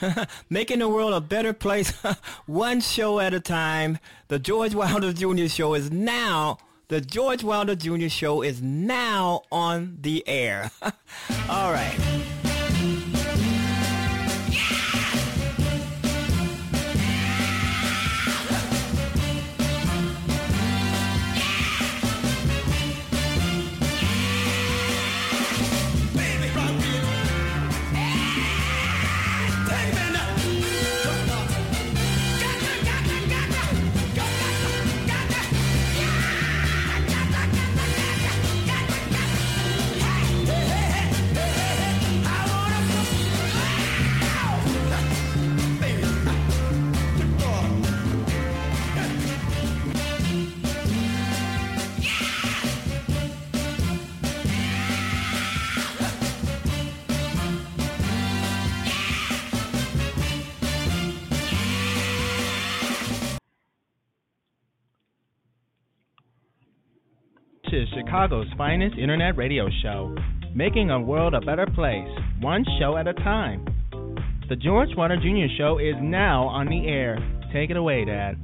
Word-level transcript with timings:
making 0.50 0.80
the 0.80 0.88
world 0.88 1.14
a 1.14 1.20
better 1.20 1.52
place, 1.52 1.90
one 2.46 2.80
show 2.80 3.20
at 3.20 3.34
a 3.34 3.40
time. 3.40 3.98
The 4.28 4.38
George 4.38 4.74
Wilder 4.74 5.12
Jr. 5.12 5.46
Show 5.46 5.74
is 5.74 5.90
now. 5.90 6.58
The 6.88 7.00
George 7.00 7.42
Wilder 7.42 7.74
Jr. 7.74 8.08
Show 8.08 8.42
is 8.42 8.62
now 8.62 9.42
on 9.50 9.98
the 10.00 10.26
air. 10.28 10.70
All 11.48 11.72
right. 11.72 12.35
Chicago's 68.16 68.46
finest 68.56 68.96
internet 68.96 69.36
radio 69.36 69.68
show, 69.82 70.16
making 70.54 70.88
a 70.88 70.98
world 70.98 71.34
a 71.34 71.40
better 71.42 71.66
place, 71.66 72.08
one 72.40 72.64
show 72.80 72.96
at 72.96 73.06
a 73.06 73.12
time. 73.12 73.62
The 74.48 74.56
George 74.56 74.88
Wilder 74.96 75.18
Jr. 75.18 75.52
Show 75.58 75.76
is 75.76 75.94
now 76.00 76.48
on 76.48 76.64
the 76.64 76.88
air. 76.88 77.18
Take 77.52 77.68
it 77.68 77.76
away, 77.76 78.06
Dad. 78.06 78.36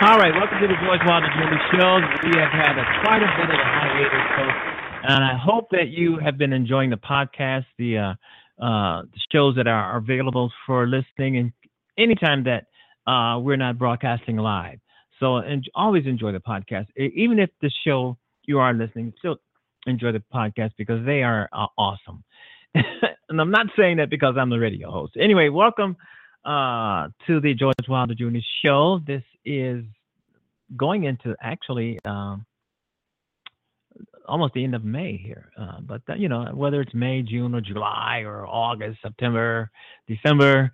All 0.00 0.16
right, 0.16 0.32
welcome 0.32 0.58
to 0.62 0.66
the 0.66 0.80
George 0.82 1.00
Wilder 1.06 1.28
Jr. 1.28 1.76
Show. 1.76 2.00
We 2.24 2.40
have 2.40 2.52
had 2.56 2.78
a, 2.78 2.84
quite 3.04 3.20
a 3.20 3.28
bit 3.36 3.52
of 3.52 3.60
a 3.60 3.68
hiatus, 3.68 4.26
folks, 4.34 5.12
and 5.12 5.22
I 5.22 5.36
hope 5.36 5.68
that 5.72 5.88
you 5.88 6.16
have 6.24 6.38
been 6.38 6.54
enjoying 6.54 6.88
the 6.88 6.96
podcast. 6.96 7.66
The 7.76 7.98
uh, 7.98 8.14
uh, 8.60 9.02
shows 9.32 9.56
that 9.56 9.66
are 9.66 9.96
available 9.96 10.50
for 10.66 10.86
listening 10.86 11.36
and 11.36 11.52
anytime 11.98 12.44
that 12.44 12.66
uh, 13.06 13.38
we're 13.38 13.56
not 13.56 13.78
broadcasting 13.78 14.36
live. 14.36 14.78
So 15.20 15.36
and 15.36 15.64
always 15.74 16.06
enjoy 16.06 16.32
the 16.32 16.40
podcast, 16.40 16.86
even 16.96 17.38
if 17.38 17.50
the 17.62 17.70
show 17.86 18.18
you 18.44 18.58
are 18.58 18.74
listening, 18.74 19.14
still 19.18 19.36
enjoy 19.86 20.12
the 20.12 20.22
podcast 20.32 20.72
because 20.76 21.04
they 21.06 21.22
are 21.22 21.48
uh, 21.52 21.66
awesome. 21.78 22.22
and 22.74 23.40
I'm 23.40 23.50
not 23.50 23.68
saying 23.78 23.96
that 23.98 24.10
because 24.10 24.34
I'm 24.38 24.50
the 24.50 24.58
radio 24.58 24.90
host. 24.90 25.14
Anyway, 25.18 25.48
welcome 25.48 25.96
uh, 26.44 27.08
to 27.26 27.40
the 27.40 27.54
George 27.54 27.74
Wilder 27.88 28.14
Jr. 28.14 28.38
Show. 28.64 29.00
This 29.06 29.22
is 29.44 29.84
going 30.76 31.04
into 31.04 31.34
actually 31.40 31.98
um, 32.04 32.44
almost 34.26 34.54
the 34.54 34.64
end 34.64 34.74
of 34.74 34.84
May 34.84 35.16
here. 35.16 35.50
Uh, 35.58 35.80
but 35.80 36.02
uh, 36.08 36.14
you 36.14 36.28
know, 36.28 36.46
whether 36.54 36.80
it's 36.80 36.94
May, 36.94 37.22
June, 37.22 37.54
or 37.54 37.60
July, 37.60 38.22
or 38.24 38.46
August, 38.46 38.98
September, 39.02 39.70
December, 40.06 40.70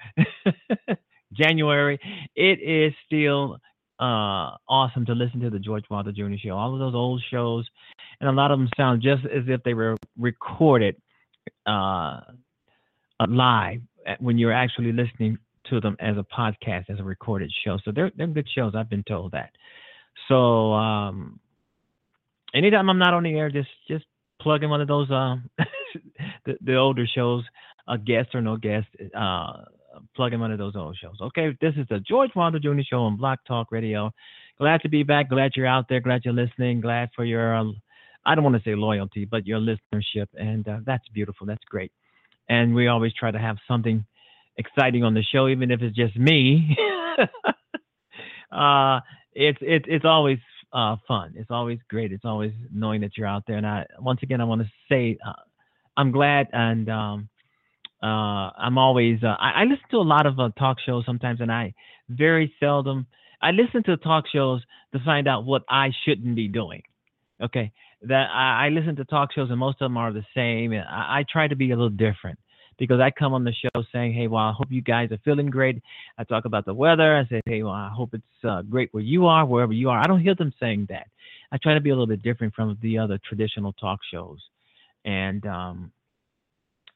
January, 1.32 1.98
it 2.34 2.60
is 2.60 2.92
still 3.06 3.58
uh, 4.00 4.56
awesome 4.68 5.06
to 5.06 5.12
listen 5.12 5.40
to 5.40 5.50
the 5.50 5.58
George 5.58 5.84
Wilder 5.90 6.12
Jr. 6.12 6.34
show. 6.42 6.56
All 6.56 6.72
of 6.72 6.80
those 6.80 6.94
old 6.94 7.22
shows, 7.30 7.66
and 8.20 8.28
a 8.28 8.32
lot 8.32 8.50
of 8.50 8.58
them 8.58 8.68
sound 8.76 9.02
just 9.02 9.24
as 9.24 9.44
if 9.46 9.62
they 9.62 9.74
were 9.74 9.96
recorded 10.18 10.96
uh, 11.66 12.20
live 13.28 13.80
when 14.18 14.38
you're 14.38 14.52
actually 14.52 14.92
listening 14.92 15.38
to 15.70 15.80
them 15.80 15.96
as 16.00 16.16
a 16.16 16.24
podcast, 16.24 16.90
as 16.90 16.98
a 16.98 17.04
recorded 17.04 17.52
show. 17.64 17.78
So 17.84 17.92
they're 17.92 18.10
they're 18.16 18.26
good 18.26 18.48
shows. 18.54 18.74
I've 18.74 18.90
been 18.90 19.04
told 19.04 19.32
that. 19.32 19.50
So 20.28 20.72
um, 20.72 21.40
anytime 22.54 22.88
I'm 22.90 22.98
not 22.98 23.14
on 23.14 23.22
the 23.22 23.34
air, 23.34 23.50
just 23.50 23.68
just 23.88 24.04
plug 24.40 24.62
in 24.62 24.70
one 24.70 24.80
of 24.80 24.88
those 24.88 25.10
um 25.10 25.50
the, 26.46 26.56
the 26.60 26.76
older 26.76 27.06
shows, 27.06 27.44
a 27.88 27.98
guest 27.98 28.30
or 28.34 28.40
no 28.40 28.56
guest, 28.56 28.86
uh 29.16 29.64
plug 30.14 30.32
in 30.32 30.40
one 30.40 30.52
of 30.52 30.58
those 30.58 30.76
old 30.76 30.96
shows. 31.00 31.16
Okay, 31.20 31.56
this 31.60 31.74
is 31.76 31.86
the 31.88 32.00
George 32.00 32.30
Wilder 32.34 32.58
Jr. 32.58 32.80
Show 32.88 33.02
on 33.02 33.16
Blog 33.16 33.38
Talk 33.46 33.70
Radio. 33.72 34.12
Glad 34.58 34.80
to 34.82 34.88
be 34.88 35.02
back. 35.02 35.28
Glad 35.28 35.52
you're 35.56 35.66
out 35.66 35.86
there. 35.88 36.00
Glad 36.00 36.22
you're 36.24 36.34
listening. 36.34 36.80
Glad 36.80 37.10
for 37.16 37.24
your, 37.24 37.56
uh, 37.56 37.64
I 38.24 38.34
don't 38.34 38.44
want 38.44 38.56
to 38.56 38.62
say 38.62 38.74
loyalty, 38.74 39.24
but 39.24 39.46
your 39.46 39.58
listenership, 39.58 40.28
and 40.34 40.66
uh, 40.68 40.78
that's 40.84 41.06
beautiful. 41.08 41.46
That's 41.46 41.64
great. 41.64 41.92
And 42.48 42.74
we 42.74 42.88
always 42.88 43.12
try 43.14 43.30
to 43.30 43.38
have 43.38 43.56
something 43.66 44.04
exciting 44.56 45.04
on 45.04 45.14
the 45.14 45.22
show, 45.22 45.48
even 45.48 45.70
if 45.70 45.82
it's 45.82 45.96
just 45.96 46.16
me. 46.16 46.76
uh, 48.52 49.00
it's 49.34 49.58
it's 49.62 49.86
it's 49.88 50.04
always 50.04 50.38
uh, 50.72 50.96
fun. 51.06 51.34
It's 51.36 51.50
always 51.50 51.78
great. 51.88 52.12
It's 52.12 52.24
always 52.24 52.52
knowing 52.72 53.00
that 53.02 53.16
you're 53.16 53.26
out 53.26 53.44
there. 53.46 53.56
And 53.56 53.66
I, 53.66 53.86
once 54.00 54.20
again, 54.22 54.40
I 54.40 54.44
want 54.44 54.62
to 54.62 54.68
say, 54.88 55.18
uh, 55.26 55.32
I'm 55.96 56.10
glad 56.10 56.48
and 56.52 56.88
um, 56.88 57.28
uh, 58.02 58.06
I'm 58.56 58.78
always, 58.78 59.22
uh, 59.22 59.36
I, 59.38 59.62
I, 59.62 59.64
listen 59.64 59.84
to 59.90 59.98
a 59.98 60.02
lot 60.02 60.26
of 60.26 60.38
uh, 60.40 60.50
talk 60.58 60.78
shows 60.84 61.04
sometimes, 61.04 61.40
and 61.40 61.52
I 61.52 61.74
very 62.08 62.52
seldom, 62.58 63.06
I 63.40 63.50
listen 63.50 63.82
to 63.84 63.96
talk 63.96 64.24
shows 64.32 64.62
to 64.92 65.00
find 65.04 65.28
out 65.28 65.44
what 65.44 65.62
I 65.68 65.90
shouldn't 66.04 66.34
be 66.34 66.48
doing. 66.48 66.82
Okay. 67.42 67.72
That 68.02 68.28
I, 68.32 68.66
I 68.66 68.68
listen 68.70 68.96
to 68.96 69.04
talk 69.04 69.32
shows, 69.32 69.50
and 69.50 69.58
most 69.58 69.74
of 69.80 69.86
them 69.86 69.96
are 69.96 70.12
the 70.12 70.24
same. 70.34 70.72
And 70.72 70.84
I, 70.88 71.18
I 71.20 71.24
try 71.30 71.46
to 71.46 71.54
be 71.54 71.70
a 71.70 71.76
little 71.76 71.90
different 71.90 72.38
because 72.78 73.00
I 73.00 73.10
come 73.10 73.34
on 73.34 73.44
the 73.44 73.52
show 73.52 73.82
saying, 73.92 74.14
hey, 74.14 74.26
well, 74.26 74.42
I 74.42 74.52
hope 74.52 74.68
you 74.70 74.82
guys 74.82 75.10
are 75.12 75.18
feeling 75.24 75.50
great. 75.50 75.82
I 76.18 76.24
talk 76.24 76.44
about 76.44 76.64
the 76.64 76.74
weather. 76.74 77.16
I 77.16 77.26
say, 77.28 77.40
hey, 77.46 77.62
well, 77.62 77.72
I 77.72 77.90
hope 77.94 78.14
it's 78.14 78.44
uh, 78.44 78.62
great 78.62 78.88
where 78.92 79.02
you 79.02 79.26
are, 79.26 79.44
wherever 79.46 79.72
you 79.72 79.90
are. 79.90 79.98
I 79.98 80.06
don't 80.06 80.20
hear 80.20 80.34
them 80.34 80.52
saying 80.60 80.86
that. 80.90 81.06
I 81.52 81.58
try 81.58 81.74
to 81.74 81.80
be 81.80 81.90
a 81.90 81.92
little 81.92 82.06
bit 82.06 82.22
different 82.22 82.54
from 82.54 82.78
the 82.80 82.98
other 82.98 83.18
traditional 83.28 83.72
talk 83.74 84.00
shows. 84.10 84.38
And, 85.04 85.44
um, 85.46 85.92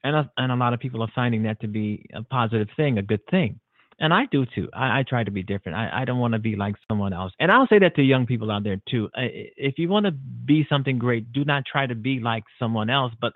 and, 0.03 0.15
a, 0.15 0.31
and 0.37 0.51
a 0.51 0.55
lot 0.55 0.73
of 0.73 0.79
people 0.79 1.01
are 1.03 1.11
finding 1.13 1.43
that 1.43 1.59
to 1.61 1.67
be 1.67 2.05
a 2.13 2.23
positive 2.23 2.69
thing, 2.75 2.97
a 2.97 3.03
good 3.03 3.25
thing. 3.29 3.59
And 3.99 4.13
I 4.13 4.25
do 4.31 4.45
too. 4.45 4.69
I, 4.73 4.99
I 4.99 5.03
try 5.07 5.23
to 5.23 5.31
be 5.31 5.41
different. 5.41 5.77
I, 5.77 6.01
I 6.01 6.05
don't 6.05 6.19
want 6.19 6.33
to 6.33 6.39
be 6.39 6.55
like 6.55 6.75
someone 6.87 7.13
else. 7.13 7.33
And 7.39 7.51
I'll 7.51 7.67
say 7.67 7.79
that 7.79 7.95
to 7.95 8.03
young 8.03 8.25
people 8.25 8.51
out 8.51 8.63
there 8.63 8.79
too. 8.89 9.09
If 9.15 9.79
you 9.79 9.89
want 9.89 10.05
to 10.05 10.11
be 10.11 10.65
something 10.69 10.99
great, 10.99 11.33
do 11.33 11.43
not 11.43 11.63
try 11.65 11.87
to 11.87 11.95
be 11.95 12.19
like 12.19 12.43
someone 12.59 12.89
else, 12.89 13.11
but 13.19 13.33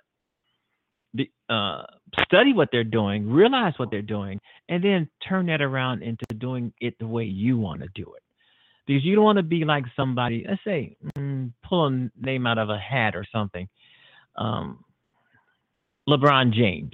uh, 1.50 1.84
study 2.24 2.54
what 2.54 2.70
they're 2.72 2.84
doing, 2.84 3.30
realize 3.30 3.74
what 3.78 3.92
they're 3.92 4.02
doing, 4.02 4.40
and 4.70 4.84
then 4.84 5.10
turn 5.28 5.48
that 5.48 5.62
around 5.62 6.04
into 6.04 6.26
doing 6.38 6.74
it 6.80 6.98
the 7.00 7.08
way 7.08 7.24
you 7.24 7.58
want 7.58 7.82
to 7.82 7.90
do 7.94 8.14
it. 8.16 8.24
Because 8.88 9.04
you 9.04 9.16
don't 9.16 9.24
want 9.24 9.38
to 9.38 9.44
be 9.44 9.64
like 9.64 9.86
somebody, 9.96 10.46
let's 10.48 10.64
say, 10.64 10.98
mm, 11.18 11.52
pull 11.64 11.88
a 11.88 12.10
name 12.20 12.48
out 12.48 12.58
of 12.58 12.70
a 12.70 12.78
hat 12.78 13.16
or 13.16 13.26
something. 13.32 13.68
Um, 14.36 14.84
LeBron 16.10 16.54
James. 16.54 16.94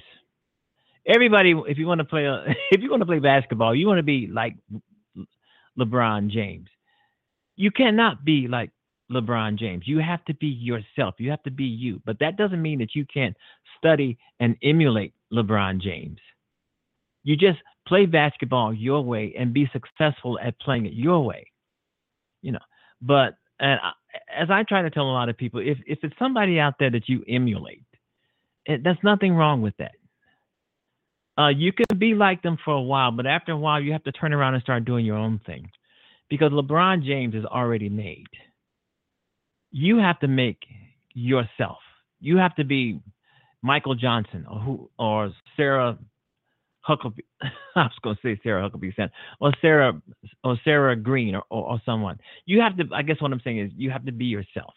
Everybody, 1.06 1.54
if 1.68 1.78
you 1.78 1.88
want 1.88 2.00
to 2.00 2.06
play, 2.06 2.26
a, 2.26 2.44
if 2.72 2.82
you 2.82 2.90
want 2.90 3.02
to 3.02 3.06
play 3.06 3.20
basketball, 3.20 3.74
you 3.74 3.88
want 3.88 4.00
to 4.00 4.04
be 4.04 4.28
like 4.28 4.56
LeBron 5.80 6.30
James. 6.30 6.68
You 7.56 7.72
cannot 7.72 8.24
be 8.24 8.48
like 8.48 8.72
LeBron 9.12 9.58
James. 9.58 9.88
You 9.88 10.00
have 10.00 10.24
to 10.26 10.34
be 10.34 10.48
yourself. 10.48 11.16
You 11.18 11.30
have 11.30 11.44
to 11.44 11.52
be 11.52 11.66
you. 11.66 12.02
But 12.06 12.20
that 12.20 12.38
doesn't 12.38 12.62
mean 12.62 12.80
that 12.80 12.96
you 12.96 13.06
can't 13.06 13.36
study 13.78 14.18
and 14.40 14.56
emulate 14.64 15.14
LeBron 15.32 15.82
James. 15.82 16.20
You 17.24 17.36
just 17.36 17.60
play 17.88 18.06
basketball 18.06 18.74
your 18.74 19.02
way 19.02 19.34
and 19.38 19.54
be 19.54 19.70
successful 19.72 20.38
at 20.44 20.60
playing 20.60 20.86
it 20.86 20.94
your 20.94 21.24
way. 21.24 21.52
You 22.42 22.54
know, 22.54 22.60
but 23.02 23.38
and 23.60 23.80
I, 23.82 23.92
as 24.36 24.50
I 24.50 24.64
try 24.64 24.82
to 24.82 24.90
tell 24.90 25.10
a 25.10 25.12
lot 25.12 25.30
of 25.30 25.38
people, 25.38 25.60
if 25.60 25.78
if 25.88 26.00
it's 26.04 26.18
somebody 26.20 26.60
out 26.60 26.76
there 26.80 26.92
that 26.92 27.10
you 27.10 27.24
emulate, 27.28 27.84
it, 28.66 28.84
there's 28.84 28.98
nothing 29.04 29.34
wrong 29.34 29.62
with 29.62 29.76
that. 29.78 29.94
Uh, 31.38 31.50
you 31.50 31.72
can 31.72 31.98
be 31.98 32.14
like 32.14 32.42
them 32.42 32.58
for 32.64 32.74
a 32.74 32.82
while, 32.82 33.12
but 33.12 33.28
after 33.28 33.52
a 33.52 33.58
while, 33.58 33.80
you 33.80 33.92
have 33.92 34.04
to 34.04 34.12
turn 34.12 34.34
around 34.34 34.56
and 34.56 34.64
start 34.64 34.86
doing 34.86 35.06
your 35.06 35.18
own 35.18 35.40
thing, 35.46 35.70
because 36.30 36.52
LeBron 36.52 37.04
James 37.06 37.36
is 37.36 37.46
already 37.46 37.90
made 37.90 38.26
you 39.72 39.98
have 39.98 40.20
to 40.20 40.28
make 40.28 40.60
yourself. 41.14 41.80
You 42.20 42.38
have 42.38 42.56
to 42.56 42.64
be 42.64 43.00
Michael 43.62 43.96
Johnson 43.96 44.46
or 44.50 44.60
who 44.60 44.90
or 44.98 45.32
Sarah 45.56 45.98
Huckabee. 46.88 47.24
I 47.76 47.84
was 47.84 47.92
going 48.02 48.16
to 48.16 48.22
say 48.22 48.40
Sarah 48.44 48.70
Huckabee 48.70 48.96
Sanders 48.96 49.16
or 49.40 49.52
Sarah 49.62 50.02
or 50.44 50.58
Sarah 50.64 50.96
Green 50.96 51.36
or, 51.36 51.44
or, 51.50 51.72
or 51.72 51.82
someone. 51.86 52.20
You 52.46 52.62
have 52.62 52.78
to. 52.78 52.86
I 52.94 53.02
guess 53.02 53.22
what 53.22 53.32
I'm 53.32 53.42
saying 53.44 53.60
is 53.60 53.72
you 53.76 53.92
have 53.92 54.06
to 54.06 54.12
be 54.12 54.26
yourself. 54.26 54.74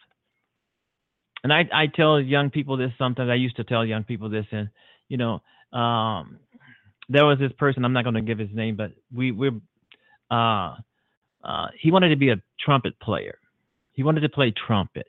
And 1.43 1.51
I 1.51 1.67
I 1.73 1.87
tell 1.87 2.19
young 2.19 2.49
people 2.49 2.77
this 2.77 2.91
sometimes. 2.97 3.29
I 3.29 3.35
used 3.35 3.55
to 3.57 3.63
tell 3.63 3.85
young 3.85 4.03
people 4.03 4.29
this, 4.29 4.45
and 4.51 4.69
you 5.07 5.17
know, 5.17 5.41
um, 5.77 6.39
there 7.09 7.25
was 7.25 7.39
this 7.39 7.51
person. 7.57 7.85
I'm 7.85 7.93
not 7.93 8.03
going 8.03 8.15
to 8.15 8.21
give 8.21 8.37
his 8.39 8.49
name, 8.53 8.75
but 8.75 8.91
we 9.13 9.31
we're 9.31 9.59
uh, 10.29 10.75
uh, 11.43 11.67
he 11.79 11.91
wanted 11.91 12.09
to 12.09 12.15
be 12.15 12.29
a 12.29 12.41
trumpet 12.63 12.99
player. 12.99 13.37
He 14.01 14.03
wanted 14.03 14.21
to 14.21 14.29
play 14.29 14.51
trumpet, 14.65 15.05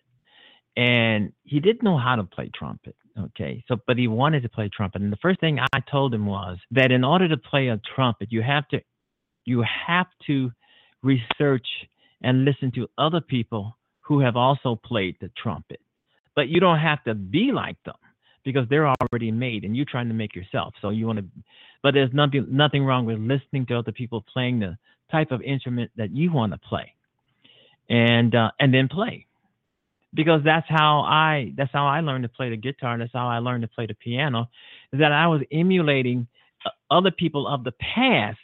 and 0.77 1.33
he 1.45 1.61
didn't 1.61 1.83
know 1.83 1.97
how 1.97 2.15
to 2.17 2.25
play 2.25 2.51
trumpet. 2.55 2.95
Okay, 3.19 3.65
so 3.67 3.79
but 3.87 3.97
he 3.97 4.07
wanted 4.07 4.43
to 4.43 4.51
play 4.51 4.69
trumpet, 4.69 5.01
and 5.01 5.11
the 5.11 5.17
first 5.23 5.41
thing 5.41 5.59
I 5.59 5.81
told 5.91 6.13
him 6.13 6.27
was 6.27 6.59
that 6.73 6.93
in 6.93 7.03
order 7.03 7.27
to 7.27 7.39
play 7.39 7.69
a 7.69 7.81
trumpet, 7.95 8.31
you 8.31 8.43
have 8.43 8.69
to 8.69 8.83
you 9.47 9.65
have 9.87 10.09
to 10.27 10.51
research 11.03 11.67
and 12.23 12.45
listen 12.45 12.71
to 12.73 12.87
other 12.99 13.23
people 13.23 13.79
who 14.03 14.21
have 14.21 14.37
also 14.37 14.79
played 14.85 15.17
the 15.23 15.31
trumpet, 15.43 15.81
but 16.37 16.49
you 16.49 16.61
don't 16.61 16.79
have 16.79 17.03
to 17.05 17.15
be 17.15 17.51
like 17.51 17.83
them 17.87 17.97
because 18.45 18.69
they're 18.69 18.93
already 19.01 19.31
made, 19.31 19.65
and 19.65 19.75
you're 19.75 19.87
trying 19.87 20.09
to 20.09 20.15
make 20.15 20.37
yourself. 20.37 20.75
So 20.83 20.91
you 20.91 21.07
want 21.07 21.21
to, 21.21 21.25
but 21.83 21.95
there's 21.95 22.13
nothing 22.13 22.45
nothing 22.51 22.85
wrong 22.85 23.07
with 23.07 23.19
listening 23.19 23.65
to 23.69 23.79
other 23.79 23.93
people 23.93 24.23
playing 24.31 24.61
the 24.61 24.77
type 25.11 25.31
of 25.31 25.41
instrument 25.41 25.91
that 25.97 26.15
you 26.15 26.31
want 26.31 26.53
to 26.53 26.59
play, 26.59 26.93
and 27.93 28.35
uh, 28.35 28.51
and 28.59 28.73
then 28.75 28.89
play 28.89 29.27
because 30.15 30.41
that's 30.45 30.67
how 30.69 31.01
I 31.01 31.53
that's 31.57 31.71
how 31.73 31.87
I 31.87 32.01
learned 32.01 32.25
to 32.25 32.29
play 32.29 32.51
the 32.51 32.57
guitar. 32.57 32.99
That's 32.99 33.13
how 33.13 33.29
I 33.29 33.39
learned 33.39 33.63
to 33.63 33.69
play 33.69 33.87
the 33.87 33.95
piano. 33.95 34.49
Is 34.93 34.99
that 35.01 35.13
I 35.13 35.27
was 35.27 35.43
emulating 35.53 36.27
uh, 36.65 36.71
other 36.91 37.11
people 37.11 37.47
of 37.47 37.65
the 37.65 37.73
past 37.73 38.39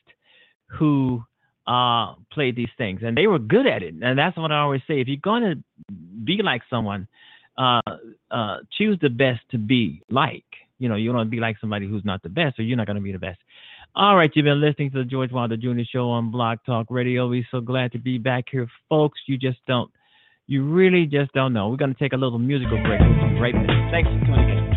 who 0.66 1.24
uh, 1.66 2.14
played 2.30 2.56
these 2.56 2.68
things, 2.76 3.00
and 3.02 3.16
they 3.16 3.26
were 3.26 3.38
good 3.38 3.66
at 3.66 3.82
it. 3.82 3.94
And 4.00 4.18
that's 4.18 4.36
what 4.36 4.52
I 4.52 4.60
always 4.60 4.82
say: 4.86 5.00
if 5.00 5.08
you're 5.08 5.16
going 5.16 5.42
to 5.42 5.94
be 6.24 6.40
like 6.42 6.62
someone, 6.68 7.08
uh, 7.56 7.80
uh, 8.30 8.58
choose 8.76 8.98
the 9.00 9.10
best 9.10 9.40
to 9.50 9.58
be 9.58 10.02
like. 10.10 10.44
You 10.78 10.88
know, 10.88 10.94
you 10.94 11.10
don't 11.12 11.30
be 11.30 11.40
like 11.40 11.56
somebody 11.58 11.88
who's 11.88 12.04
not 12.04 12.22
the 12.22 12.28
best, 12.28 12.58
or 12.58 12.62
you're 12.62 12.76
not 12.76 12.86
going 12.86 12.96
to 12.96 13.02
be 13.02 13.12
the 13.12 13.18
best. 13.18 13.38
All 13.98 14.14
right, 14.14 14.30
you've 14.32 14.44
been 14.44 14.60
listening 14.60 14.92
to 14.92 14.98
the 14.98 15.04
George 15.04 15.32
Wilder 15.32 15.56
Jr. 15.56 15.80
Show 15.92 16.08
on 16.10 16.30
Blog 16.30 16.58
Talk 16.64 16.86
Radio. 16.88 17.28
We're 17.28 17.44
so 17.50 17.60
glad 17.60 17.90
to 17.92 17.98
be 17.98 18.16
back 18.16 18.44
here, 18.48 18.68
folks. 18.88 19.18
You 19.26 19.36
just 19.36 19.58
don't 19.66 19.90
you 20.46 20.64
really 20.64 21.04
just 21.04 21.32
don't 21.32 21.52
know. 21.52 21.68
We're 21.68 21.76
going 21.78 21.94
to 21.94 21.98
take 21.98 22.12
a 22.12 22.16
little 22.16 22.38
musical 22.38 22.80
break. 22.82 23.00
We'll 23.00 23.28
be 23.30 23.40
right 23.40 23.54
back. 23.54 23.90
Thanks 23.90 24.08
for 24.08 24.24
tuning 24.24 24.48
in. 24.50 24.67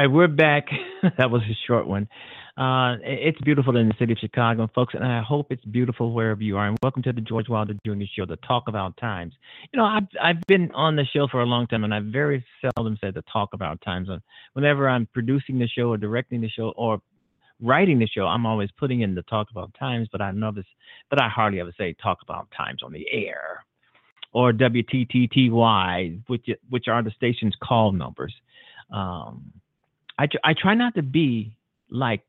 Right, 0.00 0.10
we're 0.10 0.28
back. 0.28 0.66
that 1.18 1.30
was 1.30 1.42
a 1.42 1.56
short 1.66 1.86
one. 1.86 2.08
Uh, 2.56 2.96
it's 3.02 3.40
beautiful 3.42 3.76
in 3.76 3.88
the 3.88 3.94
city 3.98 4.12
of 4.12 4.18
Chicago, 4.18 4.68
folks, 4.74 4.94
and 4.94 5.04
I 5.04 5.22
hope 5.22 5.46
it's 5.50 5.64
beautiful 5.64 6.12
wherever 6.12 6.42
you 6.42 6.56
are. 6.56 6.66
And 6.66 6.78
welcome 6.82 7.02
to 7.02 7.12
the 7.12 7.20
George 7.20 7.48
Wilder 7.48 7.74
Jr. 7.86 8.04
Show, 8.16 8.26
the 8.26 8.36
talk 8.36 8.64
about 8.66 8.96
times. 8.96 9.34
You 9.72 9.78
know, 9.78 9.84
I've 9.84 10.08
I've 10.22 10.40
been 10.46 10.70
on 10.72 10.96
the 10.96 11.04
show 11.04 11.26
for 11.30 11.42
a 11.42 11.46
long 11.46 11.66
time, 11.66 11.84
and 11.84 11.94
I 11.94 12.00
very 12.00 12.44
seldom 12.60 12.98
said 13.00 13.14
the 13.14 13.22
talk 13.32 13.50
about 13.52 13.80
times. 13.82 14.08
On 14.08 14.22
whenever 14.54 14.88
I'm 14.88 15.06
producing 15.12 15.58
the 15.58 15.68
show 15.68 15.90
or 15.90 15.96
directing 15.96 16.40
the 16.40 16.48
show 16.48 16.72
or 16.76 17.00
writing 17.60 17.98
the 17.98 18.06
show, 18.06 18.26
I'm 18.26 18.46
always 18.46 18.70
putting 18.78 19.02
in 19.02 19.14
the 19.14 19.22
talk 19.22 19.48
about 19.50 19.72
times, 19.78 20.08
but 20.10 20.20
I 20.20 20.30
know 20.32 20.50
this, 20.50 20.66
but 21.08 21.20
I 21.20 21.28
hardly 21.28 21.60
ever 21.60 21.72
say 21.78 21.94
talk 22.02 22.18
about 22.22 22.48
times 22.56 22.82
on 22.82 22.92
the 22.92 23.06
air 23.12 23.64
or 24.32 24.52
WTTTY, 24.52 26.22
which 26.26 26.46
which 26.70 26.88
are 26.88 27.02
the 27.02 27.10
station's 27.12 27.54
call 27.62 27.92
numbers. 27.92 28.34
Um, 28.92 29.52
I, 30.20 30.28
I 30.44 30.54
try 30.54 30.74
not 30.74 30.94
to 30.96 31.02
be 31.02 31.52
like 31.90 32.20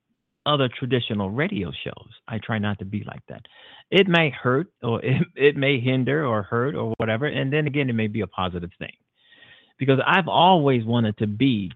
other 0.46 0.70
traditional 0.70 1.30
radio 1.30 1.72
shows. 1.84 2.10
I 2.26 2.40
try 2.40 2.58
not 2.58 2.80
to 2.80 2.86
be 2.86 3.04
like 3.06 3.22
that. 3.28 3.42
It 3.90 4.08
may 4.08 4.30
hurt 4.30 4.68
or 4.82 5.04
it, 5.06 5.28
it 5.36 5.58
may 5.58 5.82
hinder 5.82 6.26
or 6.26 6.42
hurt 6.42 6.74
or 6.74 6.94
whatever. 6.98 7.26
And 7.26 7.52
then 7.52 7.68
again, 7.68 7.90
it 7.90 7.94
may 7.94 8.08
be 8.08 8.22
a 8.22 8.28
positive 8.28 8.72
thing 8.80 8.94
because 9.78 10.00
I've 10.06 10.30
always 10.30 10.86
wanted 10.86 11.18
to 11.18 11.28
be 11.28 11.72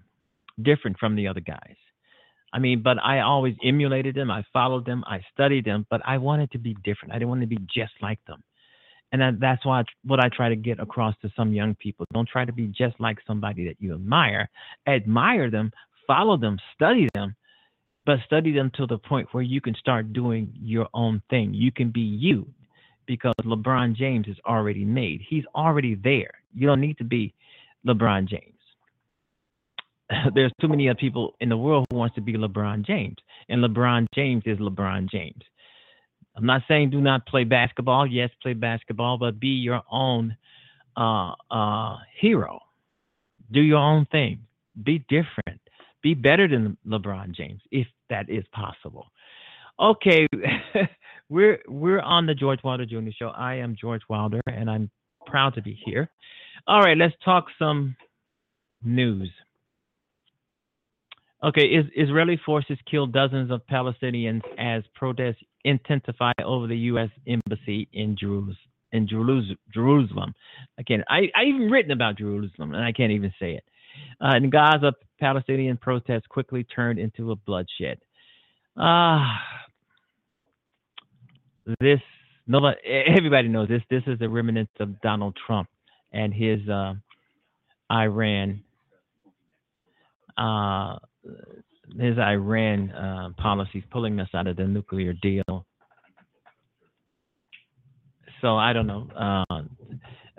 different 0.62 0.98
from 0.98 1.16
the 1.16 1.28
other 1.28 1.40
guys. 1.40 1.76
I 2.50 2.60
mean, 2.60 2.80
but 2.82 2.96
I 3.02 3.20
always 3.20 3.54
emulated 3.62 4.14
them. 4.14 4.30
I 4.30 4.42
followed 4.54 4.86
them. 4.86 5.04
I 5.06 5.20
studied 5.34 5.66
them, 5.66 5.86
but 5.90 6.00
I 6.06 6.16
wanted 6.16 6.50
to 6.52 6.58
be 6.58 6.74
different. 6.82 7.12
I 7.12 7.18
didn't 7.18 7.28
want 7.28 7.42
to 7.42 7.46
be 7.46 7.58
just 7.74 7.92
like 8.00 8.24
them. 8.26 8.42
And 9.12 9.40
that's 9.40 9.64
why 9.66 9.80
I, 9.80 9.84
what 10.04 10.20
I 10.20 10.30
try 10.30 10.48
to 10.48 10.56
get 10.56 10.80
across 10.80 11.14
to 11.22 11.30
some 11.36 11.52
young 11.52 11.74
people. 11.74 12.06
Don't 12.12 12.28
try 12.28 12.44
to 12.44 12.52
be 12.52 12.68
just 12.68 12.98
like 12.98 13.18
somebody 13.26 13.66
that 13.66 13.76
you 13.78 13.94
admire. 13.94 14.48
Admire 14.86 15.50
them, 15.50 15.70
follow 16.06 16.36
them, 16.36 16.58
study 16.74 17.08
them, 17.14 17.34
but 18.04 18.18
study 18.24 18.52
them 18.52 18.70
to 18.76 18.86
the 18.86 18.98
point 18.98 19.28
where 19.32 19.42
you 19.42 19.60
can 19.60 19.74
start 19.74 20.12
doing 20.12 20.52
your 20.54 20.88
own 20.94 21.20
thing. 21.28 21.52
You 21.52 21.72
can 21.72 21.90
be 21.90 22.00
you 22.00 22.46
because 23.06 23.34
LeBron 23.42 23.96
James 23.96 24.26
is 24.28 24.36
already 24.46 24.84
made. 24.84 25.20
He's 25.28 25.44
already 25.54 25.94
there. 25.94 26.30
You 26.54 26.66
don't 26.66 26.80
need 26.80 26.98
to 26.98 27.04
be 27.04 27.34
LeBron 27.86 28.28
James. 28.28 28.52
There's 30.34 30.52
too 30.60 30.68
many 30.68 30.88
other 30.88 30.98
people 30.98 31.34
in 31.40 31.48
the 31.48 31.56
world 31.56 31.86
who 31.90 31.96
wants 31.98 32.14
to 32.14 32.20
be 32.20 32.34
LeBron 32.34 32.86
James, 32.86 33.16
and 33.48 33.62
LeBron 33.62 34.06
James 34.14 34.44
is 34.46 34.58
LeBron 34.58 35.10
James. 35.10 35.42
I'm 36.36 36.46
not 36.46 36.62
saying 36.68 36.90
do 36.90 37.00
not 37.00 37.26
play 37.26 37.44
basketball. 37.44 38.06
Yes, 38.06 38.30
play 38.42 38.52
basketball, 38.52 39.16
but 39.16 39.40
be 39.40 39.48
your 39.48 39.82
own 39.90 40.36
uh, 40.96 41.32
uh, 41.50 41.96
hero. 42.20 42.60
Do 43.50 43.60
your 43.60 43.78
own 43.78 44.06
thing. 44.12 44.40
Be 44.82 44.98
different 45.08 45.55
be 46.06 46.14
better 46.14 46.46
than 46.46 46.76
LeBron 46.86 47.32
James 47.32 47.60
if 47.72 47.88
that 48.10 48.30
is 48.30 48.44
possible. 48.52 49.06
Okay, 49.80 50.28
we're 51.28 51.58
we're 51.66 51.98
on 52.00 52.26
the 52.26 52.34
George 52.34 52.60
Wilder 52.62 52.86
Jr. 52.86 53.10
show. 53.18 53.30
I 53.30 53.56
am 53.56 53.74
George 53.78 54.02
Wilder, 54.08 54.40
and 54.46 54.70
I'm 54.70 54.88
proud 55.26 55.54
to 55.54 55.62
be 55.62 55.76
here. 55.84 56.08
All 56.68 56.80
right, 56.80 56.96
let's 56.96 57.14
talk 57.24 57.46
some 57.58 57.96
news. 58.84 59.30
Okay, 61.42 61.66
is, 61.66 61.86
Israeli 61.96 62.40
forces 62.46 62.78
killed 62.88 63.12
dozens 63.12 63.50
of 63.50 63.66
Palestinians 63.66 64.42
as 64.58 64.84
protests 64.94 65.42
intensify 65.64 66.32
over 66.44 66.68
the 66.68 66.78
U.S. 66.92 67.10
embassy 67.26 67.88
in 67.92 68.16
Jerusalem. 68.16 68.56
In 68.92 69.08
Jerusalem, 69.08 70.32
again, 70.78 71.02
I 71.08 71.22
I 71.34 71.42
even 71.46 71.68
written 71.68 71.90
about 71.90 72.16
Jerusalem, 72.16 72.72
and 72.74 72.84
I 72.84 72.92
can't 72.92 73.10
even 73.10 73.32
say 73.40 73.54
it. 73.54 73.64
Uh, 74.24 74.36
in 74.36 74.48
Gaza, 74.48 74.92
Palestinian 75.18 75.76
protests 75.76 76.26
quickly 76.28 76.64
turned 76.64 76.98
into 76.98 77.32
a 77.32 77.36
bloodshed. 77.36 77.98
Ah, 78.76 79.40
uh, 81.68 81.74
this 81.80 82.00
nobody, 82.46 82.78
everybody 82.84 83.48
knows 83.48 83.68
this. 83.68 83.82
This 83.90 84.02
is 84.06 84.18
a 84.20 84.28
remnant 84.28 84.68
of 84.80 85.00
Donald 85.00 85.36
Trump 85.46 85.68
and 86.12 86.32
his 86.32 86.66
uh, 86.68 86.94
Iran, 87.90 88.62
uh, 90.36 90.96
his 91.98 92.18
Iran 92.18 92.90
uh, 92.92 93.28
policies, 93.38 93.82
pulling 93.90 94.20
us 94.20 94.28
out 94.34 94.46
of 94.46 94.56
the 94.56 94.66
nuclear 94.66 95.12
deal. 95.14 95.66
So 98.40 98.56
I 98.56 98.72
don't 98.72 98.86
know. 98.86 99.08
Uh, 99.16 99.62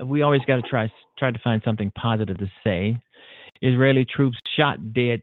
we 0.06 0.22
always 0.22 0.42
got 0.48 0.58
to 0.58 0.62
try 0.62 0.92
try 1.18 1.32
to 1.32 1.40
find 1.44 1.62
something 1.66 1.92
positive 1.92 2.38
to 2.38 2.52
say. 2.64 3.02
Israeli 3.62 4.06
troops 4.06 4.38
shot 4.56 4.94
dead 4.94 5.22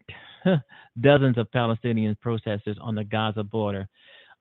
dozens 1.01 1.39
of 1.39 1.51
Palestinian 1.53 2.17
protesters 2.21 2.77
on 2.81 2.95
the 2.95 3.05
Gaza 3.05 3.43
border 3.43 3.89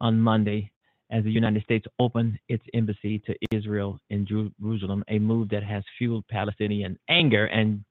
on 0.02 0.20
Monday 0.20 0.72
as 1.12 1.24
the 1.24 1.32
United 1.32 1.64
States 1.64 1.86
opened 2.00 2.40
its 2.50 2.64
embassy 2.74 3.20
to 3.20 3.36
Israel 3.52 4.00
in 4.10 4.26
Jerusalem, 4.26 5.04
a 5.10 5.20
move 5.20 5.50
that 5.50 5.64
has 5.64 5.84
fueled 5.98 6.28
Palestinian 6.28 6.98
anger 7.08 7.46
and 7.46 7.84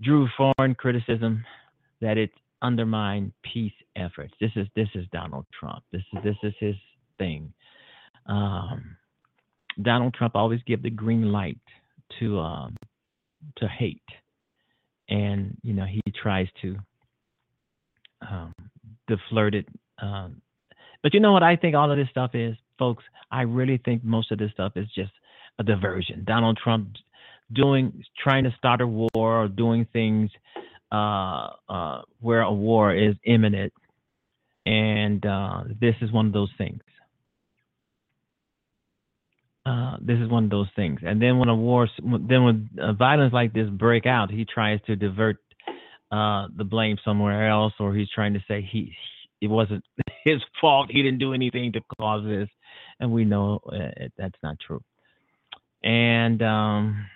drew 0.00 0.28
foreign 0.36 0.74
criticism 0.74 1.44
that 2.00 2.16
it 2.16 2.30
undermined 2.62 3.32
peace 3.42 3.72
efforts. 3.96 4.32
This 4.40 4.52
is 4.56 4.66
this 4.76 4.88
is 4.94 5.04
Donald 5.12 5.46
Trump. 5.58 5.82
This 5.92 6.02
is 6.12 6.22
this 6.22 6.36
is 6.42 6.54
his 6.60 6.76
thing. 7.18 7.52
Um, 8.26 8.96
Donald 9.82 10.14
Trump 10.14 10.34
always 10.36 10.60
give 10.66 10.82
the 10.82 10.90
green 10.90 11.32
light 11.32 11.58
to 12.20 12.38
um, 12.38 12.76
to 13.56 13.68
hate, 13.68 14.02
and 15.08 15.56
you 15.62 15.74
know 15.74 15.84
he 15.84 16.00
tries 16.20 16.48
to 16.62 16.76
um, 18.28 18.54
it. 19.54 19.66
Um, 20.00 20.42
but 21.02 21.14
you 21.14 21.20
know 21.20 21.32
what 21.32 21.42
I 21.42 21.56
think 21.56 21.74
all 21.74 21.90
of 21.90 21.96
this 21.96 22.08
stuff 22.10 22.34
is, 22.34 22.56
folks. 22.78 23.04
I 23.30 23.42
really 23.42 23.80
think 23.84 24.04
most 24.04 24.32
of 24.32 24.38
this 24.38 24.50
stuff 24.52 24.72
is 24.76 24.86
just 24.94 25.12
a 25.58 25.64
diversion. 25.64 26.24
Donald 26.24 26.58
Trump 26.62 26.88
doing 27.52 28.04
trying 28.22 28.44
to 28.44 28.54
start 28.58 28.80
a 28.80 28.86
war 28.86 29.08
or 29.14 29.48
doing 29.48 29.86
things 29.92 30.30
uh, 30.92 31.50
uh, 31.68 32.02
where 32.20 32.42
a 32.42 32.52
war 32.52 32.94
is 32.94 33.14
imminent, 33.24 33.72
and 34.66 35.24
uh, 35.24 35.64
this 35.80 35.94
is 36.00 36.12
one 36.12 36.26
of 36.26 36.32
those 36.32 36.52
things. 36.58 36.80
Uh, 39.68 39.96
this 40.00 40.18
is 40.18 40.30
one 40.30 40.44
of 40.44 40.50
those 40.50 40.68
things. 40.74 41.00
And 41.04 41.20
then 41.20 41.38
when 41.38 41.48
a 41.48 41.54
war, 41.54 41.88
then 42.02 42.44
when 42.44 42.70
uh, 42.80 42.94
violence 42.94 43.34
like 43.34 43.52
this 43.52 43.68
break 43.68 44.06
out, 44.06 44.30
he 44.30 44.46
tries 44.46 44.80
to 44.86 44.96
divert 44.96 45.36
uh, 46.10 46.46
the 46.56 46.64
blame 46.64 46.96
somewhere 47.04 47.50
else, 47.50 47.74
or 47.78 47.94
he's 47.94 48.08
trying 48.14 48.32
to 48.32 48.40
say 48.48 48.62
he 48.62 48.92
it 49.40 49.48
wasn't 49.48 49.84
his 50.24 50.40
fault. 50.60 50.90
He 50.90 51.02
didn't 51.02 51.18
do 51.18 51.34
anything 51.34 51.72
to 51.72 51.80
cause 51.98 52.24
this, 52.24 52.48
and 52.98 53.12
we 53.12 53.24
know 53.24 53.60
it, 53.70 54.12
that's 54.16 54.38
not 54.42 54.56
true. 54.64 54.80
And 55.84 56.42
um, 56.42 57.06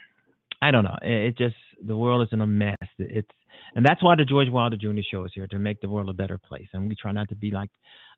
I 0.60 0.70
don't 0.72 0.84
know. 0.84 0.98
It, 1.00 1.28
it, 1.28 1.38
just 1.38 1.56
the 1.84 1.96
world 1.96 2.22
is 2.22 2.32
in 2.32 2.42
a 2.42 2.46
mess. 2.46 2.76
It's 2.98 3.28
and 3.74 3.86
that's 3.86 4.02
why 4.02 4.14
the 4.16 4.24
George 4.24 4.50
Wilder 4.50 4.76
Jr. 4.76 5.00
Show 5.10 5.24
is 5.24 5.32
here 5.34 5.46
to 5.46 5.58
make 5.58 5.80
the 5.80 5.88
world 5.88 6.10
a 6.10 6.12
better 6.14 6.38
place. 6.38 6.68
And 6.74 6.88
we 6.88 6.96
try 6.96 7.12
not 7.12 7.30
to 7.30 7.34
be 7.34 7.50
like 7.50 7.70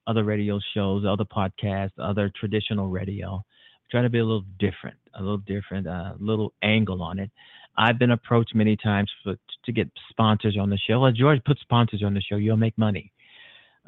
other 0.06 0.24
radio 0.24 0.58
shows, 0.74 1.04
other 1.06 1.24
podcasts, 1.24 1.92
other 2.02 2.32
traditional 2.38 2.88
radio. 2.88 3.44
We 3.94 3.98
try 4.00 4.02
to 4.02 4.10
be 4.10 4.18
a 4.18 4.24
little 4.24 4.44
different, 4.58 4.96
a 5.14 5.20
little 5.20 5.38
different, 5.38 5.86
a 5.86 5.92
uh, 5.92 6.12
little 6.18 6.52
angle 6.62 7.00
on 7.00 7.20
it. 7.20 7.30
I've 7.76 7.96
been 7.96 8.10
approached 8.10 8.52
many 8.52 8.76
times 8.76 9.08
for, 9.22 9.36
to 9.66 9.72
get 9.72 9.88
sponsors 10.10 10.56
on 10.60 10.68
the 10.68 10.78
show. 10.78 10.98
Well, 10.98 11.12
George, 11.12 11.40
put 11.44 11.60
sponsors 11.60 12.02
on 12.02 12.12
the 12.12 12.20
show. 12.20 12.34
You'll 12.34 12.56
make 12.56 12.76
money. 12.76 13.12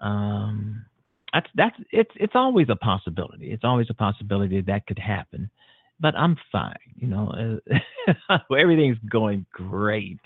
Um, 0.01 0.85
that's 1.33 1.49
that's 1.57 1.77
it's 1.91 2.11
it's 2.15 2.35
always 2.37 2.69
a 2.69 2.77
possibility. 2.77 3.51
It's 3.51 3.65
always 3.65 3.89
a 3.91 3.95
possibility 3.95 4.61
that 4.61 4.87
could 4.87 4.99
happen. 5.01 5.51
But 5.99 6.15
I'm 6.15 6.37
fine. 6.53 6.77
You 6.95 7.09
know, 7.09 7.59
everything's 8.57 8.99
going 9.11 9.45
great 9.53 10.21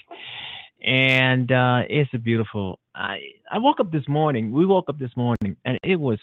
and 0.85 1.51
uh, 1.53 1.83
it's 1.89 2.11
a 2.15 2.19
beautiful. 2.19 2.81
I 2.95 3.19
I 3.51 3.59
woke 3.59 3.81
up 3.81 3.93
this 3.93 4.09
morning. 4.09 4.53
We 4.53 4.67
woke 4.67 4.89
up 4.89 4.99
this 4.99 5.17
morning, 5.17 5.57
and 5.65 5.79
it 5.83 5.97
was 5.97 6.19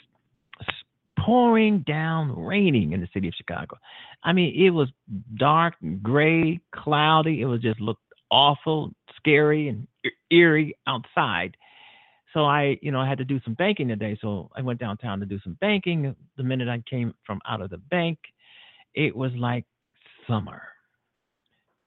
pouring 1.27 1.83
down, 1.85 2.33
raining 2.39 2.93
in 2.93 3.01
the 3.01 3.07
city 3.13 3.27
of 3.27 3.33
Chicago. 3.35 3.77
I 4.23 4.31
mean, 4.31 4.55
it 4.55 4.69
was 4.69 4.87
dark, 5.35 5.73
gray, 6.01 6.61
cloudy. 6.73 7.41
It 7.41 7.45
was 7.45 7.61
just 7.61 7.81
looked 7.81 8.01
awful, 8.31 8.93
scary, 9.17 9.67
and 9.67 9.87
eerie 10.31 10.75
outside. 10.87 11.57
So 12.33 12.45
I, 12.45 12.77
you 12.81 12.91
know, 12.91 13.01
I 13.01 13.09
had 13.09 13.17
to 13.17 13.25
do 13.25 13.41
some 13.43 13.55
banking 13.55 13.89
today. 13.89 14.17
So 14.21 14.49
I 14.55 14.61
went 14.61 14.79
downtown 14.79 15.19
to 15.19 15.25
do 15.25 15.39
some 15.43 15.57
banking. 15.59 16.15
The 16.37 16.43
minute 16.43 16.69
I 16.69 16.81
came 16.89 17.13
from 17.25 17.41
out 17.45 17.61
of 17.61 17.71
the 17.71 17.77
bank, 17.77 18.17
it 18.95 19.15
was 19.15 19.31
like 19.35 19.65
summer 20.27 20.61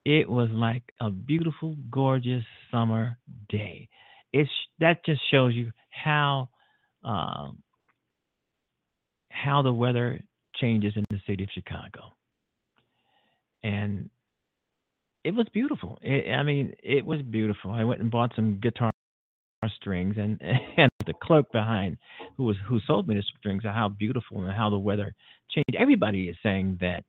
it 0.05 0.27
was 0.27 0.49
like 0.51 0.83
a 0.99 1.09
beautiful, 1.09 1.75
gorgeous 1.89 2.43
summer 2.71 3.17
day. 3.49 3.87
It's 4.33 4.49
that 4.79 5.05
just 5.05 5.21
shows 5.29 5.53
you 5.53 5.71
how 5.89 6.49
um, 7.03 7.61
how 9.43 9.61
the 9.61 9.73
weather 9.73 10.19
changes 10.55 10.93
in 10.95 11.05
the 11.09 11.19
city 11.27 11.43
of 11.43 11.49
Chicago, 11.53 12.13
and 13.63 14.09
it 15.23 15.33
was 15.33 15.47
beautiful. 15.53 15.99
It, 16.01 16.31
I 16.31 16.43
mean, 16.43 16.73
it 16.83 17.05
was 17.05 17.21
beautiful. 17.21 17.71
I 17.71 17.83
went 17.83 18.01
and 18.01 18.11
bought 18.11 18.31
some 18.35 18.59
guitar 18.61 18.91
strings, 19.75 20.15
and 20.17 20.41
and 20.77 20.91
the 21.05 21.13
clerk 21.21 21.51
behind 21.51 21.97
who 22.37 22.45
was 22.45 22.55
who 22.67 22.79
sold 22.85 23.07
me 23.07 23.15
the 23.15 23.23
strings, 23.39 23.63
how 23.63 23.89
beautiful 23.89 24.43
and 24.43 24.51
how 24.51 24.69
the 24.69 24.79
weather 24.79 25.13
changed. 25.49 25.75
Everybody 25.77 26.29
is 26.29 26.35
saying 26.43 26.79
that 26.81 27.03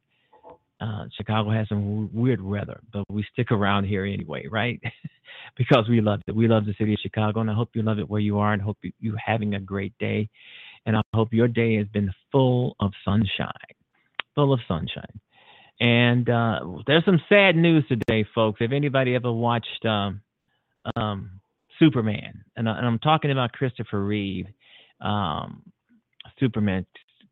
uh, 0.80 1.04
Chicago 1.16 1.50
has 1.50 1.68
some 1.68 2.12
weird 2.12 2.42
weather, 2.42 2.80
but 2.92 3.04
we 3.08 3.24
stick 3.32 3.52
around 3.52 3.84
here 3.84 4.04
anyway, 4.04 4.46
right? 4.50 4.80
because 5.56 5.88
we 5.88 6.00
love 6.00 6.20
it. 6.26 6.34
We 6.34 6.48
love 6.48 6.66
the 6.66 6.74
city 6.78 6.94
of 6.94 7.00
Chicago, 7.00 7.40
and 7.40 7.50
I 7.50 7.54
hope 7.54 7.70
you 7.74 7.82
love 7.82 7.98
it 7.98 8.08
where 8.08 8.20
you 8.20 8.38
are, 8.38 8.52
and 8.52 8.60
hope 8.60 8.78
you, 8.82 8.92
you're 9.00 9.16
having 9.16 9.54
a 9.54 9.60
great 9.60 9.96
day. 9.98 10.28
And 10.86 10.96
I 10.96 11.02
hope 11.14 11.32
your 11.32 11.48
day 11.48 11.76
has 11.76 11.86
been 11.88 12.10
full 12.30 12.76
of 12.80 12.92
sunshine, 13.04 13.50
full 14.34 14.52
of 14.52 14.60
sunshine. 14.66 15.20
And 15.80 16.28
uh, 16.28 16.60
there's 16.86 17.04
some 17.04 17.20
sad 17.28 17.56
news 17.56 17.84
today, 17.88 18.24
folks. 18.34 18.60
If 18.60 18.72
anybody 18.72 19.14
ever 19.14 19.32
watched 19.32 19.84
um, 19.84 20.20
um, 20.96 21.40
Superman, 21.78 22.44
and, 22.56 22.68
I, 22.68 22.84
am 22.84 22.98
talking 22.98 23.30
about 23.30 23.52
Christopher 23.52 24.04
Reeve, 24.04 24.46
um, 25.00 25.62
Superman. 26.38 26.86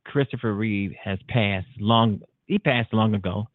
Christopher 0.06 0.54
Reeve 0.54 0.92
has 1.02 1.18
passed 1.28 1.68
long 1.78 2.20
he 2.46 2.58
passed 2.58 2.92
long 2.92 3.14
ago. 3.14 3.46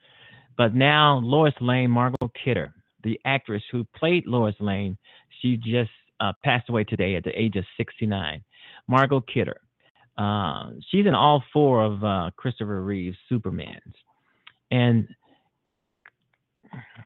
But 0.58 0.74
now 0.74 1.20
Lois 1.22 1.54
Lane, 1.60 1.92
Margot 1.92 2.32
Kidder, 2.44 2.74
the 3.04 3.20
actress 3.26 3.62
who 3.72 3.86
played 3.96 4.26
Lois 4.26 4.56
Lane, 4.60 4.98
she 5.42 5.58
just 5.58 5.92
uh, 6.22 6.32
passed 6.44 6.70
away 6.70 6.86
today 6.86 7.16
at 7.16 7.26
the 7.26 7.38
age 7.40 7.58
of 7.58 7.66
69. 7.76 8.42
Margot 8.88 9.22
Kidder. 9.22 9.60
Uh, 10.18 10.72
she's 10.90 11.06
in 11.06 11.14
all 11.14 11.44
four 11.52 11.84
of 11.84 12.04
uh, 12.04 12.32
Christopher 12.38 12.82
Reeve's 12.82 13.18
Supermans. 13.32 13.94
And 14.72 15.08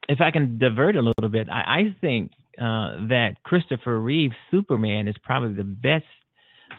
if 0.08 0.20
I 0.20 0.30
can 0.30 0.58
divert 0.58 0.96
a 0.96 1.02
little 1.02 1.28
bit, 1.28 1.48
I, 1.50 1.60
I 1.60 1.96
think 2.00 2.32
uh, 2.58 3.06
that 3.08 3.34
Christopher 3.42 4.00
Reeve's 4.00 4.34
Superman 4.50 5.08
is 5.08 5.16
probably 5.22 5.54
the 5.54 5.64
best 5.64 6.04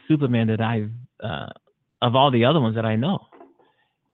Superman 0.07 0.47
that 0.47 0.61
I've, 0.61 0.91
uh, 1.23 1.49
of 2.01 2.15
all 2.15 2.31
the 2.31 2.45
other 2.45 2.59
ones 2.59 2.75
that 2.75 2.85
I 2.85 2.95
know. 2.95 3.27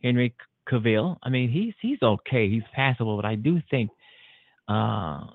Henry 0.04 0.36
Cavill. 0.70 1.18
I 1.24 1.30
mean, 1.30 1.50
he's 1.50 1.74
he's 1.82 2.02
okay. 2.02 2.50
He's 2.50 2.64
passable, 2.74 3.16
but 3.16 3.26
I 3.26 3.36
do 3.36 3.62
think 3.72 3.90
uh, 4.68 5.26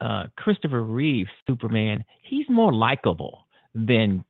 uh, 0.00 0.24
Christopher 0.36 0.82
Reeve's 0.82 1.30
Superman. 1.46 2.04
He's 2.22 2.46
more 2.48 2.72
likable 2.72 3.46
than 3.74 4.24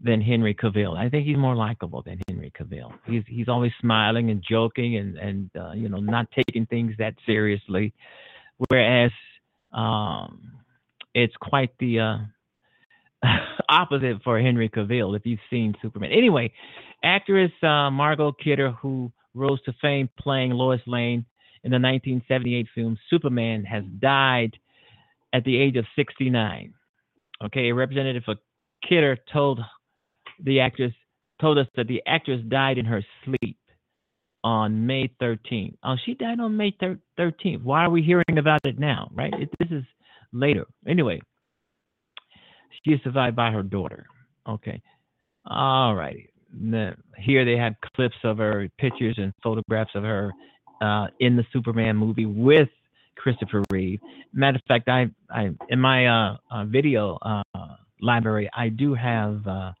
than 0.00 0.20
Henry 0.20 0.54
Cavill. 0.54 0.96
I 0.96 1.08
think 1.08 1.26
he's 1.26 1.36
more 1.36 1.56
likable 1.56 2.02
than 2.02 2.20
Henry 2.28 2.52
Cavill. 2.58 2.92
He's 3.06 3.24
he's 3.26 3.48
always 3.48 3.72
smiling 3.80 4.30
and 4.30 4.42
joking 4.48 4.96
and 4.96 5.16
and 5.18 5.50
uh, 5.58 5.72
you 5.72 5.88
know 5.88 5.98
not 5.98 6.28
taking 6.30 6.66
things 6.66 6.94
that 6.98 7.14
seriously, 7.26 7.92
whereas 8.68 9.10
um, 9.72 10.52
it's 11.14 11.34
quite 11.40 11.70
the 11.78 12.00
uh, 12.00 12.18
opposite 13.68 14.22
for 14.22 14.40
Henry 14.40 14.68
Cavill 14.68 15.16
if 15.16 15.26
you've 15.26 15.40
seen 15.50 15.74
Superman. 15.82 16.12
Anyway, 16.12 16.52
actress 17.02 17.52
uh, 17.62 17.90
Margot 17.90 18.32
Kidder, 18.32 18.70
who 18.72 19.12
rose 19.34 19.60
to 19.62 19.72
fame 19.80 20.08
playing 20.18 20.50
Lois 20.50 20.80
Lane 20.86 21.24
in 21.64 21.70
the 21.70 21.76
1978 21.76 22.66
film 22.74 22.96
Superman, 23.10 23.64
has 23.64 23.84
died 23.98 24.56
at 25.32 25.44
the 25.44 25.56
age 25.56 25.76
of 25.76 25.84
69. 25.96 26.72
Okay, 27.44 27.68
a 27.68 27.74
representative 27.74 28.24
for 28.24 28.34
Kidder 28.88 29.16
told 29.32 29.60
the 30.44 30.60
actress 30.60 30.92
told 31.40 31.58
us 31.58 31.66
that 31.76 31.86
the 31.86 32.02
actress 32.06 32.40
died 32.48 32.78
in 32.78 32.84
her 32.84 33.04
sleep 33.24 33.56
on 34.42 34.86
May 34.86 35.10
13th. 35.20 35.74
Oh, 35.84 35.94
she 36.04 36.14
died 36.14 36.40
on 36.40 36.56
May 36.56 36.74
13th. 36.80 37.62
Why 37.62 37.84
are 37.84 37.90
we 37.90 38.02
hearing 38.02 38.38
about 38.38 38.60
it 38.64 38.78
now? 38.78 39.08
Right? 39.14 39.32
It, 39.34 39.48
this 39.58 39.68
is 39.70 39.84
later. 40.32 40.66
Anyway, 40.86 41.20
she 42.82 42.92
is 42.92 43.00
survived 43.04 43.36
by 43.36 43.50
her 43.50 43.62
daughter. 43.62 44.06
Okay. 44.48 44.80
All 45.46 45.94
righty. 45.94 46.30
Here 47.18 47.44
they 47.44 47.56
had 47.56 47.76
clips 47.94 48.16
of 48.24 48.38
her, 48.38 48.68
pictures 48.78 49.16
and 49.18 49.32
photographs 49.42 49.90
of 49.94 50.02
her 50.02 50.32
uh, 50.80 51.06
in 51.20 51.36
the 51.36 51.44
Superman 51.52 51.96
movie 51.96 52.26
with 52.26 52.68
Christopher 53.18 53.62
Reeve. 53.70 54.00
Matter 54.32 54.56
of 54.56 54.62
fact, 54.66 54.88
I, 54.88 55.06
I 55.30 55.50
in 55.68 55.80
my 55.80 56.06
uh, 56.06 56.36
uh, 56.50 56.64
video 56.64 57.18
uh, 57.22 57.42
library, 58.00 58.48
I 58.56 58.68
do 58.68 58.94
have 58.94 59.46
uh, 59.46 59.72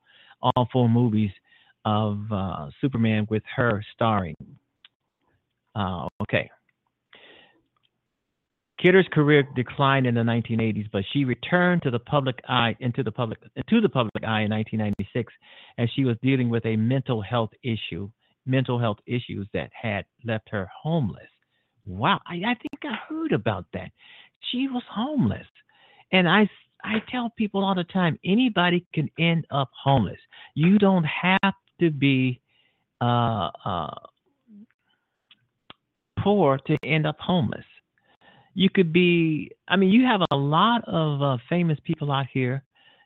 all 0.42 0.68
four 0.72 0.88
movies 0.88 1.30
of 1.84 2.20
uh, 2.30 2.68
Superman 2.80 3.26
with 3.30 3.42
her 3.56 3.82
starring. 3.94 4.34
okay. 6.22 6.50
Kidder's 8.80 9.08
career 9.12 9.42
declined 9.56 10.06
in 10.06 10.14
the 10.14 10.20
1980s, 10.20 10.88
but 10.92 11.02
she 11.12 11.24
returned 11.24 11.82
to 11.82 11.90
the 11.90 11.98
public 11.98 12.38
eye 12.48 12.76
into 12.78 13.02
the 13.02 13.10
public 13.10 13.38
into 13.56 13.80
the 13.80 13.88
public 13.88 14.22
eye 14.22 14.42
in 14.42 14.50
1996 14.50 15.32
as 15.78 15.88
she 15.96 16.04
was 16.04 16.16
dealing 16.22 16.48
with 16.48 16.64
a 16.64 16.76
mental 16.76 17.20
health 17.20 17.50
issue, 17.64 18.08
mental 18.46 18.78
health 18.78 18.98
issues 19.06 19.48
that 19.52 19.70
had 19.72 20.04
left 20.24 20.48
her 20.50 20.68
homeless. 20.82 21.28
Wow, 21.88 22.20
I, 22.26 22.34
I 22.34 22.54
think 22.54 22.84
I 22.84 22.96
heard 23.08 23.32
about 23.32 23.64
that. 23.72 23.90
She 24.50 24.68
was 24.68 24.82
homeless, 24.90 25.46
and 26.12 26.28
I 26.28 26.48
I 26.84 27.02
tell 27.10 27.30
people 27.36 27.64
all 27.64 27.74
the 27.74 27.84
time, 27.84 28.18
anybody 28.24 28.86
can 28.94 29.10
end 29.18 29.46
up 29.50 29.70
homeless. 29.82 30.18
You 30.54 30.78
don't 30.78 31.04
have 31.04 31.54
to 31.80 31.90
be 31.90 32.40
uh, 33.00 33.50
uh, 33.64 33.94
poor 36.20 36.58
to 36.66 36.76
end 36.84 37.06
up 37.06 37.16
homeless. 37.18 37.64
You 38.54 38.68
could 38.70 38.92
be, 38.92 39.50
I 39.68 39.76
mean, 39.76 39.90
you 39.90 40.04
have 40.04 40.20
a 40.30 40.36
lot 40.36 40.82
of 40.86 41.22
uh, 41.22 41.36
famous 41.48 41.78
people 41.84 42.12
out 42.12 42.26
here 42.32 42.62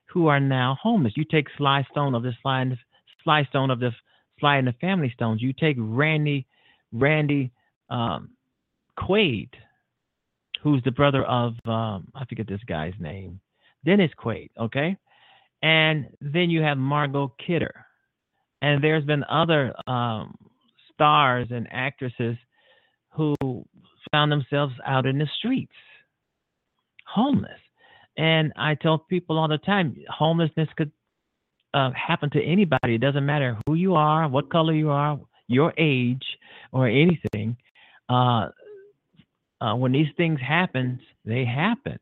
who 0.06 0.26
are 0.26 0.40
now 0.40 0.76
homeless. 0.82 1.12
You 1.16 1.24
take 1.24 1.46
Sly 1.56 1.86
Stone 1.90 2.14
of 2.14 2.22
the 2.22 2.32
Sly, 2.42 2.66
Sly 3.22 3.44
Stone 3.44 3.70
of 3.70 3.80
the 3.80 3.90
Sly 4.40 4.56
and 4.56 4.66
the 4.66 4.74
Family 4.74 5.10
Stones. 5.14 5.40
You 5.40 5.52
take 5.52 5.76
Randy, 5.78 6.46
Randy 6.92 7.52
um, 7.90 8.30
Quaid, 8.98 9.48
who's 10.62 10.82
the 10.84 10.90
brother 10.90 11.24
of, 11.24 11.54
um, 11.66 12.08
I 12.14 12.24
forget 12.28 12.46
this 12.46 12.60
guy's 12.66 12.94
name, 13.00 13.40
Dennis 13.84 14.10
Quaid, 14.18 14.50
okay? 14.58 14.96
And 15.62 16.08
then 16.20 16.50
you 16.50 16.62
have 16.62 16.78
Margot 16.78 17.34
Kidder. 17.44 17.86
And 18.60 18.82
there's 18.82 19.04
been 19.04 19.24
other 19.24 19.74
um, 19.88 20.36
stars 20.92 21.48
and 21.50 21.66
actresses 21.72 22.36
who 23.10 23.34
found 24.10 24.30
themselves 24.30 24.74
out 24.86 25.06
in 25.06 25.18
the 25.18 25.26
streets, 25.38 25.72
homeless. 27.06 27.58
And 28.16 28.52
I 28.56 28.74
tell 28.74 28.98
people 28.98 29.38
all 29.38 29.48
the 29.48 29.58
time, 29.58 29.96
homelessness 30.08 30.68
could 30.76 30.92
uh, 31.74 31.90
happen 31.92 32.30
to 32.30 32.42
anybody. 32.42 32.94
It 32.94 33.00
doesn't 33.00 33.26
matter 33.26 33.56
who 33.66 33.74
you 33.74 33.94
are, 33.94 34.28
what 34.28 34.50
color 34.50 34.74
you 34.74 34.90
are, 34.90 35.18
your 35.48 35.72
age, 35.78 36.24
or 36.70 36.86
anything. 36.86 37.56
Uh, 38.08 38.48
uh, 39.62 39.74
when 39.74 39.92
these 39.92 40.08
things 40.16 40.40
happen, 40.40 41.00
they 41.24 41.44
happen. 41.44 41.98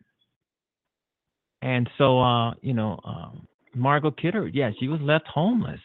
And 1.62 1.88
so, 1.98 2.20
uh, 2.20 2.54
you 2.62 2.72
know, 2.72 2.98
um, 3.04 3.46
Margot 3.74 4.12
Kidder, 4.12 4.48
yeah, 4.48 4.70
she 4.80 4.88
was 4.88 5.00
left 5.02 5.26
homeless. 5.28 5.80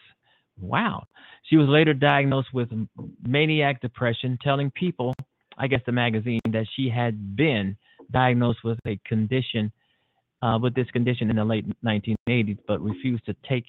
Wow. 0.58 1.04
She 1.44 1.56
was 1.56 1.68
later 1.68 1.94
diagnosed 1.94 2.48
with 2.52 2.70
maniac 3.22 3.80
depression, 3.80 4.38
telling 4.42 4.70
people 4.70 5.14
I 5.58 5.66
guess, 5.66 5.80
the 5.86 5.92
magazine 5.92 6.40
that 6.52 6.66
she 6.74 6.88
had 6.88 7.36
been 7.36 7.76
diagnosed 8.12 8.58
with 8.62 8.78
a 8.86 8.98
condition, 9.06 9.72
uh, 10.42 10.58
with 10.60 10.74
this 10.74 10.90
condition 10.90 11.30
in 11.30 11.36
the 11.36 11.44
late 11.44 11.64
1980s, 11.82 12.58
but 12.68 12.80
refused 12.80 13.24
to 13.26 13.34
take 13.48 13.64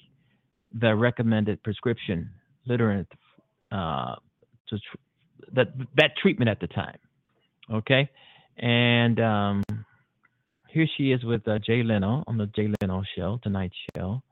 the 0.72 0.94
recommended 0.94 1.62
prescription 1.62 2.30
Literant 2.66 3.08
uh, 3.72 4.16
to 4.68 4.78
tr- 4.78 5.52
that 5.54 5.68
that 5.96 6.10
treatment 6.20 6.50
at 6.50 6.60
the 6.60 6.66
time. 6.66 6.98
Okay, 7.70 8.08
and 8.56 9.20
um, 9.20 9.62
here 10.68 10.86
she 10.96 11.12
is 11.12 11.22
with 11.22 11.46
uh, 11.46 11.58
Jay 11.58 11.82
Leno 11.82 12.24
on 12.26 12.38
the 12.38 12.46
Jay 12.46 12.68
Leno 12.80 13.02
show, 13.16 13.38
Tonight 13.42 13.72
Show. 13.94 14.22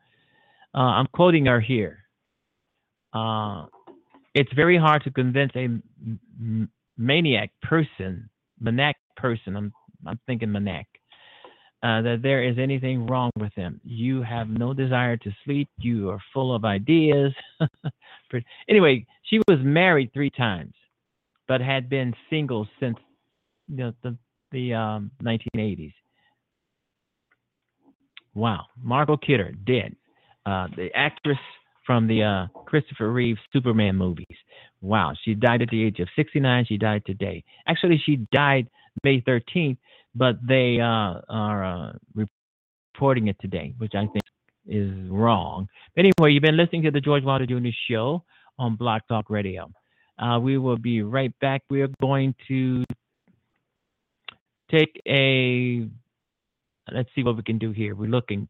Uh, 0.74 0.78
I'm 0.78 1.06
quoting 1.12 1.46
her 1.46 1.60
here. 1.60 1.98
Uh, 3.12 3.66
it's 4.34 4.52
very 4.54 4.78
hard 4.78 5.04
to 5.04 5.10
convince 5.10 5.52
a 5.54 5.64
m- 5.64 6.70
maniac 6.96 7.50
person, 7.62 8.28
maniac 8.60 8.96
person, 9.16 9.56
I'm, 9.56 9.72
I'm 10.06 10.18
thinking 10.26 10.52
maniac, 10.52 10.86
uh, 11.82 12.02
that 12.02 12.20
there 12.22 12.42
is 12.42 12.58
anything 12.58 13.06
wrong 13.06 13.30
with 13.38 13.54
them. 13.54 13.80
You 13.84 14.22
have 14.22 14.48
no 14.48 14.72
desire 14.72 15.16
to 15.18 15.30
sleep. 15.44 15.68
You 15.78 16.10
are 16.10 16.20
full 16.32 16.54
of 16.54 16.64
ideas. 16.64 17.32
anyway, 18.68 19.06
she 19.24 19.38
was 19.48 19.58
married 19.62 20.12
three 20.12 20.30
times, 20.30 20.74
but 21.48 21.60
had 21.60 21.88
been 21.88 22.14
single 22.28 22.66
since 22.80 22.96
you 23.68 23.76
know, 23.76 23.92
the, 24.02 24.16
the 24.52 24.74
um, 24.74 25.10
1980s. 25.22 25.94
Wow. 28.34 28.66
Margot 28.82 29.16
Kidder, 29.16 29.52
dead. 29.66 29.96
Uh, 30.44 30.68
the 30.76 30.88
actress 30.94 31.38
from 31.86 32.06
the 32.06 32.22
uh, 32.22 32.46
Christopher 32.64 33.12
Reeve 33.12 33.36
Superman 33.52 33.96
movies. 33.96 34.26
Wow, 34.80 35.14
she 35.24 35.34
died 35.34 35.62
at 35.62 35.68
the 35.68 35.82
age 35.82 36.00
of 36.00 36.08
69. 36.16 36.66
She 36.68 36.76
died 36.76 37.02
today. 37.06 37.42
Actually, 37.66 38.02
she 38.04 38.16
died 38.32 38.68
May 39.04 39.20
13th, 39.22 39.78
but 40.14 40.36
they 40.46 40.78
uh, 40.80 41.20
are 41.28 41.64
uh, 41.64 41.92
reporting 42.94 43.28
it 43.28 43.36
today, 43.40 43.74
which 43.78 43.94
I 43.94 44.06
think 44.06 44.22
is 44.66 44.92
wrong. 45.08 45.68
But 45.94 46.04
anyway, 46.06 46.32
you've 46.32 46.42
been 46.42 46.56
listening 46.56 46.82
to 46.82 46.90
the 46.90 47.00
George 47.00 47.24
Wilder 47.24 47.46
Jr. 47.46 47.68
Show 47.88 48.24
on 48.58 48.76
Blog 48.76 49.02
Talk 49.08 49.30
Radio. 49.30 49.70
Uh, 50.18 50.38
we 50.40 50.58
will 50.58 50.78
be 50.78 51.02
right 51.02 51.32
back. 51.40 51.62
We 51.70 51.82
are 51.82 51.90
going 52.00 52.34
to 52.48 52.84
take 54.70 55.00
a 55.06 55.88
let's 56.92 57.10
see 57.14 57.22
what 57.22 57.36
we 57.36 57.42
can 57.42 57.58
do 57.58 57.72
here. 57.72 57.94
We're 57.94 58.10
looking 58.10 58.48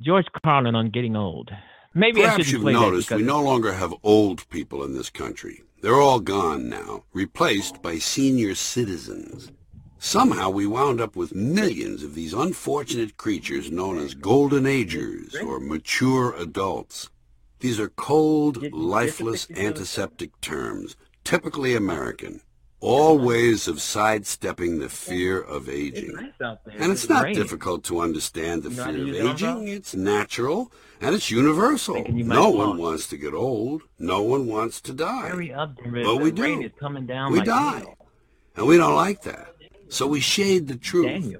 George 0.00 0.26
Carlin 0.44 0.74
on 0.74 0.90
getting 0.90 1.16
old. 1.16 1.50
Maybe 1.94 2.22
Perhaps 2.22 2.50
you've 2.50 2.64
noticed 2.64 3.10
we 3.10 3.22
no 3.22 3.42
longer 3.42 3.72
have 3.72 3.94
old 4.02 4.48
people 4.48 4.82
in 4.82 4.94
this 4.94 5.10
country. 5.10 5.62
They're 5.82 6.00
all 6.00 6.20
gone 6.20 6.68
now, 6.68 7.04
replaced 7.12 7.82
by 7.82 7.98
senior 7.98 8.54
citizens. 8.54 9.50
Somehow 9.98 10.50
we 10.50 10.66
wound 10.66 11.00
up 11.00 11.14
with 11.14 11.34
millions 11.34 12.02
of 12.02 12.14
these 12.14 12.32
unfortunate 12.32 13.16
creatures 13.16 13.70
known 13.70 13.98
as 13.98 14.14
golden 14.14 14.66
agers 14.66 15.36
or 15.36 15.60
mature 15.60 16.34
adults. 16.36 17.10
These 17.60 17.78
are 17.78 17.88
cold, 17.88 18.72
lifeless, 18.72 19.48
antiseptic 19.50 20.40
terms, 20.40 20.96
typically 21.22 21.76
American 21.76 22.40
all 22.82 23.16
ways 23.16 23.68
of 23.68 23.80
sidestepping 23.80 24.80
the 24.80 24.88
fear 24.88 25.40
of 25.40 25.68
aging. 25.68 26.32
And 26.78 26.92
it's 26.92 27.08
not 27.08 27.32
difficult 27.32 27.84
to 27.84 28.00
understand 28.00 28.64
the 28.64 28.70
fear 28.70 28.88
of 28.88 29.34
aging. 29.34 29.68
It's 29.68 29.94
natural 29.94 30.72
and 31.00 31.14
it's 31.14 31.30
universal. 31.30 32.04
No 32.08 32.50
one 32.50 32.78
wants 32.78 33.06
to 33.08 33.16
get 33.16 33.34
old. 33.34 33.82
No 33.98 34.22
one 34.22 34.46
wants 34.48 34.80
to 34.82 34.92
die. 34.92 35.30
But 35.30 36.16
we 36.16 36.32
do. 36.32 36.70
We 37.30 37.40
die. 37.40 37.84
And 38.56 38.66
we 38.66 38.76
don't 38.76 38.96
like 38.96 39.22
that. 39.22 39.54
So 39.88 40.06
we 40.06 40.20
shade 40.20 40.66
the 40.66 40.76
truth. 40.76 41.36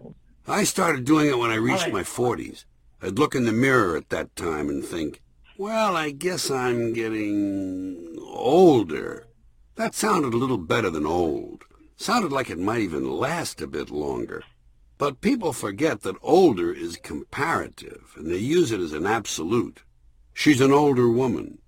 I 0.47 0.65
started 0.65 1.05
doing 1.05 1.29
it 1.29 1.39
when 1.39 1.51
I 1.51 1.57
reached 1.57 1.91
my 1.91 2.03
40s. 2.03 2.65
I'd 3.03 3.19
look 3.19 3.35
in 3.35 3.47
the 3.47 3.53
mirror 3.53 3.97
at 3.97 4.11
that 4.11 4.37
time 4.37 4.69
and 4.69 4.85
think, 4.85 5.21
well, 5.59 5.97
I 5.97 6.11
guess 6.11 6.51
I'm 6.53 6.93
getting 6.93 8.17
older. 8.23 9.27
That 9.77 9.95
sounded 9.95 10.35
a 10.35 10.37
little 10.37 10.59
better 10.59 10.91
than 10.91 11.07
old. 11.07 11.65
Sounded 11.97 12.31
like 12.31 12.51
it 12.51 12.59
might 12.59 12.81
even 12.81 13.11
last 13.11 13.63
a 13.63 13.67
bit 13.67 13.91
longer. 13.91 14.43
But 14.99 15.21
people 15.21 15.53
forget 15.53 16.03
that 16.03 16.17
older 16.21 16.73
is 16.73 16.97
comparative, 16.97 18.13
and 18.17 18.31
they 18.31 18.37
use 18.37 18.71
it 18.71 18.81
as 18.81 18.93
an 18.93 19.07
absolute. 19.07 19.83
She's 20.35 20.61
an 20.61 20.73
older 20.73 21.09
woman. 21.09 21.59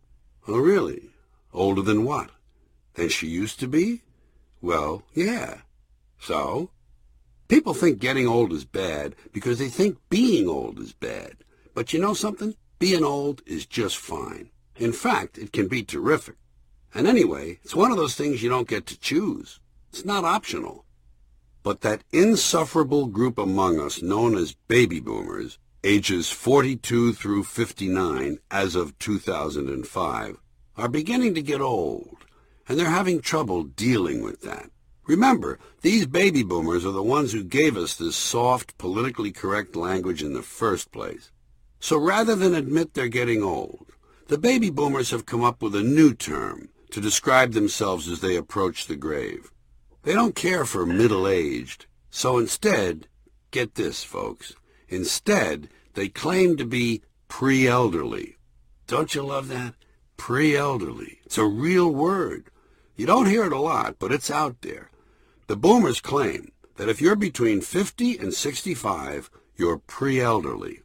Oh, 0.47 0.59
really? 0.59 1.11
Older 1.53 1.83
than 1.83 2.05
what? 2.05 2.31
Than 2.95 3.09
she 3.09 3.27
used 3.27 3.59
to 3.61 3.69
be? 3.69 4.03
Well, 4.61 5.03
yeah. 5.15 5.63
So? 6.19 6.71
People 7.49 7.75
think 7.75 7.99
getting 7.99 8.27
old 8.27 8.53
is 8.53 8.65
bad 8.65 9.15
because 9.33 9.59
they 9.59 9.69
think 9.69 9.99
being 10.11 10.49
old 10.49 10.79
is 10.79 10.93
bad. 10.93 11.37
But 11.75 11.93
you 11.93 12.01
know 12.01 12.15
something? 12.15 12.55
Being 12.79 13.05
old 13.05 13.43
is 13.47 13.67
just 13.67 13.97
fine. 13.97 14.51
In 14.77 14.93
fact, 14.93 15.39
it 15.39 15.53
can 15.53 15.69
be 15.69 15.83
terrific. 15.83 16.37
And 16.95 17.09
anyway, 17.09 17.59
it's 17.65 17.75
one 17.75 17.91
of 17.91 17.97
those 17.97 18.15
things 18.15 18.43
you 18.43 18.49
don't 18.49 18.69
get 18.69 18.87
to 18.87 18.99
choose. 18.99 19.59
It's 19.91 20.05
not 20.05 20.25
optional. 20.25 20.85
But 21.65 21.81
that 21.81 22.05
insufferable 22.13 23.07
group 23.07 23.37
among 23.37 23.81
us 23.81 24.01
known 24.01 24.37
as 24.37 24.55
baby 24.69 25.01
boomers, 25.01 25.59
ages 25.83 26.31
42 26.31 27.13
through 27.15 27.45
59 27.45 28.39
as 28.51 28.77
of 28.77 28.99
2005, 28.99 30.37
are 30.77 30.89
beginning 30.89 31.35
to 31.35 31.43
get 31.43 31.61
old, 31.61 32.19
and 32.69 32.79
they're 32.79 32.87
having 32.87 33.21
trouble 33.21 33.65
dealing 33.65 34.23
with 34.23 34.43
that. 34.43 34.71
Remember, 35.07 35.59
these 35.83 36.07
baby 36.07 36.43
boomers 36.43 36.87
are 36.87 36.93
the 36.93 37.03
ones 37.03 37.33
who 37.33 37.45
gave 37.45 37.77
us 37.77 37.95
this 37.95 38.17
soft, 38.17 38.79
politically 38.79 39.33
correct 39.33 39.77
language 39.77 40.23
in 40.23 40.33
the 40.33 40.43
first 40.43 40.93
place. 40.93 41.31
So 41.81 41.99
rather 41.99 42.35
than 42.35 42.55
admit 42.55 42.95
they're 42.95 43.09
getting 43.09 43.43
old, 43.43 43.93
the 44.29 44.39
baby 44.39 44.71
boomers 44.71 45.11
have 45.11 45.27
come 45.27 45.45
up 45.45 45.61
with 45.61 45.75
a 45.75 45.83
new 45.83 46.15
term, 46.15 46.71
to 46.95 47.01
describe 47.01 47.55
themselves 47.55 48.07
as 48.07 48.21
they 48.21 48.37
approach 48.37 48.87
the 48.87 48.95
grave. 48.95 49.51
They 50.05 50.13
don't 50.13 50.37
care 50.37 50.65
for 50.65 50.87
middle-aged, 50.87 51.87
so 52.09 52.39
instead, 52.39 53.09
get 53.51 53.75
this, 53.75 54.05
folks, 54.05 54.55
instead 54.89 55.71
they 55.95 56.09
claim 56.09 56.57
to 56.57 56.65
be 56.65 57.03
pre-elderly. 57.27 58.37
Don't 58.87 59.13
you 59.13 59.25
love 59.25 59.49
that? 59.49 59.75
Pre-elderly. 60.17 61.19
It's 61.27 61.37
a 61.37 61.45
real 61.45 61.91
word. 61.91 62.45
You 62.95 63.07
don't 63.07 63.27
hear 63.27 63.45
it 63.45 63.53
a 63.53 63.59
lot, 63.59 63.97
but 63.99 64.13
it's 64.13 64.31
out 64.31 64.61
there. 64.61 64.93
The 65.49 65.57
boomers 65.57 66.01
claim 66.01 66.53
that 66.77 66.89
if 66.89 67.01
you're 67.01 67.17
between 67.17 67.61
50 67.61 68.19
and 68.19 68.33
65, 68.33 69.31
you're 69.57 69.79
pre-elderly. 69.79 70.83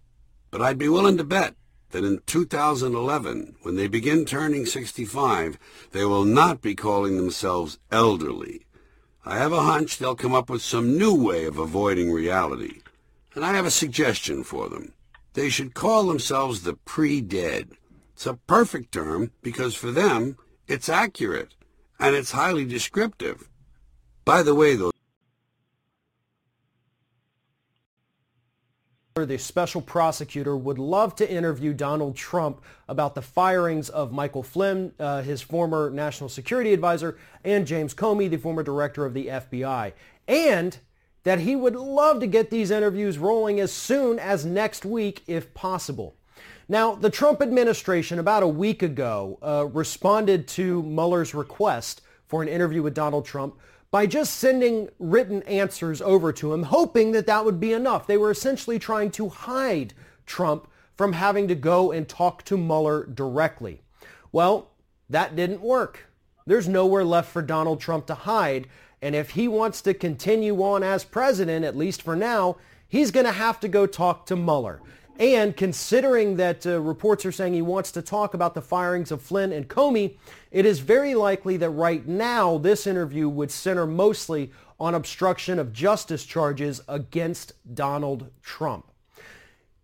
But 0.50 0.64
I'd 0.64 0.80
be 0.80 0.90
willing 0.90 1.18
to 1.18 1.24
bet 1.24 1.54
that 1.92 2.04
in 2.04 2.22
2011, 2.26 3.56
when 3.62 3.76
they 3.76 3.88
begin 3.88 4.26
turning 4.26 4.66
65, 4.66 5.58
they 5.92 6.06
will 6.06 6.26
not 6.26 6.62
be 6.62 6.76
calling 6.76 7.18
themselves 7.18 7.80
elderly. 7.92 8.66
I 9.26 9.38
have 9.38 9.52
a 9.52 9.64
hunch 9.64 9.98
they'll 9.98 10.16
come 10.16 10.34
up 10.34 10.50
with 10.50 10.62
some 10.62 10.98
new 10.98 11.14
way 11.14 11.46
of 11.46 11.58
avoiding 11.58 12.12
reality. 12.12 12.82
And 13.36 13.46
I 13.46 13.54
have 13.54 13.66
a 13.66 13.72
suggestion 13.72 14.44
for 14.44 14.70
them. 14.70 14.94
They 15.34 15.50
should 15.50 15.74
call 15.74 16.08
themselves 16.08 16.64
the 16.64 16.74
pre-dead. 16.74 17.72
It's 18.14 18.26
a 18.26 18.34
perfect 18.34 18.92
term 18.92 19.32
because 19.42 19.76
for 19.76 19.92
them, 19.92 20.38
it's 20.68 20.90
accurate 20.90 21.54
and 22.00 22.16
it's 22.16 22.32
highly 22.32 22.66
descriptive. 22.66 23.50
By 24.26 24.44
the 24.44 24.56
way, 24.56 24.76
though, 24.76 24.92
the 29.26 29.38
special 29.38 29.82
prosecutor 29.82 30.56
would 30.56 30.80
love 30.80 31.16
to 31.16 31.30
interview 31.30 31.74
Donald 31.74 32.16
Trump 32.16 32.62
about 32.88 33.16
the 33.16 33.22
firings 33.22 33.90
of 33.90 34.12
Michael 34.12 34.44
Flynn, 34.44 34.94
uh, 35.00 35.22
his 35.22 35.42
former 35.42 35.90
national 35.90 36.30
security 36.30 36.74
advisor, 36.74 37.18
and 37.44 37.68
James 37.68 37.94
Comey, 37.94 38.30
the 38.30 38.38
former 38.38 38.64
director 38.64 39.06
of 39.06 39.14
the 39.14 39.28
FBI. 39.28 39.94
And 40.28 40.78
that 41.24 41.40
he 41.40 41.56
would 41.56 41.76
love 41.76 42.20
to 42.20 42.28
get 42.28 42.50
these 42.50 42.72
interviews 42.72 43.18
rolling 43.18 43.60
as 43.60 43.72
soon 43.72 44.20
as 44.20 44.46
next 44.46 44.86
week 44.86 45.24
if 45.28 45.54
possible. 45.54 46.16
Now, 46.68 46.96
the 46.96 47.10
Trump 47.10 47.42
administration 47.42 48.20
about 48.20 48.44
a 48.44 48.48
week 48.48 48.84
ago 48.84 49.40
uh, 49.42 49.66
responded 49.68 50.48
to 50.50 50.84
Mueller's 50.84 51.34
request 51.34 52.02
for 52.28 52.44
an 52.44 52.48
interview 52.48 52.84
with 52.84 52.94
Donald 52.94 53.26
Trump 53.26 53.58
by 53.92 54.06
just 54.06 54.36
sending 54.36 54.90
written 55.00 55.42
answers 55.44 56.02
over 56.02 56.32
to 56.34 56.54
him, 56.54 56.64
hoping 56.64 57.12
that 57.12 57.26
that 57.28 57.46
would 57.46 57.60
be 57.60 57.74
enough. 57.74 58.06
They 58.06 58.18
were 58.18 58.32
essentially 58.32 58.78
trying 58.78 59.12
to 59.12 59.30
hide 59.30 59.94
Trump 60.26 60.68
from 60.96 61.14
having 61.14 61.48
to 61.48 61.56
go 61.56 61.92
and 61.92 62.08
talk 62.08 62.44
to 62.44 62.58
Mueller 62.58 63.06
directly. 63.06 63.82
Well, 64.32 64.72
that 65.10 65.36
didn't 65.36 65.62
work. 65.62 66.08
There's 66.46 66.68
nowhere 66.68 67.04
left 67.04 67.32
for 67.32 67.42
Donald 67.42 67.80
Trump 67.80 68.06
to 68.08 68.14
hide. 68.14 68.68
And 69.02 69.16
if 69.16 69.32
he 69.32 69.48
wants 69.48 69.82
to 69.84 69.94
continue 69.94 70.62
on 70.62 70.84
as 70.84 71.04
president, 71.04 71.66
at 71.66 71.78
least 71.78 72.02
for 72.02 72.16
now, 72.16 72.58
he's 72.88 73.12
going 73.12 73.26
to 73.26 73.32
have 73.32 73.60
to 73.62 73.68
go 73.68 73.86
talk 73.86 74.26
to 74.26 74.36
Mueller. 74.36 74.82
And 75.20 75.58
considering 75.58 76.38
that 76.38 76.66
uh, 76.66 76.80
reports 76.80 77.26
are 77.26 77.32
saying 77.34 77.54
he 77.54 77.62
wants 77.62 77.92
to 77.92 78.02
talk 78.02 78.34
about 78.34 78.54
the 78.54 78.62
firings 78.62 79.12
of 79.12 79.22
Flynn 79.22 79.52
and 79.52 79.68
Comey, 79.68 80.16
it 80.50 80.66
is 80.66 80.80
very 80.80 81.14
likely 81.14 81.58
that 81.58 81.72
right 81.72 82.08
now 82.08 82.58
this 82.58 82.88
interview 82.88 83.28
would 83.28 83.52
center 83.52 83.86
mostly 83.86 84.50
on 84.80 84.96
obstruction 84.96 85.60
of 85.60 85.74
justice 85.74 86.24
charges 86.24 86.80
against 86.88 87.52
Donald 87.76 88.32
Trump. 88.42 88.86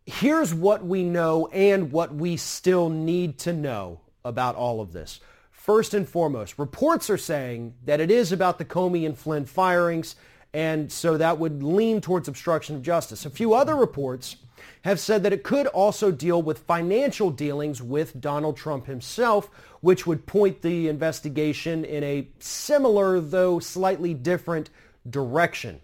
Here's 0.06 0.54
what 0.54 0.86
we 0.86 1.04
know 1.04 1.48
and 1.48 1.92
what 1.92 2.16
we 2.16 2.38
still 2.38 2.90
need 2.90 3.38
to 3.40 3.52
know 3.52 4.00
about 4.24 4.56
all 4.56 4.80
of 4.80 4.94
this. 4.94 5.20
First 5.52 5.94
and 5.94 6.08
foremost, 6.08 6.58
reports 6.58 7.10
are 7.10 7.18
saying 7.18 7.74
that 7.84 8.00
it 8.00 8.10
is 8.10 8.32
about 8.32 8.58
the 8.58 8.66
Comey 8.66 9.06
and 9.06 9.18
Flynn 9.18 9.46
firings, 9.46 10.16
and 10.54 10.90
so 10.90 11.18
that 11.18 11.40
would 11.40 11.62
lean 11.62 12.00
towards 12.00 12.30
obstruction 12.30 12.78
of 12.78 12.84
justice. 12.84 13.26
A 13.26 13.30
few 13.30 13.54
other 13.54 13.76
reports 13.76 14.38
have 14.86 15.00
said 15.00 15.24
that 15.24 15.34
it 15.34 15.44
could 15.44 15.66
also 15.66 16.12
deal 16.12 16.40
with 16.44 16.60
financial 16.60 17.32
dealings 17.32 17.82
with 17.82 18.22
Donald 18.22 18.56
Trump 18.56 18.86
himself, 18.86 19.50
which 19.82 20.06
would 20.06 20.28
point 20.28 20.62
the 20.62 20.88
investigation 20.88 21.84
in 21.84 22.04
a 22.04 22.28
similar, 22.38 23.20
though 23.20 23.58
slightly 23.58 24.14
different 24.14 24.70
direction. 25.10 25.82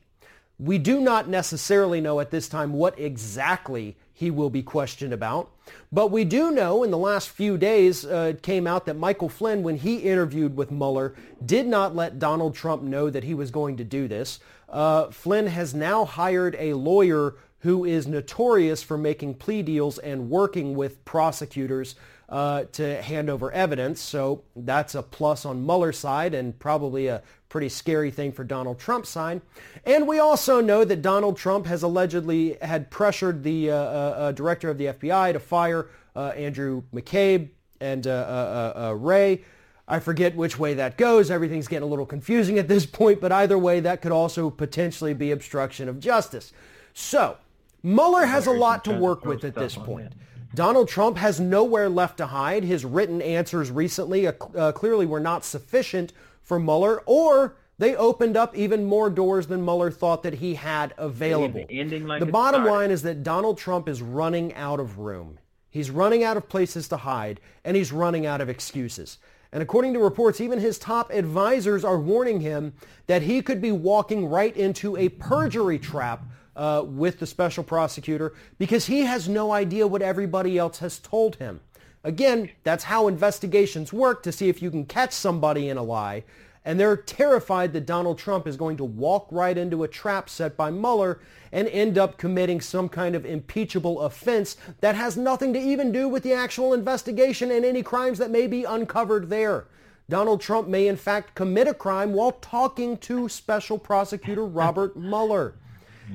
We 0.60 0.78
do 0.78 1.02
not 1.02 1.28
necessarily 1.28 2.00
know 2.00 2.20
at 2.20 2.30
this 2.30 2.48
time 2.48 2.74
what 2.74 3.00
exactly 3.00 3.98
he 4.14 4.30
will 4.30 4.52
be 4.52 4.62
questioned 4.62 5.14
about. 5.14 5.50
But 5.92 6.12
we 6.12 6.24
do 6.24 6.52
know 6.52 6.84
in 6.84 6.92
the 6.92 6.98
last 7.00 7.30
few 7.30 7.58
days 7.58 8.06
uh, 8.06 8.34
it 8.36 8.44
came 8.44 8.68
out 8.68 8.86
that 8.86 8.98
Michael 8.98 9.30
Flynn, 9.30 9.64
when 9.64 9.78
he 9.78 9.96
interviewed 9.96 10.56
with 10.56 10.70
Mueller, 10.70 11.16
did 11.44 11.66
not 11.66 11.96
let 11.96 12.20
Donald 12.20 12.54
Trump 12.54 12.84
know 12.84 13.10
that 13.10 13.24
he 13.24 13.34
was 13.34 13.50
going 13.50 13.78
to 13.78 13.84
do 13.84 14.08
this. 14.08 14.40
Uh, 14.70 15.10
Flynn 15.10 15.48
has 15.48 15.74
now 15.74 16.06
hired 16.06 16.56
a 16.60 16.76
lawyer 16.76 17.34
who 17.62 17.86
is 17.86 18.08
notorious 18.08 18.84
for 18.84 18.98
making 18.98 19.36
plea 19.36 19.62
deals 19.62 19.98
and 20.00 20.30
working 20.30 20.76
with 20.76 21.04
prosecutors 21.06 21.96
uh, 22.32 22.64
to 22.72 23.02
hand 23.02 23.30
over 23.30 23.52
evidence. 23.52 24.00
So 24.00 24.44
that's 24.56 24.96
a 24.96 25.04
plus 25.04 25.46
on 25.46 25.66
Mueller's 25.66 25.98
side 25.98 26.34
and 26.34 26.58
probably 26.58 27.08
a 27.08 27.22
pretty 27.50 27.70
scary 27.70 28.10
thing 28.10 28.32
for 28.32 28.44
Donald 28.44 28.80
Trump's 28.80 29.10
side. 29.10 29.42
And 29.86 30.08
we 30.08 30.20
also 30.20 30.62
know 30.62 30.86
that 30.86 31.02
Donald 31.02 31.38
Trump 31.38 31.66
has 31.66 31.84
allegedly 31.84 32.58
had 32.62 32.90
pressured 32.90 33.44
the 33.44 33.72
uh, 33.72 33.76
uh, 33.76 33.78
uh 33.78 34.32
director 34.32 34.70
of 34.70 34.78
the 34.78 34.86
FBI 34.86 35.34
to 35.34 35.40
fire 35.40 35.90
uh, 36.16 36.30
Andrew 36.30 36.84
McCabe 36.94 37.50
and 37.82 38.08
uh, 38.08 38.94
Wray. 38.98 39.44
I 39.88 40.00
forget 40.00 40.36
which 40.36 40.58
way 40.58 40.76
that 40.76 40.98
goes. 40.98 41.30
Everything's 41.30 41.68
getting 41.68 41.84
a 41.84 41.90
little 41.90 42.06
confusing 42.06 42.58
at 42.58 42.70
this 42.70 42.86
point, 42.86 43.20
but 43.20 43.34
either 43.34 43.58
way, 43.58 43.82
that 43.82 44.02
could 44.02 44.14
also 44.14 44.50
potentially 44.50 45.14
be 45.14 45.32
obstruction 45.32 45.90
of 45.90 46.00
justice. 46.00 46.54
So 46.94 47.38
Mueller 47.84 48.26
has 48.26 48.48
a 48.48 48.52
lot 48.52 48.84
to 48.86 48.94
work 48.94 49.26
with 49.26 49.44
at 49.44 49.56
this 49.56 49.76
point. 49.76 50.14
Donald 50.54 50.90
Trump 50.90 51.18
has 51.18 51.40
nowhere 51.40 51.90
left 51.90 52.18
to 52.18 52.26
hide. 52.26 52.64
His 52.64 52.84
written 52.84 53.22
answers 53.22 53.72
recently 53.72 54.28
uh, 54.28 54.34
uh, 54.56 54.72
clearly 54.74 55.06
were 55.06 55.20
not 55.20 55.46
sufficient 55.46 56.12
for 56.42 56.60
Mueller, 56.60 57.02
or 57.06 57.56
they 57.78 57.96
opened 57.96 58.36
up 58.36 58.56
even 58.56 58.86
more 58.86 59.10
doors 59.10 59.48
than 59.48 59.64
Mueller 59.64 59.90
thought 59.90 60.24
that 60.24 60.36
he 60.36 60.56
had 60.56 60.94
available. 60.98 61.66
Like 61.70 62.20
the 62.20 62.26
bottom 62.26 62.62
started. 62.62 62.72
line 62.72 62.92
is 62.92 63.02
that 63.04 63.24
Donald 63.24 63.58
Trump 63.58 63.88
is 63.88 64.02
running 64.02 64.54
out 64.56 64.80
of 64.80 65.00
room. 65.00 65.40
He's 65.70 65.90
running 65.90 66.24
out 66.24 66.36
of 66.36 66.50
places 66.50 66.90
to 66.90 66.98
hide, 66.98 67.40
and 67.64 67.78
he's 67.78 67.94
running 67.94 68.26
out 68.26 68.42
of 68.42 68.50
excuses. 68.50 69.20
And 69.54 69.64
according 69.64 69.94
to 69.94 70.00
reports, 70.00 70.42
even 70.42 70.60
his 70.60 70.78
top 70.78 71.12
advisors 71.12 71.84
are 71.84 71.98
warning 71.98 72.42
him 72.42 72.74
that 73.08 73.22
he 73.22 73.42
could 73.42 73.62
be 73.62 73.72
walking 73.72 74.28
right 74.28 74.56
into 74.56 74.98
a 74.98 75.10
perjury 75.10 75.80
trap 75.80 76.24
uh, 76.56 76.84
with 76.86 77.20
the 77.20 77.26
special 77.26 77.64
prosecutor 77.64 78.34
because 78.58 78.86
he 78.86 79.02
has 79.02 79.30
no 79.30 79.52
idea 79.52 79.88
what 79.88 80.02
everybody 80.02 80.58
else 80.58 80.80
has 80.80 81.00
told 81.00 81.36
him. 81.38 81.60
Again, 82.04 82.50
that's 82.64 82.86
how 82.86 83.08
investigations 83.08 83.94
work 83.94 84.24
to 84.24 84.32
see 84.32 84.50
if 84.50 84.62
you 84.62 84.72
can 84.72 84.86
catch 84.86 85.14
somebody 85.14 85.70
in 85.70 85.78
a 85.78 85.84
lie. 85.84 86.24
And 86.64 86.80
they're 86.80 86.98
terrified 86.98 87.74
that 87.74 87.88
Donald 87.88 88.20
Trump 88.20 88.48
is 88.48 88.56
going 88.56 88.78
to 88.78 88.84
walk 88.84 89.28
right 89.32 89.58
into 89.58 89.84
a 89.84 89.88
trap 89.88 90.30
set 90.30 90.56
by 90.56 90.70
Mueller 90.70 91.20
and 91.52 91.68
end 91.68 91.98
up 91.98 92.18
committing 92.18 92.62
some 92.62 92.88
kind 92.88 93.16
of 93.16 93.26
impeachable 93.26 94.02
offense 94.02 94.58
that 94.80 94.96
has 94.96 95.18
nothing 95.18 95.54
to 95.54 95.60
even 95.60 95.92
do 95.92 96.08
with 96.08 96.22
the 96.24 96.34
actual 96.34 96.74
investigation 96.74 97.50
and 97.50 97.66
any 97.66 97.82
crimes 97.82 98.20
that 98.20 98.30
may 98.30 98.46
be 98.46 98.64
uncovered 98.64 99.30
there. 99.30 99.66
Donald 100.08 100.42
Trump 100.42 100.68
may 100.68 100.88
in 100.88 100.98
fact 100.98 101.36
commit 101.36 101.68
a 101.68 101.74
crime 101.74 102.14
while 102.14 102.34
talking 102.34 102.98
to 102.98 103.30
Special 103.30 103.80
Prosecutor 103.80 104.46
Robert 104.46 104.96
Mueller. 104.96 105.56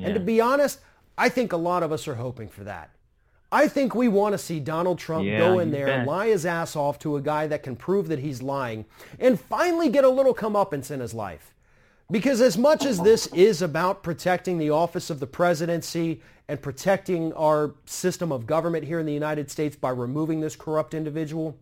And 0.04 0.14
to 0.14 0.20
be 0.20 0.40
honest, 0.40 0.80
I 1.16 1.28
think 1.28 1.52
a 1.52 1.56
lot 1.56 1.82
of 1.82 1.92
us 1.92 2.06
are 2.08 2.14
hoping 2.14 2.48
for 2.48 2.64
that. 2.64 2.90
I 3.52 3.68
think 3.68 3.94
we 3.94 4.08
want 4.08 4.32
to 4.32 4.38
see 4.38 4.58
Donald 4.58 4.98
Trump 4.98 5.24
yeah, 5.24 5.38
go 5.38 5.60
in 5.60 5.70
there, 5.70 5.86
bet. 5.86 6.06
lie 6.06 6.28
his 6.28 6.44
ass 6.44 6.74
off 6.74 6.98
to 7.00 7.16
a 7.16 7.22
guy 7.22 7.46
that 7.46 7.62
can 7.62 7.76
prove 7.76 8.08
that 8.08 8.18
he's 8.18 8.42
lying, 8.42 8.84
and 9.20 9.38
finally 9.38 9.88
get 9.88 10.04
a 10.04 10.08
little 10.08 10.34
comeuppance 10.34 10.90
in 10.90 11.00
his 11.00 11.14
life. 11.14 11.54
Because 12.10 12.40
as 12.40 12.58
much 12.58 12.84
as 12.84 13.00
this 13.00 13.26
is 13.28 13.62
about 13.62 14.02
protecting 14.02 14.58
the 14.58 14.70
office 14.70 15.10
of 15.10 15.20
the 15.20 15.26
presidency 15.26 16.22
and 16.48 16.60
protecting 16.60 17.32
our 17.32 17.74
system 17.84 18.30
of 18.30 18.46
government 18.46 18.84
here 18.84 19.00
in 19.00 19.06
the 19.06 19.12
United 19.12 19.50
States 19.50 19.74
by 19.74 19.90
removing 19.90 20.40
this 20.40 20.54
corrupt 20.54 20.94
individual, 20.94 21.58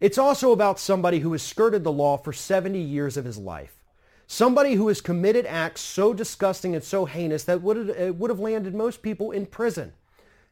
it's 0.00 0.18
also 0.18 0.52
about 0.52 0.80
somebody 0.80 1.20
who 1.20 1.32
has 1.32 1.42
skirted 1.42 1.84
the 1.84 1.92
law 1.92 2.16
for 2.16 2.32
70 2.32 2.80
years 2.80 3.16
of 3.16 3.24
his 3.24 3.38
life. 3.38 3.83
Somebody 4.26 4.74
who 4.74 4.88
has 4.88 5.00
committed 5.00 5.46
acts 5.46 5.80
so 5.80 6.14
disgusting 6.14 6.74
and 6.74 6.82
so 6.82 7.04
heinous 7.04 7.44
that 7.44 7.62
would 7.62 7.88
have, 7.88 8.16
would 8.16 8.30
have 8.30 8.40
landed 8.40 8.74
most 8.74 9.02
people 9.02 9.30
in 9.30 9.46
prison. 9.46 9.92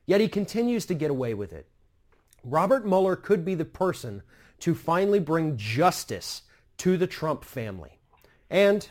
Yet 0.07 0.21
he 0.21 0.29
continues 0.29 0.87
to 0.87 0.95
get 0.95 1.11
away 1.11 1.35
with 1.35 1.53
it. 1.53 1.69
Robert 2.45 2.85
Mueller 2.85 3.17
could 3.17 3.45
be 3.45 3.55
the 3.55 3.65
person 3.65 4.23
to 4.61 4.75
finally 4.75 5.21
bring 5.21 5.57
justice 5.57 6.43
to 6.79 6.97
the 6.97 7.07
Trump 7.07 7.45
family. 7.45 7.99
And, 8.51 8.89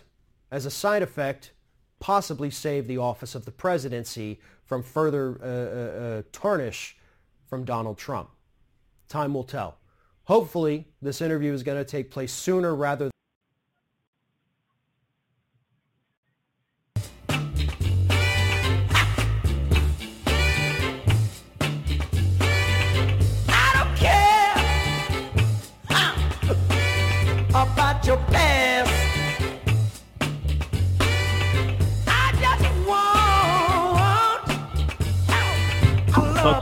as 0.49 0.65
a 0.65 0.71
side 0.71 1.03
effect, 1.03 1.51
possibly 1.99 2.49
save 2.49 2.87
the 2.87 2.97
office 2.97 3.35
of 3.35 3.45
the 3.45 3.51
presidency 3.51 4.39
from 4.63 4.81
further 4.83 5.37
uh, 5.41 5.45
uh, 5.45 6.05
uh 6.05 6.21
tarnish 6.31 6.97
from 7.47 7.65
Donald 7.65 7.97
Trump. 7.97 8.29
Time 9.07 9.33
will 9.33 9.43
tell. 9.43 9.77
Hopefully, 10.23 10.87
this 11.01 11.21
interview 11.21 11.53
is 11.53 11.63
going 11.63 11.77
to 11.77 11.89
take 11.89 12.09
place 12.09 12.31
sooner 12.31 12.73
rather 12.73 13.11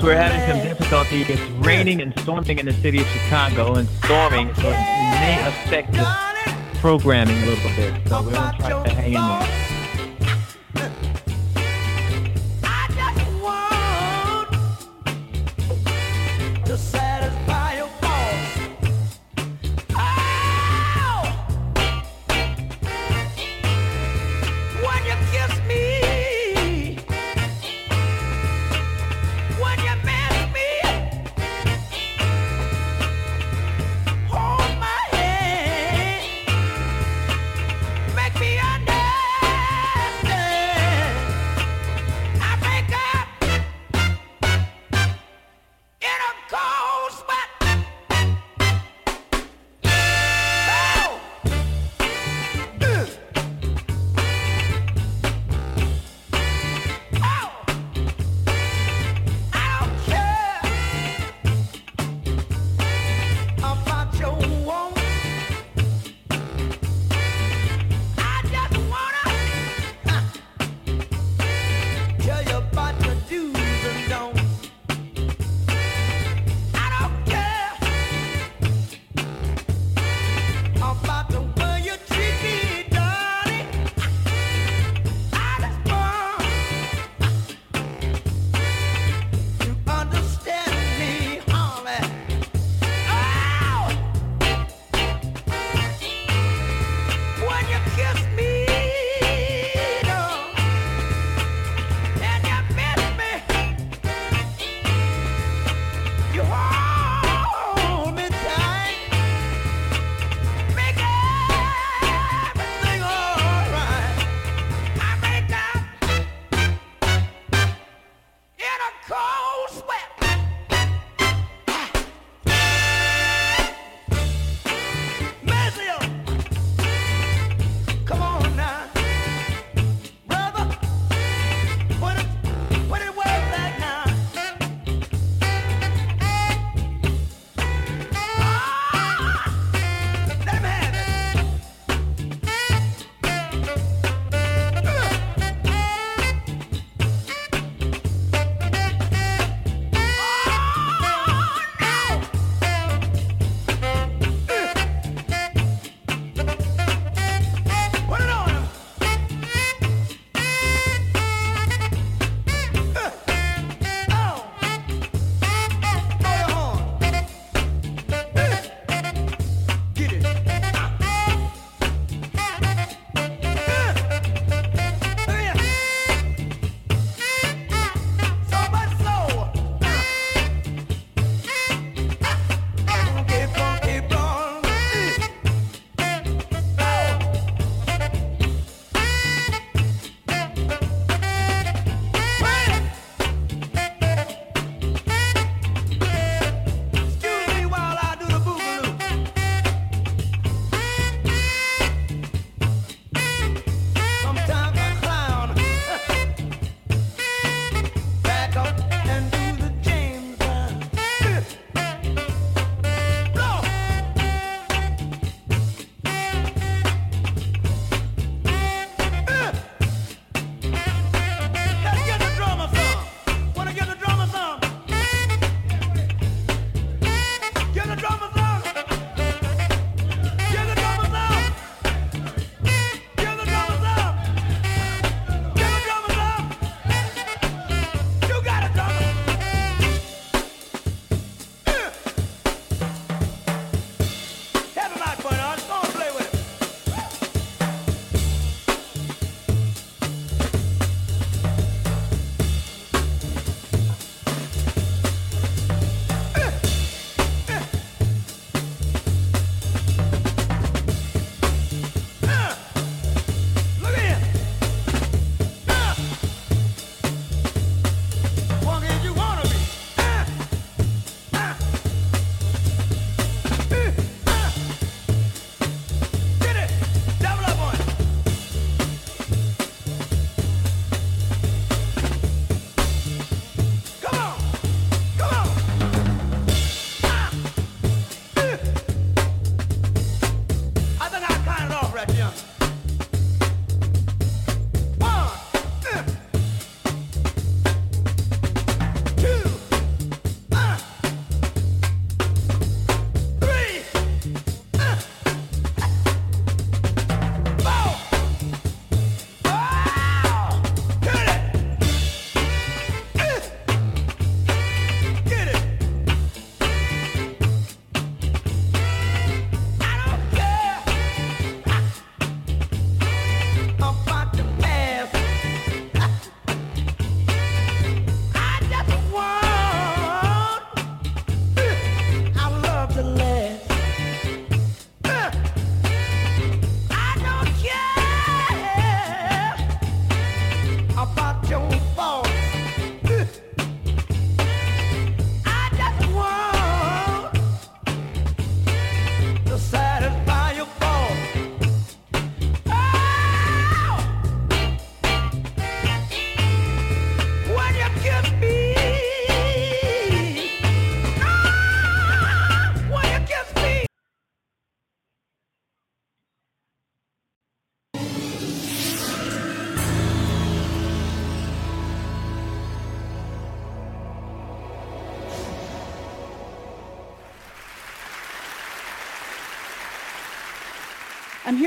we're 0.02 0.15
having 0.15 0.42
some 0.48 0.62
difficulty. 0.62 1.22
It's 1.22 1.42
raining 1.65 2.02
and 2.02 2.18
storming 2.20 2.60
in 2.60 2.65
the 2.65 2.74
city 2.74 3.00
of 3.00 3.08
Chicago 3.08 3.76
and 3.76 3.88
storming, 4.04 4.54
so 4.56 4.68
it 4.68 4.72
may 4.72 5.39
affect 5.48 5.94
the 5.94 6.06
programming 6.80 7.38
a 7.44 7.46
little 7.46 7.70
bit. 7.76 8.08
So 8.08 8.22
we're 8.22 8.32
going 8.32 8.52
to 8.52 8.58
try 8.58 8.84
to 8.84 8.89
hang 8.89 9.13
in 9.13 9.22
there. 9.22 9.68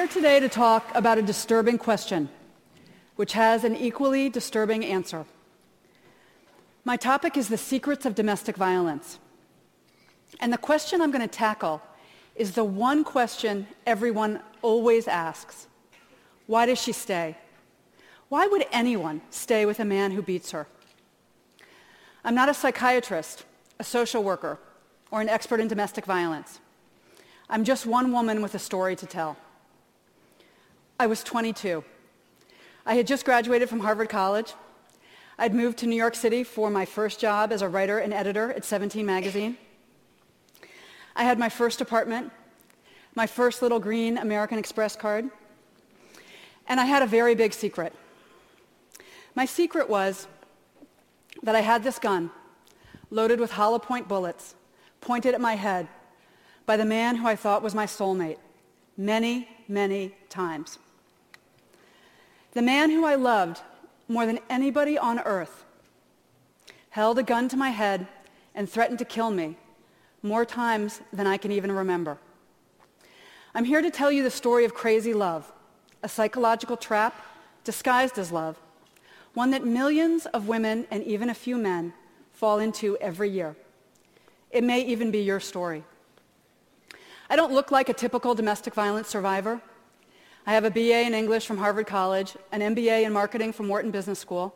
Here 0.03 0.09
today 0.09 0.41
to 0.41 0.49
talk 0.49 0.85
about 0.97 1.17
a 1.17 1.23
disturbing 1.23 1.79
question, 1.79 2.29
which 3.15 3.35
has 3.35 3.63
an 3.63 3.77
equally 3.77 4.29
disturbing 4.29 4.85
answer. 4.85 5.25
My 6.85 6.97
topic 6.97 7.37
is 7.37 7.49
the 7.49 7.57
secrets 7.57 8.05
of 8.05 8.17
domestic 8.17 8.57
violence. 8.57 9.21
And 10.41 10.53
the 10.53 10.59
question 10.59 11.01
I'm 11.01 11.13
going 11.13 11.23
to 11.23 11.29
tackle 11.29 11.81
is 12.35 12.51
the 12.51 12.65
one 12.65 13.05
question 13.05 13.69
everyone 13.87 14.41
always 14.61 15.07
asks. 15.07 15.69
Why 16.49 16.67
does 16.67 16.83
she 16.83 16.91
stay? 16.91 17.37
Why 18.29 18.49
would 18.49 18.67
anyone 18.73 19.21
stay 19.31 19.67
with 19.67 19.79
a 19.79 19.85
man 19.85 20.11
who 20.11 20.21
beats 20.21 20.51
her? 20.51 20.67
I'm 22.25 22.35
not 22.35 22.49
a 22.49 22.55
psychiatrist, 22.55 23.45
a 23.79 23.85
social 23.85 24.25
worker, 24.25 24.59
or 25.13 25.21
an 25.21 25.29
expert 25.29 25.61
in 25.61 25.69
domestic 25.69 26.07
violence. 26.07 26.59
I'm 27.49 27.63
just 27.63 27.87
one 27.87 28.11
woman 28.11 28.43
with 28.43 28.57
a 28.57 28.59
story 28.59 28.97
to 28.97 29.07
tell. 29.07 29.37
I 31.03 31.07
was 31.07 31.25
22. 31.25 31.83
I 32.87 32.95
had 32.95 33.09
just 33.09 33.25
graduated 33.25 33.69
from 33.69 33.81
Harvard 33.81 34.09
College. 34.09 34.55
I'd 35.37 35.53
moved 35.53 35.79
to 35.79 35.89
New 35.89 35.97
York 35.97 36.15
City 36.15 36.45
for 36.45 36.71
my 36.71 36.85
first 36.85 37.19
job 37.19 37.51
as 37.51 37.61
a 37.61 37.69
writer 37.69 37.99
and 37.99 38.15
editor 38.15 38.53
at 38.53 38.65
17 38.65 39.05
Magazine. 39.05 39.59
I 41.17 41.25
had 41.25 41.41
my 41.41 41.49
first 41.49 41.81
apartment, 41.81 42.31
my 43.17 43.27
first 43.27 43.63
little 43.63 43.81
green 43.81 44.17
American 44.17 44.59
Express 44.59 44.95
card, 44.95 45.29
and 46.69 46.79
I 46.79 46.85
had 46.85 47.03
a 47.03 47.07
very 47.09 47.35
big 47.35 47.53
secret. 47.53 47.93
My 49.35 49.45
secret 49.45 49.89
was 49.89 50.29
that 51.43 51.57
I 51.57 51.63
had 51.63 51.83
this 51.83 51.99
gun 51.99 52.31
loaded 53.11 53.41
with 53.41 53.51
hollow 53.51 53.81
point 53.81 54.07
bullets 54.07 54.55
pointed 55.01 55.35
at 55.35 55.41
my 55.41 55.57
head 55.57 55.89
by 56.65 56.77
the 56.77 56.85
man 56.85 57.17
who 57.17 57.27
I 57.27 57.35
thought 57.35 57.61
was 57.61 57.75
my 57.75 57.87
soulmate 57.87 58.39
many, 58.97 59.49
many 59.67 60.15
times. 60.29 60.79
The 62.53 62.63
man 62.63 62.91
who 62.91 63.05
I 63.05 63.15
loved 63.15 63.61
more 64.09 64.27
than 64.27 64.39
anybody 64.51 64.99
on 64.99 65.19
earth 65.21 65.65
held 66.91 67.19
a 67.19 67.23
gun 67.23 67.49
to 67.49 67.57
my 67.57 67.71
head 67.71 68.07
and 68.55 68.69
threatened 68.69 68.99
to 68.99 69.05
kill 69.05 69.31
me 69.31 69.57
more 70.23 70.45
times 70.45 71.01
than 71.13 71.27
I 71.27 71.39
can 71.39 71.51
even 71.51 71.73
remember. 71.73 72.19
I'm 73.55 73.65
here 73.65 73.83
to 73.83 73.91
tell 73.91 74.13
you 74.13 74.23
the 74.23 74.31
story 74.31 74.65
of 74.65 74.75
crazy 74.75 75.15
love, 75.15 75.51
a 76.03 76.09
psychological 76.09 76.77
trap 76.77 77.15
disguised 77.65 78.19
as 78.19 78.31
love, 78.31 78.59
one 79.35 79.51
that 79.51 79.65
millions 79.65 80.27
of 80.27 80.49
women 80.49 80.87
and 80.91 81.03
even 81.05 81.31
a 81.31 81.35
few 81.35 81.57
men 81.57 81.95
fall 82.33 82.59
into 82.59 82.97
every 82.99 83.31
year. 83.31 83.57
It 84.51 84.63
may 84.63 84.85
even 84.85 85.11
be 85.11 85.21
your 85.21 85.41
story. 85.41 85.85
I 87.31 87.37
don't 87.37 87.53
look 87.53 87.71
like 87.71 87.89
a 87.89 87.95
typical 87.95 88.35
domestic 88.35 88.75
violence 88.75 89.09
survivor. 89.09 89.63
I 90.45 90.55
have 90.55 90.65
a 90.65 90.71
BA 90.71 91.07
in 91.07 91.15
English 91.15 91.47
from 91.47 91.59
Harvard 91.59 91.87
College, 91.87 92.37
an 92.51 92.75
MBA 92.75 93.05
in 93.05 93.13
marketing 93.13 93.53
from 93.53 93.69
Wharton 93.69 93.93
Business 93.93 94.19
School. 94.19 94.53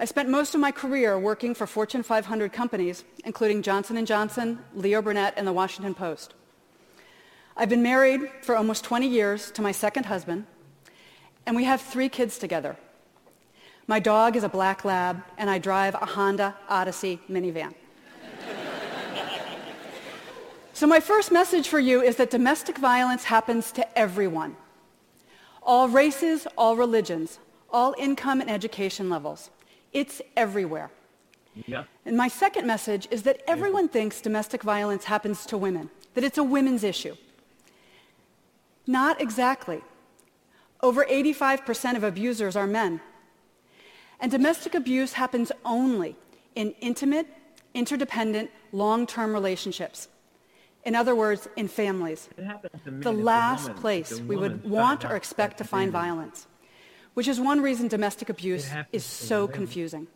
I 0.00 0.04
spent 0.04 0.28
most 0.28 0.52
of 0.52 0.60
my 0.60 0.72
career 0.72 1.16
working 1.16 1.54
for 1.54 1.64
Fortune 1.64 2.02
500 2.02 2.52
companies, 2.52 3.04
including 3.24 3.62
Johnson 3.62 4.04
& 4.04 4.06
Johnson, 4.06 4.58
Leo 4.74 5.00
Burnett, 5.00 5.34
and 5.36 5.46
the 5.46 5.52
Washington 5.52 5.94
Post. 5.94 6.34
I've 7.56 7.68
been 7.68 7.84
married 7.84 8.22
for 8.42 8.56
almost 8.56 8.82
20 8.82 9.06
years 9.06 9.52
to 9.52 9.62
my 9.62 9.70
second 9.70 10.06
husband, 10.06 10.44
and 11.46 11.54
we 11.54 11.62
have 11.62 11.80
three 11.80 12.08
kids 12.08 12.36
together. 12.36 12.76
My 13.86 14.00
dog 14.00 14.34
is 14.34 14.42
a 14.42 14.48
black 14.48 14.84
lab, 14.84 15.22
and 15.38 15.48
I 15.48 15.58
drive 15.58 15.94
a 15.94 16.04
Honda 16.04 16.56
Odyssey 16.68 17.20
minivan. 17.30 17.74
so 20.72 20.88
my 20.88 20.98
first 20.98 21.30
message 21.30 21.68
for 21.68 21.78
you 21.78 22.02
is 22.02 22.16
that 22.16 22.28
domestic 22.28 22.76
violence 22.76 23.22
happens 23.22 23.70
to 23.70 23.96
everyone 23.96 24.56
all 25.66 25.88
races, 25.88 26.46
all 26.56 26.76
religions, 26.76 27.38
all 27.70 27.94
income 27.98 28.40
and 28.40 28.48
education 28.48 29.10
levels. 29.10 29.50
It's 29.92 30.22
everywhere. 30.36 30.90
Yeah. 31.66 31.84
And 32.04 32.16
my 32.16 32.28
second 32.28 32.66
message 32.66 33.08
is 33.10 33.24
that 33.24 33.42
everyone 33.48 33.88
thinks 33.88 34.20
domestic 34.20 34.62
violence 34.62 35.04
happens 35.04 35.44
to 35.46 35.58
women, 35.58 35.90
that 36.14 36.22
it's 36.22 36.38
a 36.38 36.44
women's 36.44 36.84
issue. 36.84 37.16
Not 38.86 39.20
exactly. 39.20 39.82
Over 40.82 41.04
85% 41.04 41.96
of 41.96 42.04
abusers 42.04 42.54
are 42.54 42.66
men. 42.66 43.00
And 44.20 44.30
domestic 44.30 44.74
abuse 44.74 45.14
happens 45.14 45.50
only 45.64 46.16
in 46.54 46.74
intimate, 46.80 47.26
interdependent, 47.74 48.50
long-term 48.72 49.32
relationships. 49.32 50.08
In 50.86 50.94
other 50.94 51.16
words, 51.16 51.48
in 51.56 51.66
families. 51.66 52.28
The 52.86 53.12
last 53.12 53.74
place 53.74 54.20
we 54.20 54.36
would 54.36 54.64
want 54.64 55.04
or 55.04 55.16
expect 55.16 55.58
to 55.58 55.64
find 55.64 55.90
violence, 55.90 56.46
which 57.14 57.26
is 57.26 57.40
one 57.40 57.60
reason 57.60 57.88
domestic 57.88 58.28
abuse 58.28 58.70
is 58.92 59.04
so 59.04 59.48
confusing. 59.48 60.06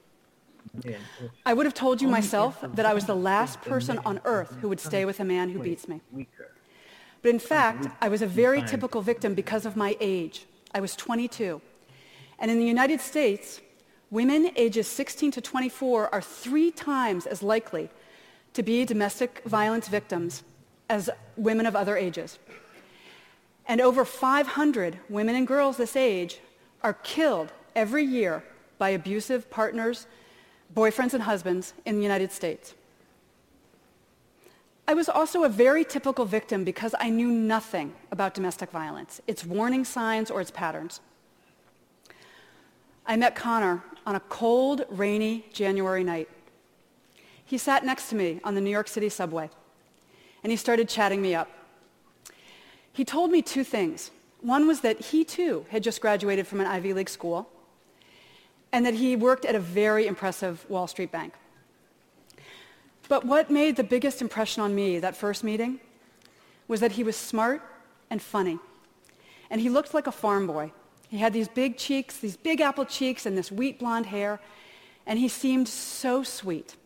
I 1.45 1.55
would 1.55 1.67
have 1.67 1.75
told 1.75 2.01
you 2.01 2.07
myself 2.07 2.65
that 2.75 2.87
I 2.87 2.95
was 2.95 3.07
the 3.07 3.17
last 3.17 3.61
person 3.63 3.99
on 4.05 4.21
earth 4.25 4.59
who 4.61 4.69
would 4.69 4.79
stay 4.79 5.05
with 5.05 5.19
a 5.19 5.25
man 5.25 5.51
who 5.51 5.59
beats 5.59 5.89
me. 5.89 6.03
But 7.21 7.31
in 7.31 7.41
fact, 7.41 7.89
I 8.01 8.09
was 8.09 8.23
a 8.23 8.27
very 8.29 8.63
typical 8.63 9.03
victim 9.03 9.35
because 9.35 9.67
of 9.67 9.75
my 9.75 9.97
age. 10.01 10.47
I 10.73 10.79
was 10.79 10.95
22. 10.95 11.61
And 12.39 12.49
in 12.49 12.61
the 12.61 12.65
United 12.65 13.01
States, 13.01 13.61
women 14.11 14.53
ages 14.55 14.87
16 14.87 15.33
to 15.33 15.41
24 15.41 16.15
are 16.15 16.23
three 16.23 16.71
times 16.71 17.27
as 17.27 17.43
likely 17.43 17.91
to 18.55 18.63
be 18.63 18.85
domestic 18.85 19.43
violence 19.45 19.89
victims 19.89 20.45
as 20.91 21.09
women 21.37 21.65
of 21.65 21.77
other 21.77 21.97
ages. 21.97 22.39
And 23.67 23.81
over 23.81 24.05
500 24.05 24.99
women 25.09 25.37
and 25.37 25.47
girls 25.47 25.77
this 25.77 25.95
age 25.95 26.41
are 26.83 26.95
killed 26.95 27.53
every 27.77 28.05
year 28.05 28.43
by 28.77 28.91
abusive 28.91 29.49
partners, 29.51 30.07
boyfriends 30.75 31.15
and 31.15 31.23
husbands 31.23 31.75
in 31.87 31.97
the 31.97 32.03
United 32.03 32.33
States. 32.33 32.75
I 34.89 34.95
was 34.95 35.09
also 35.09 35.45
a 35.45 35.49
very 35.49 35.85
typical 35.85 36.25
victim 36.25 36.65
because 36.65 36.97
I 36.99 37.09
knew 37.11 37.29
nothing 37.29 37.95
about 38.11 38.35
domestic 38.35 38.73
violence, 38.73 39.21
its 39.29 39.45
warning 39.45 39.85
signs 39.85 40.29
or 40.29 40.41
its 40.41 40.51
patterns. 40.51 41.01
I 43.07 43.15
met 43.15 43.37
Connor 43.37 43.85
on 44.05 44.17
a 44.17 44.21
cold, 44.21 44.85
rainy 44.91 45.47
January 45.53 46.03
night. 46.03 46.29
He 47.45 47.59
sat 47.59 47.85
next 47.85 48.09
to 48.11 48.17
me 48.17 48.41
on 48.43 48.57
the 48.57 48.61
New 48.61 48.71
York 48.71 48.89
City 48.89 49.09
subway 49.09 49.51
and 50.43 50.51
he 50.51 50.57
started 50.57 50.89
chatting 50.89 51.21
me 51.21 51.35
up. 51.35 51.49
He 52.93 53.05
told 53.05 53.31
me 53.31 53.43
two 53.43 53.65
things. 53.65 54.11
One 54.41 54.67
was 54.67 54.81
that 54.81 55.01
he 55.01 55.25
too 55.25 55.67
had 55.71 55.83
just 55.83 56.01
graduated 56.01 56.47
from 56.47 56.61
an 56.61 56.67
Ivy 56.67 56.93
League 56.93 57.11
school 57.11 57.49
and 58.73 58.87
that 58.87 58.95
he 58.95 59.17
worked 59.17 59.45
at 59.45 59.55
a 59.55 59.61
very 59.61 60.07
impressive 60.07 60.65
Wall 60.69 60.87
Street 60.87 61.13
bank. 61.13 61.35
But 63.09 63.25
what 63.25 63.51
made 63.51 63.77
the 63.77 63.85
biggest 63.85 64.23
impression 64.23 64.63
on 64.63 64.75
me 64.75 64.99
that 65.01 65.17
first 65.17 65.43
meeting 65.43 65.81
was 66.69 66.81
that 66.81 66.93
he 66.93 67.03
was 67.03 67.17
smart 67.17 67.61
and 68.09 68.23
funny. 68.23 68.59
And 69.51 69.61
he 69.61 69.69
looked 69.69 69.95
like 69.95 70.07
a 70.07 70.13
farm 70.13 70.47
boy. 70.47 70.73
He 71.09 71.19
had 71.19 71.33
these 71.33 71.49
big 71.49 71.77
cheeks, 71.77 72.19
these 72.19 72.37
big 72.37 72.61
apple 72.61 72.85
cheeks, 72.85 73.27
and 73.27 73.37
this 73.37 73.51
wheat 73.51 73.81
blonde 73.81 74.07
hair. 74.07 74.39
And 75.07 75.19
he 75.19 75.27
seemed 75.27 75.67
so 75.67 76.23
sweet. 76.23 76.77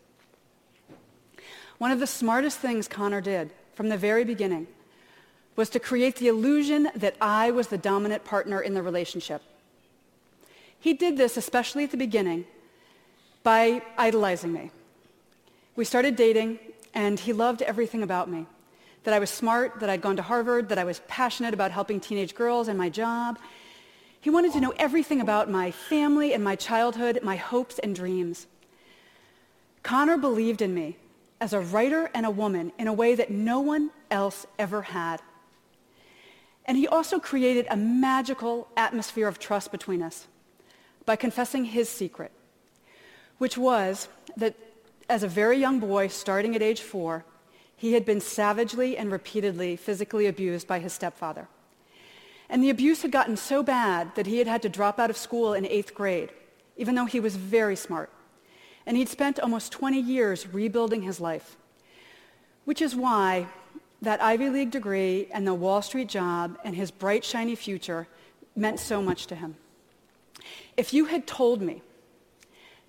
One 1.77 1.91
of 1.91 1.99
the 1.99 2.07
smartest 2.07 2.59
things 2.59 2.87
Connor 2.87 3.21
did 3.21 3.51
from 3.73 3.89
the 3.89 3.97
very 3.97 4.23
beginning 4.23 4.67
was 5.55 5.69
to 5.69 5.79
create 5.79 6.17
the 6.17 6.27
illusion 6.27 6.89
that 6.95 7.15
I 7.19 7.51
was 7.51 7.67
the 7.67 7.77
dominant 7.77 8.23
partner 8.23 8.61
in 8.61 8.73
the 8.73 8.81
relationship. 8.81 9.41
He 10.79 10.93
did 10.93 11.17
this, 11.17 11.37
especially 11.37 11.83
at 11.83 11.91
the 11.91 11.97
beginning, 11.97 12.45
by 13.43 13.81
idolizing 13.97 14.53
me. 14.53 14.71
We 15.75 15.85
started 15.85 16.15
dating, 16.15 16.59
and 16.93 17.19
he 17.19 17.33
loved 17.33 17.61
everything 17.61 18.03
about 18.03 18.29
me. 18.29 18.45
That 19.03 19.13
I 19.13 19.19
was 19.19 19.29
smart, 19.29 19.79
that 19.79 19.89
I'd 19.89 20.01
gone 20.01 20.15
to 20.15 20.21
Harvard, 20.21 20.69
that 20.69 20.77
I 20.77 20.83
was 20.83 21.01
passionate 21.07 21.53
about 21.53 21.71
helping 21.71 21.99
teenage 21.99 22.35
girls 22.35 22.67
and 22.67 22.77
my 22.77 22.89
job. 22.89 23.37
He 24.19 24.29
wanted 24.29 24.53
to 24.53 24.59
know 24.59 24.73
everything 24.77 25.21
about 25.21 25.49
my 25.49 25.71
family 25.71 26.33
and 26.33 26.43
my 26.43 26.55
childhood, 26.55 27.19
my 27.21 27.35
hopes 27.35 27.79
and 27.79 27.95
dreams. 27.95 28.47
Connor 29.83 30.17
believed 30.17 30.61
in 30.61 30.73
me 30.73 30.97
as 31.41 31.53
a 31.53 31.59
writer 31.59 32.09
and 32.13 32.25
a 32.25 32.31
woman 32.31 32.71
in 32.77 32.87
a 32.87 32.93
way 32.93 33.15
that 33.15 33.29
no 33.29 33.59
one 33.59 33.91
else 34.09 34.45
ever 34.57 34.83
had. 34.83 35.21
And 36.65 36.77
he 36.77 36.87
also 36.87 37.19
created 37.19 37.67
a 37.69 37.77
magical 37.77 38.67
atmosphere 38.75 39.27
of 39.27 39.39
trust 39.39 39.71
between 39.71 40.01
us 40.01 40.27
by 41.05 41.15
confessing 41.15 41.65
his 41.65 41.89
secret, 41.89 42.31
which 43.37 43.57
was 43.57 44.07
that 44.37 44.55
as 45.07 45.21
a 45.21 45.27
very 45.27 45.57
young 45.57 45.79
boy, 45.79 46.07
starting 46.07 46.55
at 46.55 46.63
age 46.63 46.81
four, 46.81 47.23
he 47.75 47.93
had 47.93 48.05
been 48.05 48.21
savagely 48.21 48.97
and 48.97 49.11
repeatedly 49.11 49.75
physically 49.75 50.25
abused 50.25 50.67
by 50.67 50.79
his 50.79 50.93
stepfather. 50.93 51.47
And 52.49 52.63
the 52.63 52.69
abuse 52.69 53.01
had 53.01 53.11
gotten 53.11 53.37
so 53.37 53.61
bad 53.61 54.15
that 54.15 54.25
he 54.25 54.37
had 54.37 54.47
had 54.47 54.61
to 54.63 54.69
drop 54.69 54.99
out 54.99 55.09
of 55.09 55.17
school 55.17 55.53
in 55.53 55.65
eighth 55.65 55.93
grade, 55.93 56.31
even 56.77 56.95
though 56.95 57.05
he 57.05 57.19
was 57.19 57.35
very 57.35 57.75
smart 57.75 58.09
and 58.85 58.97
he'd 58.97 59.09
spent 59.09 59.39
almost 59.39 59.71
20 59.71 59.99
years 59.99 60.47
rebuilding 60.47 61.01
his 61.01 61.19
life. 61.19 61.57
Which 62.65 62.81
is 62.81 62.95
why, 62.95 63.47
that 64.01 64.21
Ivy 64.21 64.49
League 64.49 64.71
degree 64.71 65.27
and 65.31 65.47
the 65.47 65.53
Wall 65.53 65.81
Street 65.81 66.09
job 66.09 66.57
and 66.63 66.75
his 66.75 66.91
bright, 66.91 67.23
shiny 67.23 67.55
future 67.55 68.07
meant 68.55 68.79
so 68.79 69.01
much 69.01 69.27
to 69.27 69.35
him. 69.35 69.55
If 70.77 70.93
you 70.93 71.05
had 71.05 71.25
told 71.25 71.61
me 71.61 71.81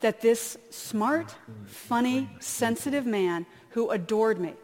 that 0.01 0.21
this 0.21 0.59
smart, 0.71 1.35
funny, 1.65 2.29
sensitive 2.39 3.07
man 3.07 3.47
who 3.71 3.91
adored 3.91 4.41
me 4.41 4.55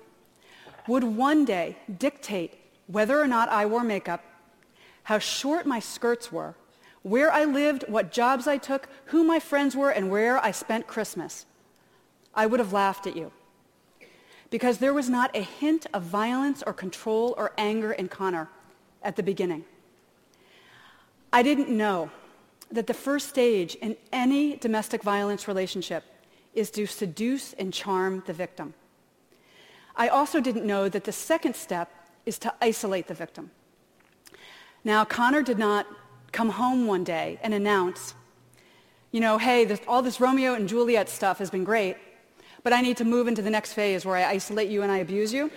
would 0.86 1.04
one 1.04 1.44
day 1.44 1.76
dictate 1.98 2.58
whether 2.86 3.20
or 3.20 3.26
not 3.26 3.48
I 3.48 3.66
wore 3.66 3.84
makeup, 3.84 4.24
how 5.04 5.18
short 5.18 5.66
my 5.66 5.80
skirts 5.80 6.30
were, 6.30 6.54
where 7.02 7.32
I 7.32 7.44
lived, 7.44 7.84
what 7.88 8.12
jobs 8.12 8.46
I 8.46 8.58
took, 8.58 8.88
who 9.06 9.24
my 9.24 9.40
friends 9.40 9.74
were, 9.76 9.90
and 9.90 10.10
where 10.10 10.38
I 10.38 10.50
spent 10.50 10.86
Christmas, 10.86 11.46
I 12.34 12.46
would 12.46 12.60
have 12.60 12.72
laughed 12.72 13.06
at 13.06 13.16
you. 13.16 13.32
Because 14.50 14.78
there 14.78 14.94
was 14.94 15.08
not 15.08 15.34
a 15.34 15.42
hint 15.42 15.86
of 15.92 16.02
violence 16.02 16.62
or 16.66 16.72
control 16.72 17.34
or 17.36 17.52
anger 17.56 17.92
in 17.92 18.08
Connor 18.08 18.48
at 19.02 19.16
the 19.16 19.22
beginning. 19.22 19.64
I 21.32 21.42
didn't 21.42 21.70
know 21.70 22.10
that 22.70 22.86
the 22.86 22.94
first 22.94 23.28
stage 23.28 23.74
in 23.76 23.96
any 24.12 24.56
domestic 24.56 25.02
violence 25.02 25.48
relationship 25.48 26.04
is 26.54 26.70
to 26.70 26.86
seduce 26.86 27.52
and 27.54 27.72
charm 27.72 28.22
the 28.26 28.32
victim. 28.32 28.74
I 29.96 30.08
also 30.08 30.40
didn't 30.40 30.66
know 30.66 30.88
that 30.88 31.04
the 31.04 31.12
second 31.12 31.56
step 31.56 31.90
is 32.24 32.38
to 32.40 32.54
isolate 32.60 33.08
the 33.08 33.14
victim. 33.14 33.50
Now, 34.84 35.04
Connor 35.04 35.42
did 35.42 35.58
not 35.58 35.86
come 36.32 36.48
home 36.48 36.86
one 36.86 37.04
day 37.04 37.38
and 37.42 37.54
announce, 37.54 38.14
you 39.10 39.20
know, 39.20 39.38
hey, 39.38 39.64
this, 39.64 39.80
all 39.86 40.02
this 40.02 40.20
Romeo 40.20 40.54
and 40.54 40.68
Juliet 40.68 41.08
stuff 41.08 41.38
has 41.38 41.50
been 41.50 41.64
great, 41.64 41.96
but 42.62 42.72
I 42.72 42.80
need 42.80 42.96
to 42.96 43.04
move 43.04 43.28
into 43.28 43.42
the 43.42 43.50
next 43.50 43.74
phase 43.74 44.04
where 44.04 44.16
I 44.16 44.24
isolate 44.24 44.70
you 44.70 44.82
and 44.82 44.90
I 44.90 44.98
abuse 44.98 45.32
you. 45.32 45.50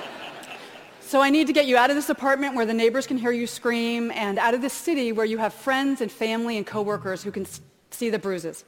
so 1.00 1.20
I 1.20 1.28
need 1.30 1.46
to 1.48 1.52
get 1.52 1.66
you 1.66 1.76
out 1.76 1.90
of 1.90 1.96
this 1.96 2.08
apartment 2.08 2.54
where 2.54 2.64
the 2.64 2.74
neighbors 2.74 3.06
can 3.06 3.18
hear 3.18 3.32
you 3.32 3.46
scream 3.46 4.10
and 4.12 4.38
out 4.38 4.54
of 4.54 4.62
this 4.62 4.72
city 4.72 5.12
where 5.12 5.26
you 5.26 5.38
have 5.38 5.52
friends 5.52 6.00
and 6.00 6.10
family 6.10 6.56
and 6.56 6.66
coworkers 6.66 7.22
who 7.22 7.30
can 7.30 7.46
see 7.90 8.08
the 8.08 8.18
bruises. 8.18 8.64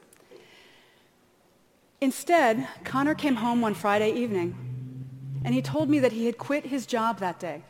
Instead, 2.00 2.66
Connor 2.84 3.14
came 3.14 3.36
home 3.36 3.60
one 3.60 3.74
Friday 3.74 4.12
evening 4.12 4.54
and 5.44 5.54
he 5.54 5.62
told 5.62 5.88
me 5.88 5.98
that 6.00 6.12
he 6.12 6.26
had 6.26 6.36
quit 6.36 6.66
his 6.66 6.84
job 6.86 7.20
that 7.20 7.38
day, 7.38 7.62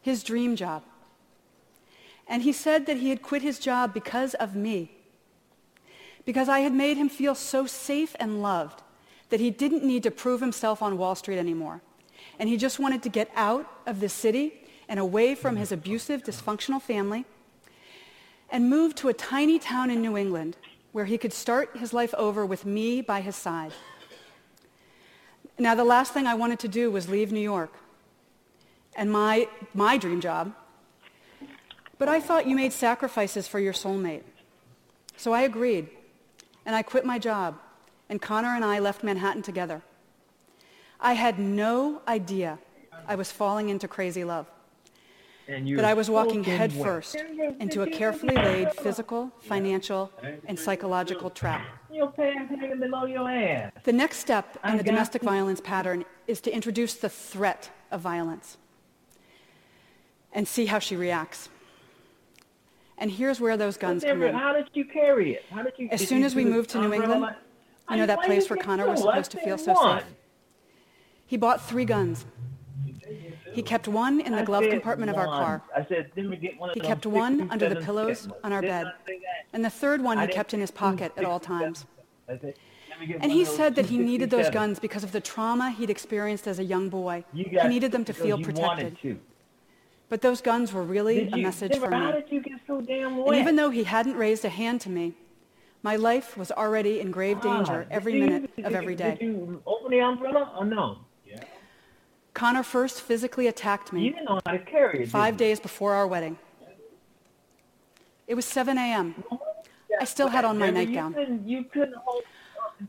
his 0.00 0.22
dream 0.22 0.54
job. 0.54 0.84
And 2.28 2.42
he 2.42 2.52
said 2.52 2.86
that 2.86 2.98
he 2.98 3.10
had 3.10 3.22
quit 3.22 3.42
his 3.42 3.58
job 3.58 3.94
because 3.94 4.34
of 4.34 4.54
me, 4.54 4.92
because 6.24 6.48
I 6.48 6.60
had 6.60 6.72
made 6.72 6.96
him 6.96 7.08
feel 7.08 7.34
so 7.34 7.66
safe 7.66 8.14
and 8.20 8.42
loved 8.42 8.82
that 9.30 9.40
he 9.40 9.50
didn't 9.50 9.84
need 9.84 10.02
to 10.02 10.10
prove 10.10 10.40
himself 10.40 10.82
on 10.82 10.98
Wall 10.98 11.14
Street 11.14 11.38
anymore. 11.38 11.80
And 12.38 12.48
he 12.48 12.56
just 12.56 12.78
wanted 12.78 13.02
to 13.02 13.08
get 13.08 13.30
out 13.34 13.66
of 13.86 14.00
the 14.00 14.08
city 14.08 14.52
and 14.88 15.00
away 15.00 15.34
from 15.34 15.56
his 15.56 15.72
abusive, 15.72 16.22
dysfunctional 16.22 16.80
family 16.80 17.24
and 18.50 18.70
move 18.70 18.94
to 18.96 19.08
a 19.08 19.14
tiny 19.14 19.58
town 19.58 19.90
in 19.90 20.00
New 20.00 20.16
England 20.16 20.56
where 20.92 21.04
he 21.04 21.18
could 21.18 21.32
start 21.32 21.76
his 21.76 21.92
life 21.92 22.14
over 22.14 22.46
with 22.46 22.64
me 22.64 23.00
by 23.02 23.20
his 23.20 23.36
side. 23.36 23.72
Now, 25.58 25.74
the 25.74 25.84
last 25.84 26.12
thing 26.14 26.26
I 26.26 26.34
wanted 26.34 26.58
to 26.60 26.68
do 26.68 26.90
was 26.90 27.08
leave 27.08 27.32
New 27.32 27.40
York 27.40 27.72
and 28.96 29.10
my, 29.12 29.48
my 29.74 29.98
dream 29.98 30.20
job. 30.20 30.54
But 31.98 32.08
I 32.08 32.20
thought 32.20 32.46
you 32.46 32.54
made 32.54 32.72
sacrifices 32.72 33.48
for 33.48 33.58
your 33.58 33.72
soulmate. 33.72 34.22
So 35.16 35.32
I 35.32 35.42
agreed, 35.42 35.88
and 36.64 36.76
I 36.76 36.82
quit 36.82 37.04
my 37.04 37.18
job, 37.18 37.58
and 38.08 38.22
Connor 38.22 38.54
and 38.54 38.64
I 38.64 38.78
left 38.78 39.02
Manhattan 39.02 39.42
together. 39.42 39.82
I 41.00 41.14
had 41.14 41.38
no 41.38 42.02
idea 42.06 42.58
I 43.06 43.16
was 43.16 43.30
falling 43.30 43.68
into 43.68 43.88
crazy 43.88 44.24
love 44.24 44.46
that 45.48 45.84
I 45.84 45.94
was 45.94 46.10
walking 46.10 46.44
headfirst 46.44 47.16
into 47.58 47.82
a 47.82 47.86
carefully 47.86 48.34
laid 48.34 48.72
physical, 48.74 49.32
financial, 49.40 50.12
and 50.46 50.58
psychological 50.58 51.30
trap. 51.30 51.66
The 51.90 53.92
next 53.92 54.18
step 54.18 54.58
in 54.64 54.76
the 54.76 54.84
domestic 54.84 55.22
violence 55.22 55.60
pattern 55.60 56.04
is 56.26 56.40
to 56.42 56.54
introduce 56.54 56.94
the 56.94 57.08
threat 57.08 57.70
of 57.90 58.02
violence 58.02 58.58
and 60.32 60.46
see 60.46 60.66
how 60.66 60.78
she 60.78 60.96
reacts. 60.96 61.48
And 62.98 63.10
here's 63.10 63.40
where 63.40 63.56
those 63.56 63.76
guns 63.76 64.04
come 64.04 64.22
in. 64.22 64.34
How 64.34 64.52
did 64.52 64.68
you 64.74 64.84
carry 64.84 65.34
it? 65.34 65.44
How 65.50 65.62
did 65.62 65.74
you? 65.76 65.88
As 65.90 66.06
soon 66.06 66.24
as 66.24 66.34
we 66.34 66.44
moved 66.44 66.70
to 66.70 66.80
New 66.80 66.92
England, 66.92 67.26
you 67.90 67.96
know 67.96 68.06
that 68.06 68.22
place 68.22 68.50
where 68.50 68.56
Connor 68.56 68.88
was 68.88 69.00
supposed 69.00 69.30
to 69.32 69.38
feel 69.38 69.58
so 69.58 69.74
safe. 69.74 70.04
He 71.26 71.36
bought 71.36 71.62
three 71.62 71.84
guns. 71.84 72.26
He 73.52 73.62
kept 73.62 73.88
one 73.88 74.20
in 74.20 74.34
the 74.34 74.42
glove 74.42 74.64
compartment 74.68 75.10
of 75.10 75.16
our 75.16 75.26
car. 75.26 75.62
He 76.74 76.80
kept 76.80 77.06
one 77.06 77.50
under 77.50 77.68
the 77.68 77.76
pillows 77.76 78.28
on 78.44 78.52
our 78.52 78.62
bed. 78.62 78.92
And 79.52 79.64
the 79.64 79.70
third 79.70 80.02
one 80.02 80.18
he 80.18 80.26
kept 80.26 80.54
in 80.54 80.60
his 80.60 80.70
pocket 80.70 81.12
at 81.16 81.24
all 81.24 81.40
times. 81.40 81.86
And 83.20 83.30
he 83.30 83.44
said 83.44 83.76
that 83.76 83.86
he 83.86 83.98
needed 83.98 84.30
those 84.30 84.50
guns 84.50 84.78
because 84.78 85.04
of 85.04 85.12
the 85.12 85.20
trauma 85.20 85.70
he'd 85.70 85.90
experienced 85.90 86.46
as 86.48 86.58
a 86.58 86.64
young 86.64 86.88
boy. 86.88 87.24
He 87.32 87.68
needed 87.68 87.92
them 87.92 88.04
to 88.04 88.12
feel 88.12 88.42
protected. 88.42 89.18
But 90.08 90.22
those 90.22 90.40
guns 90.40 90.72
were 90.72 90.82
really 90.82 91.28
a 91.28 91.36
message 91.36 91.76
for 91.76 91.90
me. 91.90 91.96
How 91.96 92.12
did 92.12 92.30
you 92.30 92.40
get 92.40 92.60
so 92.66 92.80
damn 92.80 93.18
wet? 93.18 93.28
And 93.28 93.36
even 93.36 93.56
though 93.56 93.70
he 93.70 93.84
hadn't 93.84 94.16
raised 94.16 94.44
a 94.44 94.48
hand 94.48 94.80
to 94.82 94.90
me, 94.90 95.14
my 95.82 95.96
life 95.96 96.36
was 96.36 96.50
already 96.50 97.00
in 97.00 97.10
grave 97.10 97.38
ah, 97.42 97.56
danger 97.56 97.86
every 97.90 98.20
minute 98.20 98.50
of 98.64 98.74
every 98.74 98.94
day. 98.94 99.16
Did 99.20 99.26
you 99.26 99.62
open 99.66 99.90
the 99.90 100.00
umbrella 100.00 100.52
or 100.58 100.64
no? 100.64 100.98
Connor 102.34 102.62
first 102.62 103.00
physically 103.00 103.48
attacked 103.48 103.92
me 103.92 104.04
You 104.04 104.10
didn't 104.12 104.26
know 104.26 104.40
how 104.46 104.52
to 104.52 104.58
carry 104.60 105.02
it. 105.02 105.08
five 105.08 105.36
days 105.36 105.58
before 105.58 105.94
our 105.94 106.06
wedding. 106.06 106.38
It 108.28 108.34
was 108.34 108.44
7 108.44 108.78
a.m. 108.78 109.24
I 110.00 110.04
still 110.04 110.28
had 110.28 110.44
on 110.44 110.56
my 110.56 110.70
nightgown. 110.70 111.12
You 111.12 111.18
couldn't, 111.18 111.48
you 111.48 111.64
couldn't 111.64 111.96
hold 111.96 112.22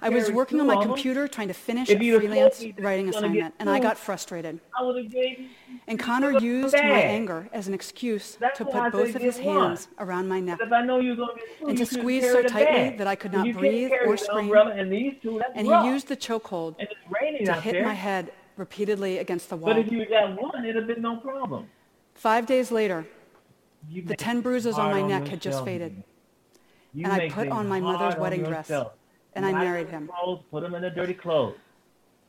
I 0.02 0.10
was 0.10 0.32
working 0.32 0.60
on 0.60 0.68
my 0.68 0.82
computer 0.84 1.28
trying 1.28 1.48
to 1.48 1.54
finish 1.54 1.90
a 1.90 1.94
you'd 1.94 2.02
have 2.02 2.22
told 2.22 2.32
freelance 2.54 2.66
writing 2.80 3.08
you 3.08 3.14
were 3.14 3.22
gonna 3.22 3.28
get 3.34 3.38
assignment, 3.38 3.56
and 3.60 3.70
I 3.70 3.80
got 3.80 3.98
frustrated. 3.98 4.60
I 4.78 4.84
would 4.84 5.04
have 5.04 5.12
gave. 5.12 5.48
And 5.88 6.00
Connor 6.00 6.40
used 6.40 6.76
my 6.76 7.02
anger 7.02 7.50
as 7.52 7.68
an 7.68 7.74
excuse 7.74 8.38
to 8.56 8.66
put 8.66 8.92
both 8.92 9.16
of 9.16 9.22
his 9.22 9.38
hands 9.38 9.88
around 9.98 10.28
my 10.28 10.40
neck 10.40 10.60
if 10.62 10.72
I 10.72 10.86
know 10.86 11.00
you're 11.00 11.16
going 11.16 11.36
to 11.38 11.42
get 11.60 11.70
and 11.70 11.78
to 11.78 11.86
squeeze 11.86 12.24
so 12.24 12.44
tightly 12.44 12.98
that 12.98 13.08
I 13.08 13.16
could 13.16 13.34
not 13.34 13.52
breathe 13.54 13.92
or 14.06 14.18
scream. 14.18 14.54
and 14.56 14.92
these 14.92 15.16
two, 15.22 15.42
And 15.56 15.66
he 15.68 15.74
used 15.88 16.08
the 16.08 16.18
chokehold 16.18 16.76
And 16.80 16.88
it's 16.90 17.00
raining 17.10 17.46
to 17.46 17.54
hit 17.60 17.84
my 17.84 17.94
head 17.94 18.32
repeatedly 18.58 19.18
against 19.18 19.50
the 19.50 19.56
But 19.56 19.76
wall. 19.76 19.86
if 19.86 19.92
you 19.92 20.06
got 20.06 20.40
one, 20.42 20.64
it'd 20.64 20.76
have 20.76 20.88
been 20.88 21.02
no 21.02 21.18
problem. 21.18 21.68
Five 22.14 22.46
days 22.46 22.72
later, 22.72 23.08
the 23.92 24.16
10 24.16 24.42
bruises 24.42 24.78
on 24.78 24.92
my 24.92 25.02
neck 25.02 25.28
had 25.28 25.42
just 25.42 25.64
faded, 25.64 26.04
and 26.94 27.08
I 27.08 27.30
put 27.30 27.48
on 27.48 27.68
my 27.68 27.80
mother's 27.80 28.16
wedding 28.20 28.44
dress. 28.44 28.70
And 29.34 29.46
I 29.46 29.52
married 29.52 29.90
him. 29.90 30.08
Clothes, 30.08 30.44
put 30.52 30.62
them 30.62 30.76
in 30.76 30.82
the 30.82 30.90
dirty 30.90 31.14
clothes. 31.14 31.56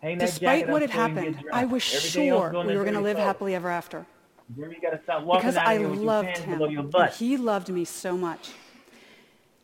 Hang 0.01 0.19
Despite 0.19 0.69
what 0.69 0.83
had 0.83 0.91
happened. 0.91 1.45
I 1.53 1.65
was 1.65 1.85
Everything 1.95 2.29
sure 2.29 2.65
we 2.65 2.77
were 2.77 2.85
going 2.85 2.95
to 2.95 3.01
live 3.01 3.17
clothes. 3.17 3.27
happily 3.27 3.55
ever 3.55 3.69
after. 3.71 4.07
Then 4.57 4.71
you 4.71 4.79
stop 5.05 5.23
walking 5.25 5.51
because 5.51 5.57
I 5.57 5.77
loved 5.77 6.39
him. 6.39 6.63
And 6.63 7.11
he 7.13 7.37
loved 7.37 7.69
me 7.69 7.85
so 7.85 8.17
much. 8.17 8.51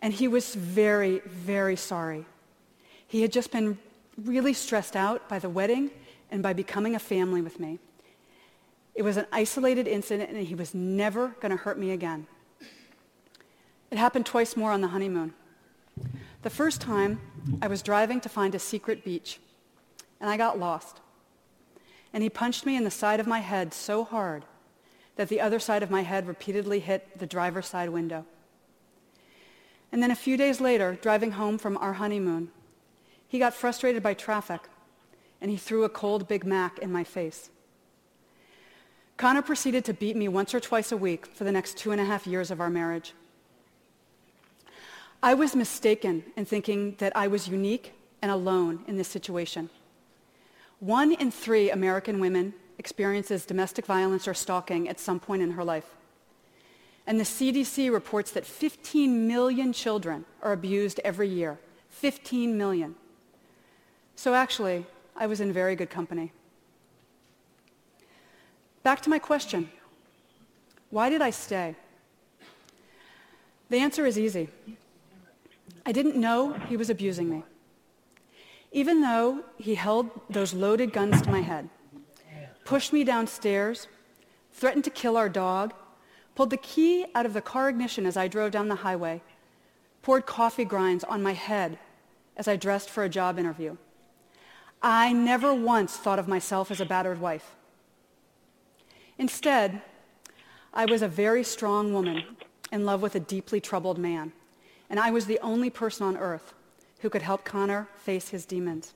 And 0.03 0.13
he 0.13 0.29
was 0.29 0.55
very, 0.55 1.21
very 1.21 1.77
sorry. 1.77 2.27
He 3.09 3.23
had 3.23 3.33
just 3.33 3.51
been 3.51 3.79
really 4.23 4.53
stressed 4.53 4.95
out 4.95 5.29
by 5.29 5.39
the 5.39 5.49
wedding 5.49 5.91
and 6.31 6.43
by 6.43 6.53
becoming 6.53 6.95
a 6.95 6.99
family 6.99 7.41
with 7.41 7.59
me. 7.59 7.79
It 8.95 9.03
was 9.03 9.17
an 9.17 9.27
isolated 9.33 9.87
incident 9.87 10.31
and 10.31 10.47
he 10.47 10.55
was 10.55 10.75
never 10.75 11.29
going 11.41 11.51
to 11.51 11.57
hurt 11.57 11.79
me 11.79 11.91
again. 11.91 12.27
It 13.91 13.99
happened 13.99 14.27
twice 14.27 14.57
more 14.57 14.73
on 14.73 14.81
the 14.81 14.89
honeymoon. 14.89 15.35
The 16.47 16.51
first 16.51 16.81
time, 16.81 17.19
I 17.61 17.67
was 17.67 17.83
driving 17.83 18.21
to 18.21 18.29
find 18.29 18.55
a 18.55 18.61
secret 18.61 19.05
beach, 19.05 19.41
and 20.21 20.31
I 20.31 20.37
got 20.37 20.61
lost. 20.61 21.01
And 22.13 22.23
he 22.23 22.31
punched 22.31 22.65
me 22.65 22.77
in 22.77 22.85
the 22.85 22.91
side 22.93 23.19
of 23.19 23.27
my 23.27 23.41
head 23.41 23.75
so 23.75 24.05
hard 24.05 24.45
that 25.17 25.29
the 25.29 25.41
other 25.41 25.59
side 25.59 25.83
of 25.83 25.91
my 25.91 26.03
head 26.03 26.29
repeatedly 26.29 26.79
hit 26.79 27.19
the 27.19 27.27
driver's 27.27 27.67
side 27.67 27.89
window. 27.89 28.25
And 29.91 30.01
then 30.01 30.13
a 30.13 30.15
few 30.15 30.37
days 30.37 30.61
later, 30.61 30.97
driving 31.03 31.33
home 31.33 31.59
from 31.59 31.77
our 31.79 31.95
honeymoon, 31.95 32.53
he 33.27 33.41
got 33.41 33.53
frustrated 33.53 34.05
by 34.05 34.15
traffic, 34.15 34.61
and 35.41 35.51
he 35.51 35.57
threw 35.57 35.83
a 35.83 35.89
cold 35.89 36.29
Big 36.29 36.47
Mac 36.47 36.79
in 36.79 36.93
my 36.93 37.03
face. 37.03 37.51
Connor 39.17 39.43
proceeded 39.43 39.85
to 39.87 39.93
beat 39.93 40.15
me 40.15 40.29
once 40.29 40.55
or 40.55 40.61
twice 40.61 40.93
a 40.93 40.97
week 40.97 41.27
for 41.27 41.43
the 41.43 41.51
next 41.51 41.77
two 41.77 41.91
and 41.91 42.01
a 42.01 42.05
half 42.05 42.25
years 42.25 42.53
of 42.53 42.61
our 42.61 42.71
marriage. 42.71 43.15
I 45.27 45.35
was 45.35 45.57
mistaken 45.57 46.23
in 46.37 46.45
thinking 46.45 46.95
that 46.99 47.17
I 47.17 47.27
was 47.27 47.49
unique 47.49 47.93
and 48.23 48.31
alone 48.31 48.85
in 48.87 48.97
this 48.97 49.09
situation. 49.09 49.71
One 50.79 51.11
in 51.15 51.33
three 51.33 51.69
American 51.69 52.21
women 52.21 52.55
experiences 52.79 53.45
domestic 53.45 53.87
violence 53.87 54.29
or 54.29 54.35
stalking 54.35 54.89
at 54.89 55.01
some 55.01 55.19
point 55.19 55.43
in 55.43 55.51
her 55.51 55.65
life. 55.65 55.97
And 57.09 57.19
the 57.19 57.25
CDC 57.25 57.91
reports 57.93 58.31
that 58.31 58.47
15 58.47 59.27
million 59.27 59.73
children 59.73 60.27
are 60.43 60.53
abused 60.53 61.01
every 61.03 61.29
year. 61.29 61.59
15 61.91 62.57
million. 62.57 62.95
So 64.15 64.33
actually, 64.33 64.87
I 65.17 65.27
was 65.27 65.41
in 65.41 65.53
very 65.53 65.75
good 65.75 65.91
company. 65.91 66.31
Back 68.85 69.01
to 69.01 69.11
my 69.11 69.19
question. 69.19 69.73
Why 70.91 71.11
did 71.11 71.21
I 71.21 71.31
stay? 71.31 71.75
The 73.71 73.79
answer 73.79 74.07
is 74.07 74.17
easy. 74.17 74.51
I 75.87 75.93
didn't 75.93 76.17
know 76.17 76.53
he 76.69 76.77
was 76.77 76.91
abusing 76.91 77.31
me. 77.31 77.45
Even 78.73 79.01
though 79.03 79.45
he 79.57 79.77
held 79.77 80.11
those 80.29 80.53
loaded 80.53 80.93
guns 80.93 81.23
to 81.23 81.31
my 81.31 81.41
head, 81.41 81.71
pushed 82.65 82.93
me 82.93 83.05
downstairs, 83.05 83.87
threatened 84.53 84.83
to 84.85 84.91
kill 84.91 85.17
our 85.17 85.29
dog, 85.29 85.73
pulled 86.35 86.51
the 86.51 86.57
key 86.57 87.07
out 87.15 87.25
of 87.25 87.35
the 87.35 87.41
car 87.41 87.69
ignition 87.69 88.05
as 88.05 88.17
I 88.17 88.27
drove 88.27 88.51
down 88.51 88.67
the 88.67 88.75
highway, 88.75 89.23
poured 90.03 90.27
coffee 90.27 90.65
grinds 90.65 91.05
on 91.05 91.23
my 91.23 91.33
head 91.35 91.79
as 92.37 92.49
I 92.49 92.57
dressed 92.57 92.91
for 92.91 93.05
a 93.05 93.09
job 93.09 93.39
interview. 93.39 93.77
I 94.83 95.13
never 95.13 95.55
once 95.55 95.97
thought 95.97 96.19
of 96.19 96.27
myself 96.27 96.73
as 96.73 96.81
a 96.81 96.85
battered 96.85 97.21
wife. 97.21 97.55
Instead, 99.19 99.83
I 100.75 100.85
was 100.85 101.01
a 101.01 101.09
very 101.09 101.45
strong 101.45 101.93
woman 101.95 102.25
in 102.73 102.85
love 102.85 103.03
with 103.03 103.15
a 103.15 103.21
deeply 103.21 103.61
troubled 103.61 103.99
man, 103.99 104.33
and 104.89 105.01
I 105.01 105.11
was 105.11 105.27
the 105.27 105.39
only 105.41 105.71
person 105.71 106.07
on 106.07 106.17
earth 106.17 106.55
who 107.01 107.11
could 107.11 107.23
help 107.23 107.45
Connor 107.45 107.89
face 107.97 108.29
his 108.31 108.47
demons. 108.47 108.95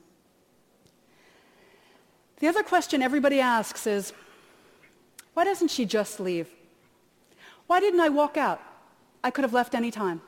The 2.38 2.49
other 2.49 2.62
question 2.62 3.03
everybody 3.03 3.41
asks 3.41 3.86
is, 3.86 4.12
why 5.34 5.45
doesn't 5.45 5.70
she 5.70 5.84
just 5.84 6.18
leave? 6.18 6.49
Why 7.66 7.80
didn't 7.80 8.01
I 8.01 8.09
walk 8.09 8.36
out? 8.36 8.61
I 9.22 9.30
could 9.30 9.45
have 9.45 9.53
left 9.53 9.74
any 9.74 9.91
time. 9.91 10.22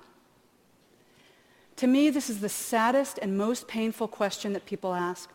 To 1.76 1.86
me, 1.86 2.10
this 2.10 2.28
is 2.28 2.40
the 2.40 2.48
saddest 2.48 3.18
and 3.18 3.36
most 3.36 3.66
painful 3.66 4.08
question 4.08 4.52
that 4.52 4.66
people 4.66 4.94
ask. 4.94 5.30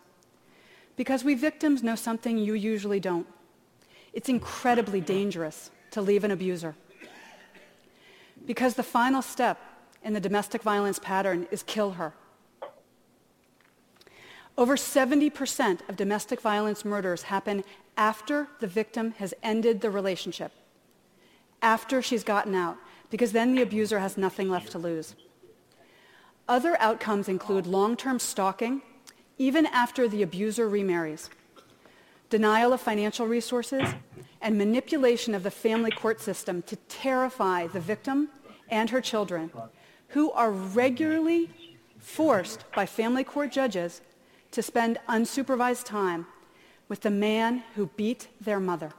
Because 0.95 1.23
we 1.23 1.35
victims 1.35 1.83
know 1.83 1.95
something 1.95 2.37
you 2.37 2.53
usually 2.53 2.99
don't. 2.99 3.27
It's 4.13 4.29
incredibly 4.29 5.01
dangerous 5.01 5.71
to 5.91 6.01
leave 6.01 6.23
an 6.23 6.31
abuser. 6.31 6.75
Because 8.45 8.75
the 8.75 8.83
final 8.83 9.21
step 9.21 9.59
in 10.03 10.13
the 10.13 10.19
domestic 10.19 10.61
violence 10.61 10.99
pattern 10.99 11.47
is 11.51 11.63
kill 11.63 11.91
her. 11.91 12.13
Over 14.57 14.75
70% 14.75 15.87
of 15.87 15.95
domestic 15.95 16.41
violence 16.41 16.83
murders 16.83 17.23
happen 17.23 17.63
after 17.95 18.47
the 18.59 18.67
victim 18.67 19.11
has 19.13 19.33
ended 19.43 19.81
the 19.81 19.91
relationship, 19.91 20.51
after 21.61 22.01
she's 22.01 22.23
gotten 22.23 22.55
out, 22.55 22.77
because 23.09 23.31
then 23.31 23.53
the 23.53 23.61
abuser 23.61 23.99
has 23.99 24.17
nothing 24.17 24.49
left 24.49 24.71
to 24.71 24.79
lose. 24.79 25.15
Other 26.47 26.79
outcomes 26.79 27.27
include 27.27 27.67
long-term 27.67 28.19
stalking, 28.19 28.81
even 29.37 29.65
after 29.67 30.07
the 30.07 30.23
abuser 30.23 30.67
remarries, 30.67 31.29
denial 32.29 32.73
of 32.73 32.81
financial 32.81 33.27
resources, 33.27 33.83
and 34.41 34.57
manipulation 34.57 35.35
of 35.35 35.43
the 35.43 35.51
family 35.51 35.91
court 35.91 36.19
system 36.21 36.61
to 36.63 36.75
terrify 36.87 37.67
the 37.67 37.79
victim 37.79 38.29
and 38.69 38.89
her 38.89 39.01
children, 39.01 39.51
who 40.09 40.31
are 40.31 40.51
regularly 40.51 41.49
forced 41.99 42.63
by 42.75 42.85
family 42.85 43.23
court 43.23 43.51
judges 43.51 44.01
to 44.51 44.61
spend 44.61 44.97
unsupervised 45.09 45.85
time 45.85 46.25
with 46.87 47.01
the 47.01 47.11
man 47.11 47.63
who 47.75 47.87
beat 47.97 48.27
their 48.39 48.59
mother. 48.59 48.93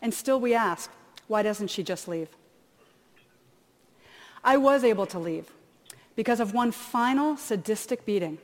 And 0.00 0.12
still 0.12 0.40
we 0.40 0.54
ask, 0.54 0.90
why 1.28 1.42
doesn't 1.42 1.68
she 1.68 1.82
just 1.82 2.08
leave? 2.08 2.28
I 4.42 4.56
was 4.56 4.82
able 4.82 5.06
to 5.06 5.18
leave 5.18 5.52
because 6.16 6.40
of 6.40 6.52
one 6.52 6.72
final 6.72 7.36
sadistic 7.36 8.04
beating 8.04 8.38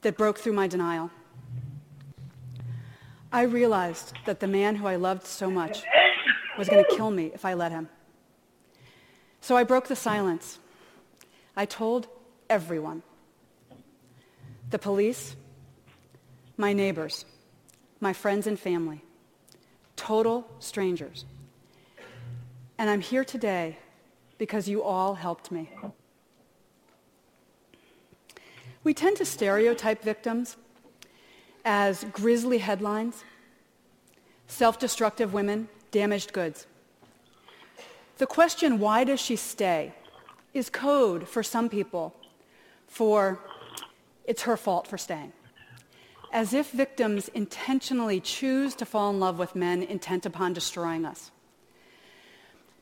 that 0.00 0.16
broke 0.16 0.38
through 0.38 0.54
my 0.54 0.66
denial. 0.66 1.10
I 3.30 3.42
realized 3.42 4.14
that 4.24 4.40
the 4.40 4.48
man 4.48 4.76
who 4.76 4.86
I 4.86 4.96
loved 4.96 5.26
so 5.26 5.50
much 5.50 5.84
was 6.58 6.68
going 6.68 6.84
to 6.84 6.96
kill 6.96 7.10
me 7.10 7.30
if 7.34 7.44
I 7.44 7.54
let 7.54 7.70
him. 7.70 7.88
So 9.40 9.56
I 9.56 9.64
broke 9.64 9.86
the 9.86 9.96
silence. 9.96 10.58
I 11.56 11.64
told 11.66 12.08
everyone 12.48 13.02
the 14.70 14.78
police, 14.78 15.36
my 16.56 16.72
neighbors, 16.72 17.24
my 18.00 18.12
friends 18.12 18.46
and 18.46 18.58
family, 18.58 19.02
total 19.96 20.46
strangers. 20.58 21.24
And 22.78 22.88
I'm 22.88 23.00
here 23.00 23.24
today 23.24 23.78
because 24.38 24.68
you 24.68 24.82
all 24.82 25.14
helped 25.14 25.50
me. 25.50 25.68
We 28.82 28.94
tend 28.94 29.18
to 29.18 29.26
stereotype 29.26 30.02
victims 30.02 30.56
as 31.64 32.04
grisly 32.12 32.58
headlines, 32.58 33.24
self-destructive 34.46 35.34
women, 35.34 35.68
damaged 35.90 36.32
goods. 36.32 36.66
The 38.16 38.26
question, 38.26 38.78
why 38.78 39.04
does 39.04 39.20
she 39.20 39.36
stay, 39.36 39.92
is 40.52 40.70
code 40.70 41.28
for 41.28 41.42
some 41.42 41.68
people 41.68 42.14
for 42.86 43.38
it's 44.24 44.42
her 44.42 44.56
fault 44.56 44.86
for 44.86 44.98
staying. 44.98 45.32
As 46.32 46.54
if 46.54 46.70
victims 46.70 47.28
intentionally 47.28 48.20
choose 48.20 48.74
to 48.76 48.84
fall 48.84 49.10
in 49.10 49.18
love 49.18 49.38
with 49.38 49.56
men 49.56 49.82
intent 49.82 50.26
upon 50.26 50.52
destroying 50.52 51.04
us. 51.04 51.30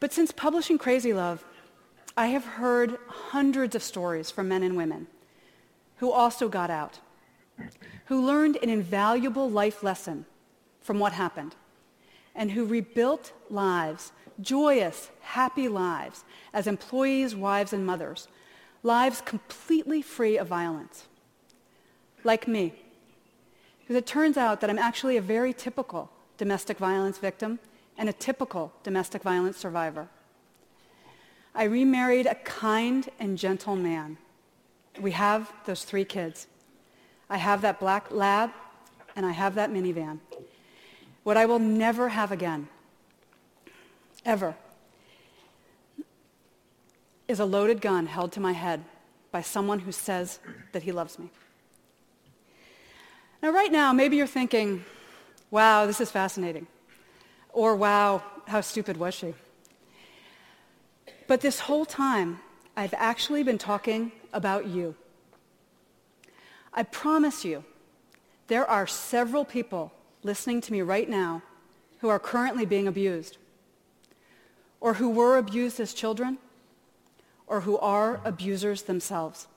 But 0.00 0.12
since 0.12 0.32
publishing 0.32 0.78
Crazy 0.78 1.12
Love, 1.12 1.44
I 2.16 2.26
have 2.28 2.44
heard 2.44 2.98
hundreds 3.06 3.74
of 3.74 3.82
stories 3.82 4.30
from 4.30 4.48
men 4.48 4.62
and 4.62 4.76
women 4.76 5.06
who 5.96 6.10
also 6.10 6.48
got 6.48 6.70
out, 6.70 6.98
who 8.06 8.24
learned 8.24 8.58
an 8.62 8.70
invaluable 8.70 9.50
life 9.50 9.82
lesson 9.82 10.26
from 10.80 10.98
what 10.98 11.12
happened, 11.12 11.54
and 12.34 12.50
who 12.50 12.64
rebuilt 12.64 13.32
lives, 13.50 14.12
joyous, 14.40 15.10
happy 15.20 15.68
lives, 15.68 16.24
as 16.52 16.66
employees, 16.66 17.34
wives, 17.34 17.72
and 17.72 17.84
mothers, 17.84 18.28
lives 18.82 19.20
completely 19.20 20.02
free 20.02 20.36
of 20.38 20.46
violence 20.46 21.06
like 22.24 22.48
me. 22.48 22.74
Because 23.80 23.96
it 23.96 24.06
turns 24.06 24.36
out 24.36 24.60
that 24.60 24.70
I'm 24.70 24.78
actually 24.78 25.16
a 25.16 25.22
very 25.22 25.52
typical 25.52 26.10
domestic 26.36 26.78
violence 26.78 27.18
victim 27.18 27.58
and 27.96 28.08
a 28.08 28.12
typical 28.12 28.72
domestic 28.82 29.22
violence 29.22 29.56
survivor. 29.56 30.08
I 31.54 31.64
remarried 31.64 32.26
a 32.26 32.36
kind 32.36 33.08
and 33.18 33.36
gentle 33.36 33.76
man. 33.76 34.18
We 35.00 35.12
have 35.12 35.52
those 35.64 35.84
three 35.84 36.04
kids. 36.04 36.46
I 37.30 37.38
have 37.38 37.62
that 37.62 37.80
black 37.80 38.10
lab 38.10 38.50
and 39.16 39.26
I 39.26 39.32
have 39.32 39.54
that 39.56 39.70
minivan. 39.70 40.20
What 41.24 41.36
I 41.36 41.46
will 41.46 41.58
never 41.58 42.10
have 42.10 42.30
again, 42.30 42.68
ever, 44.24 44.54
is 47.26 47.40
a 47.40 47.44
loaded 47.44 47.80
gun 47.80 48.06
held 48.06 48.32
to 48.32 48.40
my 48.40 48.52
head 48.52 48.82
by 49.30 49.42
someone 49.42 49.80
who 49.80 49.92
says 49.92 50.38
that 50.72 50.82
he 50.82 50.92
loves 50.92 51.18
me. 51.18 51.30
Now, 53.42 53.50
right 53.50 53.70
now, 53.70 53.92
maybe 53.92 54.16
you're 54.16 54.26
thinking, 54.26 54.84
wow, 55.50 55.86
this 55.86 56.00
is 56.00 56.10
fascinating. 56.10 56.66
Or, 57.52 57.76
wow, 57.76 58.22
how 58.46 58.60
stupid 58.60 58.96
was 58.96 59.14
she? 59.14 59.34
But 61.26 61.40
this 61.40 61.60
whole 61.60 61.84
time, 61.84 62.40
I've 62.76 62.94
actually 62.96 63.42
been 63.42 63.58
talking 63.58 64.12
about 64.32 64.66
you. 64.66 64.94
I 66.72 66.82
promise 66.82 67.44
you, 67.44 67.64
there 68.46 68.64
are 68.64 68.86
several 68.86 69.44
people 69.44 69.92
listening 70.22 70.60
to 70.62 70.72
me 70.72 70.80
right 70.80 71.08
now 71.08 71.42
who 72.00 72.08
are 72.08 72.18
currently 72.18 72.64
being 72.64 72.88
abused, 72.88 73.36
or 74.80 74.94
who 74.94 75.08
were 75.08 75.36
abused 75.36 75.80
as 75.80 75.92
children, 75.92 76.38
or 77.46 77.62
who 77.62 77.78
are 77.78 78.20
abusers 78.24 78.82
themselves. 78.82 79.48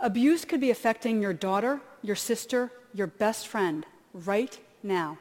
Abuse 0.00 0.44
could 0.44 0.60
be 0.60 0.70
affecting 0.70 1.22
your 1.22 1.32
daughter, 1.32 1.80
your 2.02 2.16
sister, 2.16 2.72
your 2.92 3.06
best 3.06 3.46
friend 3.46 3.86
right 4.12 4.58
now. 4.82 5.18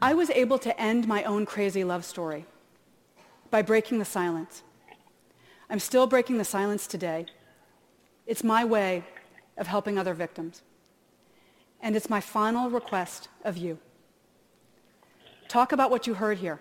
I 0.00 0.14
was 0.14 0.30
able 0.30 0.58
to 0.58 0.80
end 0.80 1.08
my 1.08 1.22
own 1.24 1.46
crazy 1.46 1.82
love 1.82 2.04
story 2.04 2.44
by 3.50 3.62
breaking 3.62 3.98
the 3.98 4.04
silence. 4.04 4.62
I'm 5.70 5.78
still 5.78 6.06
breaking 6.06 6.38
the 6.38 6.44
silence 6.44 6.86
today. 6.86 7.26
It's 8.26 8.44
my 8.44 8.64
way 8.64 9.04
of 9.56 9.66
helping 9.66 9.98
other 9.98 10.14
victims. 10.14 10.62
And 11.80 11.96
it's 11.96 12.10
my 12.10 12.20
final 12.20 12.70
request 12.70 13.28
of 13.44 13.56
you. 13.56 13.78
Talk 15.54 15.70
about 15.70 15.88
what 15.88 16.08
you 16.08 16.14
heard 16.14 16.38
here. 16.38 16.58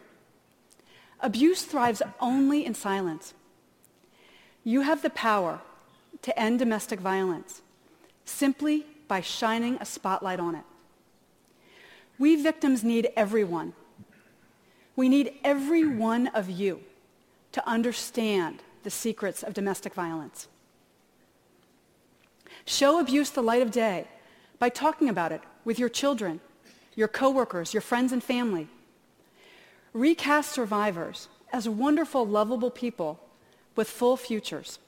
Abuse 1.19 1.63
thrives 1.63 2.03
only 2.19 2.63
in 2.63 2.75
silence. 2.75 3.33
You 4.63 4.81
have 4.81 5.01
the 5.01 5.09
power 5.09 5.61
to 6.21 6.39
end 6.39 6.59
domestic 6.59 6.99
violence 6.99 7.63
simply 8.23 8.85
by 9.07 9.19
shining 9.19 9.79
a 9.81 9.85
spotlight 9.85 10.39
on 10.39 10.53
it. 10.53 10.63
We 12.19 12.35
victims 12.35 12.83
need 12.83 13.09
everyone. 13.15 13.73
We 14.95 15.09
need 15.09 15.39
every 15.43 15.87
one 15.87 16.27
of 16.27 16.47
you 16.47 16.81
to 17.53 17.67
understand 17.67 18.61
the 18.83 18.91
secrets 18.91 19.41
of 19.41 19.55
domestic 19.55 19.95
violence. 19.95 20.47
Show 22.65 22.99
abuse 22.99 23.31
the 23.31 23.41
light 23.41 23.63
of 23.63 23.71
day 23.71 24.07
by 24.59 24.69
talking 24.69 25.09
about 25.09 25.31
it 25.31 25.41
with 25.65 25.79
your 25.79 25.89
children, 25.89 26.41
your 26.93 27.07
coworkers, 27.07 27.73
your 27.73 27.81
friends 27.81 28.11
and 28.11 28.23
family. 28.23 28.67
Recast 29.93 30.51
survivors 30.51 31.29
as 31.51 31.69
wonderful, 31.69 32.25
lovable 32.25 32.71
people 32.71 33.19
with 33.75 33.89
full 33.89 34.17
futures. 34.17 34.79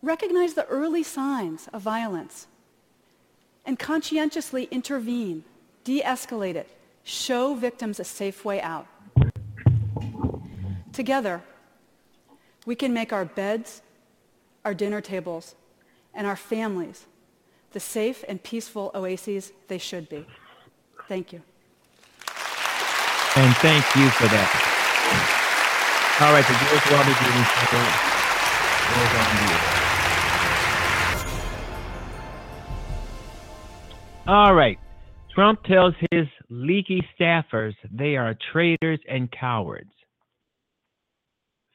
Recognize 0.00 0.54
the 0.54 0.66
early 0.66 1.02
signs 1.02 1.68
of 1.72 1.82
violence 1.82 2.46
and 3.66 3.78
conscientiously 3.78 4.68
intervene, 4.70 5.44
de-escalate 5.82 6.54
it, 6.54 6.68
show 7.02 7.54
victims 7.54 7.98
a 7.98 8.04
safe 8.04 8.44
way 8.44 8.60
out. 8.60 8.86
Together, 10.92 11.42
we 12.64 12.74
can 12.74 12.92
make 12.92 13.12
our 13.12 13.24
beds, 13.24 13.82
our 14.64 14.74
dinner 14.74 15.00
tables, 15.00 15.54
and 16.14 16.26
our 16.26 16.36
families 16.36 17.06
the 17.72 17.80
safe 17.80 18.24
and 18.28 18.42
peaceful 18.42 18.90
oases 18.94 19.52
they 19.68 19.78
should 19.78 20.08
be. 20.08 20.26
Thank 21.06 21.32
you. 21.32 21.42
And 23.38 23.54
thank 23.58 23.84
you 23.94 24.10
for 24.10 24.26
that. 24.26 24.50
All 26.20 26.32
right, 26.32 26.44
the 26.44 26.54
George 26.58 26.90
Wilder 26.90 27.14
Jr. 27.14 28.08
All 34.26 34.54
right. 34.54 34.76
Trump 35.32 35.62
tells 35.62 35.94
his 36.10 36.26
leaky 36.50 37.00
staffers 37.16 37.74
they 37.92 38.16
are 38.16 38.34
traitors 38.50 38.98
and 39.08 39.30
cowards. 39.30 39.92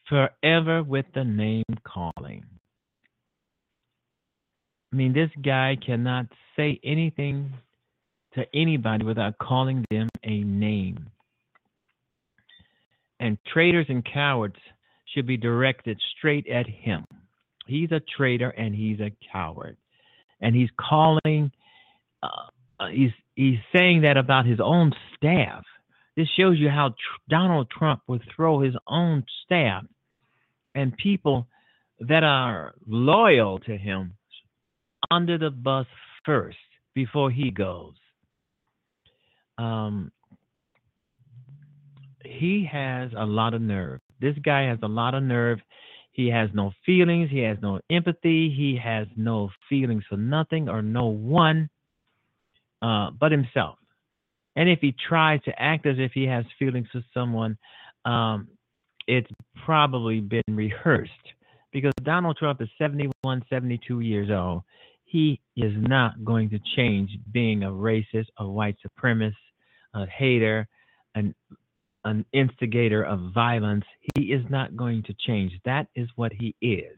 Forever 0.10 0.84
with 0.84 1.06
the 1.16 1.24
name 1.24 1.64
calling. 1.88 2.44
I 4.92 4.96
mean, 4.98 5.14
this 5.14 5.32
guy 5.42 5.78
cannot 5.84 6.26
say 6.58 6.82
anything 6.84 7.54
to 8.34 8.46
anybody 8.54 9.06
without 9.06 9.38
calling 9.38 9.86
them 9.90 10.10
a 10.26 10.44
name. 10.44 11.08
And 13.24 13.38
traitors 13.54 13.86
and 13.88 14.04
cowards 14.04 14.58
should 15.06 15.26
be 15.26 15.38
directed 15.38 15.98
straight 16.18 16.46
at 16.50 16.68
him. 16.68 17.06
He's 17.66 17.90
a 17.94 18.02
traitor 18.18 18.50
and 18.50 18.76
he's 18.76 19.00
a 19.00 19.16
coward. 19.32 19.78
And 20.42 20.54
he's 20.54 20.68
calling, 20.78 21.50
uh, 22.22 22.28
uh 22.82 22.88
he's, 22.88 23.12
he's 23.36 23.60
saying 23.74 24.02
that 24.02 24.18
about 24.18 24.46
his 24.46 24.60
own 24.62 24.92
staff. 25.16 25.64
This 26.18 26.28
shows 26.38 26.60
you 26.60 26.68
how 26.68 26.90
tr- 26.90 26.96
Donald 27.30 27.70
Trump 27.70 28.02
would 28.08 28.24
throw 28.36 28.60
his 28.60 28.76
own 28.88 29.24
staff 29.46 29.86
and 30.76 30.96
people 30.98 31.48
that 32.02 32.26
are 32.26 32.74
loyal 32.86 33.60
to 33.60 33.78
him 33.78 34.16
under 35.10 35.38
the 35.38 35.50
bus 35.50 35.88
first 36.26 36.58
before 36.94 37.32
he 37.32 37.52
goes. 37.52 37.94
Um, 39.58 40.12
he 42.34 42.68
has 42.72 43.12
a 43.18 43.26
lot 43.26 43.54
of 43.54 43.62
nerve. 43.62 44.00
This 44.20 44.36
guy 44.44 44.64
has 44.64 44.80
a 44.84 44.88
lot 44.88 45.14
of 45.14 45.24
nerve. 45.24 45.60
He 46.12 46.28
has 46.30 46.50
no 46.54 46.72
feelings. 46.86 47.30
He 47.32 47.40
has 47.40 47.58
no 47.62 47.80
empathy. 47.90 48.54
He 48.56 48.80
has 48.84 49.08
no 49.16 49.50
feelings 49.70 50.04
for 50.10 50.18
nothing 50.18 50.70
or 50.70 50.82
no 50.82 51.08
one 51.08 51.70
uh, 52.82 53.12
but 53.12 53.32
himself. 53.32 53.78
And 54.56 54.70
if 54.70 54.80
he 54.80 54.94
tries 55.08 55.42
to 55.44 55.62
act 55.62 55.86
as 55.86 55.96
if 55.98 56.12
he 56.14 56.26
has 56.26 56.46
feelings 56.60 56.88
for 56.92 57.04
someone, 57.14 57.58
um, 58.06 58.48
it's 59.08 59.30
probably 59.66 60.20
been 60.20 60.44
rehearsed 60.50 61.12
because 61.72 61.94
Donald 62.04 62.38
Trump 62.38 62.62
is 62.62 62.70
71, 62.78 63.44
72 63.50 64.00
years 64.02 64.30
old 64.30 64.64
he 65.14 65.40
is 65.56 65.72
not 65.78 66.26
going 66.26 66.50
to 66.50 66.60
change 66.76 67.12
being 67.32 67.62
a 67.62 67.70
racist, 67.70 68.26
a 68.40 68.48
white 68.48 68.76
supremacist, 68.84 69.36
a 69.94 70.08
hater, 70.08 70.68
an 71.14 71.36
an 72.04 72.26
instigator 72.34 73.04
of 73.04 73.32
violence. 73.34 73.86
He 74.16 74.34
is 74.34 74.44
not 74.50 74.76
going 74.76 75.04
to 75.04 75.16
change. 75.26 75.54
That 75.66 75.88
is 75.96 76.10
what 76.16 76.32
he 76.34 76.56
is. 76.62 76.98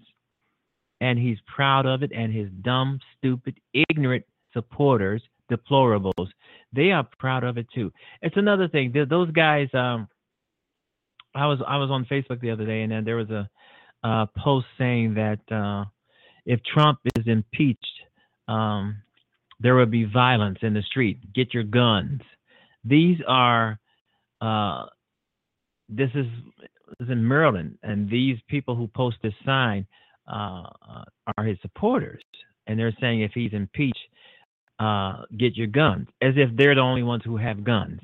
And 1.01 1.20
he's 1.20 1.38
proud 1.47 1.86
of 1.86 2.03
it. 2.03 2.12
And 2.16 2.34
his 2.34 2.49
dumb, 2.62 2.99
stupid, 3.18 3.60
ignorant 3.89 4.26
supporters, 4.53 5.22
deplorables, 5.51 6.30
they 6.74 6.91
are 6.91 7.08
proud 7.20 7.43
of 7.43 7.58
it 7.58 7.68
too. 7.74 7.91
It's 8.22 8.38
another 8.38 8.68
thing. 8.68 8.93
Those 9.10 9.32
guys, 9.32 9.68
um, 9.74 10.08
I 11.36 11.47
was 11.47 11.60
I 11.68 11.78
was 11.78 11.89
on 11.91 12.06
Facebook 12.06 12.39
the 12.39 12.51
other 12.51 12.66
day, 12.66 12.82
and 12.82 12.91
then 12.91 13.03
there 13.03 13.18
was 13.18 13.30
a, 13.30 13.49
a 14.03 14.28
post 14.38 14.66
saying 14.78 15.16
that 15.16 15.39
uh, 15.51 15.86
if 16.45 16.62
Trump 16.64 16.99
is 17.18 17.28
impeached, 17.28 17.86
um, 18.47 18.97
there 19.60 19.76
will 19.76 19.86
be 19.86 20.06
violence 20.06 20.60
in 20.62 20.74
the 20.74 20.82
street. 20.82 21.34
Get 21.34 21.53
your 21.53 21.64
guns. 21.64 22.22
These 22.84 23.18
are, 23.28 23.80
uh, 24.41 24.86
this 25.89 26.09
is, 26.15 26.25
is 26.99 27.09
in 27.09 27.27
Maryland, 27.27 27.77
and 27.83 28.09
these 28.09 28.38
people 28.47 28.75
who 28.75 28.88
post 28.88 29.17
this 29.21 29.33
sign 29.45 29.86
uh, 30.27 30.63
are 31.38 31.43
his 31.43 31.57
supporters, 31.61 32.23
and 32.67 32.79
they're 32.79 32.95
saying 32.99 33.21
if 33.21 33.31
he's 33.33 33.53
impeached, 33.53 33.97
uh, 34.79 35.23
get 35.38 35.55
your 35.55 35.67
guns, 35.67 36.07
as 36.21 36.33
if 36.36 36.49
they're 36.55 36.75
the 36.75 36.81
only 36.81 37.03
ones 37.03 37.23
who 37.25 37.38
have 37.38 37.63
guns. 37.63 37.99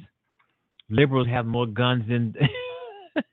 Liberals 0.89 1.27
have 1.27 1.45
more 1.45 1.67
guns 1.67 2.03
than 2.07 2.35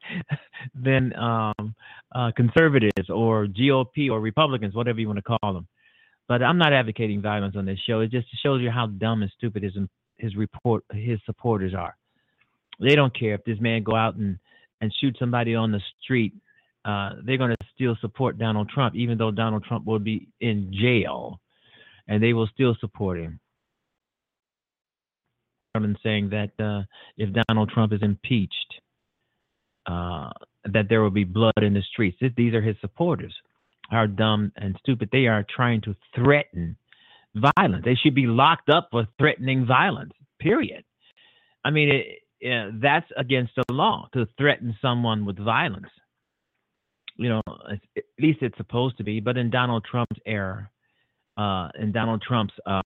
than 0.75 1.15
um, 1.17 1.75
uh, 2.15 2.31
conservatives 2.37 3.11
or 3.11 3.47
GOP 3.47 4.11
or 4.11 4.21
Republicans, 4.21 4.75
whatever 4.75 5.01
you 5.01 5.07
want 5.07 5.19
to 5.19 5.39
call 5.39 5.53
them. 5.55 5.67
But 6.27 6.43
I'm 6.43 6.59
not 6.59 6.73
advocating 6.73 7.23
violence 7.23 7.57
on 7.57 7.65
this 7.65 7.79
show. 7.87 8.01
It 8.01 8.11
just 8.11 8.27
shows 8.43 8.61
you 8.61 8.71
how 8.71 8.87
dumb 8.87 9.23
and 9.23 9.31
stupid 9.37 9.63
his 9.63 9.75
his 10.17 10.37
report 10.37 10.85
his 10.93 11.19
supporters 11.27 11.75
are. 11.75 11.97
They 12.81 12.95
don't 12.95 13.19
care 13.19 13.35
if 13.35 13.45
this 13.45 13.61
man 13.61 13.83
go 13.83 13.95
out 13.95 14.17
and 14.17 14.39
and 14.81 14.95
shoot 15.01 15.17
somebody 15.19 15.55
on 15.55 15.73
the 15.73 15.81
street. 16.03 16.35
Uh, 16.85 17.11
they're 17.25 17.37
going 17.37 17.51
to 17.51 17.67
still 17.75 17.97
support 18.01 18.39
Donald 18.39 18.69
Trump, 18.69 18.95
even 18.95 19.19
though 19.19 19.33
Donald 19.33 19.65
Trump 19.65 19.85
will 19.85 19.99
be 19.99 20.29
in 20.41 20.73
jail, 20.73 21.41
and 22.07 22.23
they 22.23 22.33
will 22.33 22.49
still 22.55 22.77
support 22.81 23.19
him. 23.19 23.41
Saying 26.03 26.31
that 26.31 26.51
uh, 26.59 26.83
if 27.17 27.31
Donald 27.47 27.71
Trump 27.71 27.93
is 27.93 28.01
impeached, 28.03 28.81
uh, 29.87 30.31
that 30.65 30.89
there 30.89 31.03
will 31.03 31.11
be 31.11 31.23
blood 31.23 31.63
in 31.63 31.73
the 31.73 31.83
streets. 31.83 32.19
These 32.37 32.53
are 32.55 32.61
his 32.61 32.75
supporters 32.81 33.33
are 33.91 34.07
dumb 34.07 34.53
and 34.57 34.77
stupid. 34.81 35.09
They 35.13 35.27
are 35.27 35.45
trying 35.55 35.81
to 35.83 35.95
threaten 36.15 36.77
violence. 37.35 37.85
They 37.85 37.95
should 37.95 38.15
be 38.15 38.27
locked 38.27 38.69
up 38.69 38.89
for 38.91 39.07
threatening 39.19 39.67
violence, 39.67 40.13
period. 40.41 40.85
I 41.65 41.71
mean, 41.71 41.89
it, 41.91 42.07
that's 42.41 43.11
against 43.17 43.53
the 43.57 43.65
law 43.73 44.09
to 44.13 44.27
threaten 44.37 44.77
someone 44.81 45.25
with 45.25 45.39
violence. 45.39 45.89
You 47.17 47.31
know, 47.31 47.43
at 47.69 48.05
least 48.21 48.43
it's 48.43 48.57
supposed 48.57 48.97
to 48.99 49.05
be. 49.05 49.21
But 49.21 49.37
in 49.37 49.51
Donald 49.51 49.85
Trump's 49.91 50.19
era, 50.25 50.71
uh, 51.37 51.69
in 51.79 51.91
Donald 51.91 52.23
Trump's 52.23 52.55
uh, 52.65 52.83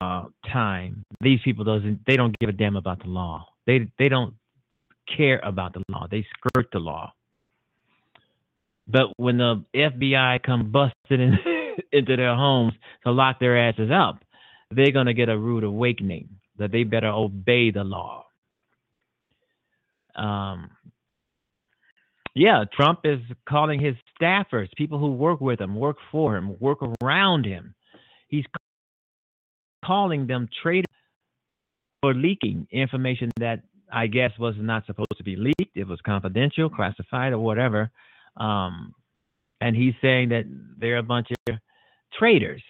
uh, 0.00 0.24
time, 0.52 1.04
these 1.20 1.40
people 1.44 1.64
doesn't 1.64 2.00
they 2.06 2.16
don't 2.16 2.38
give 2.38 2.48
a 2.48 2.52
damn 2.52 2.76
about 2.76 3.02
the 3.02 3.08
law. 3.08 3.46
They 3.66 3.88
they 3.98 4.08
don't 4.08 4.34
care 5.16 5.40
about 5.42 5.74
the 5.74 5.82
law. 5.88 6.06
They 6.08 6.24
skirt 6.36 6.68
the 6.72 6.78
law. 6.78 7.12
But 8.86 9.08
when 9.16 9.38
the 9.38 9.64
FBI 9.74 10.42
come 10.42 10.70
busting 10.70 11.20
in, 11.20 11.38
into 11.92 12.16
their 12.16 12.36
homes 12.36 12.74
to 13.04 13.12
lock 13.12 13.40
their 13.40 13.56
asses 13.56 13.90
up, 13.90 14.22
they're 14.70 14.92
to 14.92 15.14
get 15.14 15.28
a 15.28 15.38
rude 15.38 15.64
awakening 15.64 16.28
that 16.58 16.72
they 16.72 16.84
better 16.84 17.08
obey 17.08 17.70
the 17.70 17.84
law. 17.84 18.24
Um, 20.14 20.70
yeah, 22.34 22.64
Trump 22.72 23.00
is 23.04 23.20
calling 23.48 23.80
his 23.80 23.94
staffers, 24.20 24.68
people 24.76 24.98
who 24.98 25.12
work 25.12 25.40
with 25.40 25.60
him, 25.60 25.76
work 25.76 25.96
for 26.10 26.36
him, 26.36 26.56
work 26.58 26.78
around 27.02 27.46
him. 27.46 27.74
He's 28.28 28.44
calling 29.84 30.26
them 30.26 30.48
traitors 30.62 30.86
for 32.00 32.12
leaking 32.14 32.66
information 32.72 33.30
that 33.38 33.60
I 33.92 34.08
guess 34.08 34.32
was 34.38 34.54
not 34.58 34.84
supposed 34.86 35.16
to 35.16 35.24
be 35.24 35.36
leaked. 35.36 35.76
It 35.76 35.86
was 35.86 36.00
confidential, 36.04 36.68
classified, 36.68 37.32
or 37.32 37.38
whatever. 37.38 37.90
Um, 38.36 38.94
and 39.60 39.76
he's 39.76 39.94
saying 40.02 40.30
that 40.30 40.44
they're 40.78 40.98
a 40.98 41.02
bunch 41.02 41.28
of 41.48 41.54
traitors. 42.18 42.62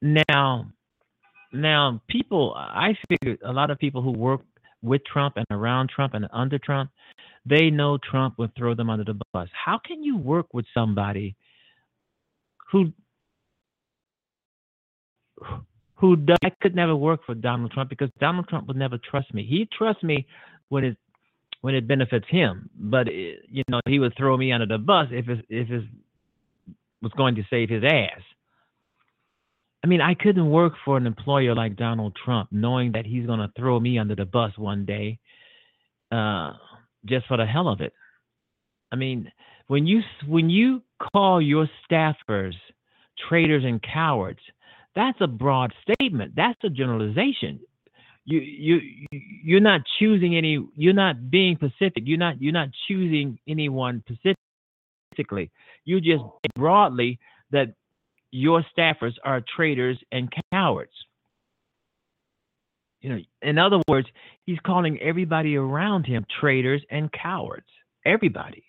Now, 0.00 0.66
now 1.56 2.00
people, 2.08 2.54
I 2.56 2.96
figure 3.08 3.36
a 3.44 3.52
lot 3.52 3.70
of 3.70 3.78
people 3.78 4.02
who 4.02 4.12
work 4.12 4.40
with 4.82 5.02
Trump 5.04 5.36
and 5.36 5.46
around 5.50 5.90
Trump 5.90 6.14
and 6.14 6.26
under 6.32 6.58
Trump, 6.58 6.90
they 7.44 7.70
know 7.70 7.98
Trump 7.98 8.38
would 8.38 8.54
throw 8.56 8.74
them 8.74 8.90
under 8.90 9.04
the 9.04 9.18
bus. 9.32 9.48
How 9.52 9.78
can 9.84 10.02
you 10.02 10.16
work 10.16 10.52
with 10.52 10.66
somebody 10.74 11.36
who 12.70 12.92
who 15.94 16.16
does, 16.16 16.36
I 16.44 16.50
could 16.60 16.74
never 16.74 16.94
work 16.94 17.20
for 17.24 17.34
Donald 17.34 17.72
Trump 17.72 17.90
because 17.90 18.10
Donald 18.20 18.48
Trump 18.48 18.68
would 18.68 18.76
never 18.76 18.98
trust 18.98 19.32
me. 19.32 19.44
He 19.44 19.68
trusts 19.76 20.02
me 20.02 20.26
when 20.68 20.84
it 20.84 20.96
when 21.62 21.74
it 21.74 21.88
benefits 21.88 22.26
him. 22.28 22.68
But 22.76 23.08
it, 23.08 23.40
you 23.50 23.62
know, 23.68 23.80
he 23.86 23.98
would 23.98 24.14
throw 24.16 24.36
me 24.36 24.52
under 24.52 24.66
the 24.66 24.78
bus 24.78 25.08
if 25.10 25.28
it, 25.28 25.44
if 25.48 25.70
it 25.70 25.84
was 27.02 27.12
going 27.16 27.34
to 27.36 27.44
save 27.48 27.70
his 27.70 27.82
ass. 27.84 28.20
I 29.84 29.86
mean, 29.86 30.00
I 30.00 30.14
couldn't 30.14 30.50
work 30.50 30.72
for 30.84 30.96
an 30.96 31.06
employer 31.06 31.54
like 31.54 31.76
Donald 31.76 32.16
Trump, 32.24 32.48
knowing 32.50 32.92
that 32.92 33.06
he's 33.06 33.26
going 33.26 33.38
to 33.38 33.50
throw 33.56 33.78
me 33.78 33.98
under 33.98 34.14
the 34.14 34.24
bus 34.24 34.52
one 34.56 34.84
day, 34.84 35.18
uh, 36.10 36.52
just 37.04 37.26
for 37.26 37.36
the 37.36 37.46
hell 37.46 37.68
of 37.68 37.80
it. 37.80 37.92
I 38.90 38.96
mean, 38.96 39.30
when 39.68 39.86
you 39.86 40.02
when 40.26 40.48
you 40.50 40.82
call 41.12 41.40
your 41.40 41.68
staffers 41.88 42.54
traitors 43.28 43.64
and 43.64 43.82
cowards, 43.82 44.40
that's 44.94 45.18
a 45.20 45.26
broad 45.26 45.72
statement. 45.82 46.34
That's 46.36 46.58
a 46.64 46.70
generalization. 46.70 47.60
You 48.24 48.40
you 48.40 48.80
you're 49.44 49.60
not 49.60 49.82
choosing 49.98 50.36
any. 50.36 50.58
You're 50.74 50.94
not 50.94 51.30
being 51.30 51.56
specific. 51.56 52.04
You're 52.06 52.18
not 52.18 52.40
you're 52.40 52.52
not 52.52 52.68
choosing 52.88 53.38
anyone 53.46 54.02
specifically. 54.06 55.50
You 55.84 56.00
just 56.00 56.24
broadly 56.56 57.18
that 57.52 57.74
your 58.36 58.62
staffers 58.76 59.14
are 59.24 59.42
traitors 59.56 59.98
and 60.12 60.30
cowards. 60.52 60.92
You 63.00 63.10
know, 63.10 63.18
in 63.42 63.58
other 63.58 63.80
words, 63.88 64.08
he's 64.44 64.58
calling 64.64 64.98
everybody 65.00 65.56
around 65.56 66.04
him 66.04 66.26
traitors 66.40 66.82
and 66.90 67.10
cowards. 67.12 67.66
Everybody. 68.04 68.64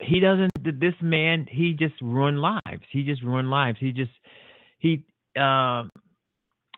He 0.00 0.20
doesn't. 0.20 0.50
This 0.80 0.94
man, 1.00 1.46
he 1.48 1.72
just 1.72 1.94
ruined 2.02 2.40
lives. 2.40 2.82
He 2.90 3.04
just 3.04 3.22
ruined 3.22 3.50
lives. 3.50 3.78
He 3.80 3.92
just 3.92 4.10
he. 4.78 5.04
Uh, 5.38 5.84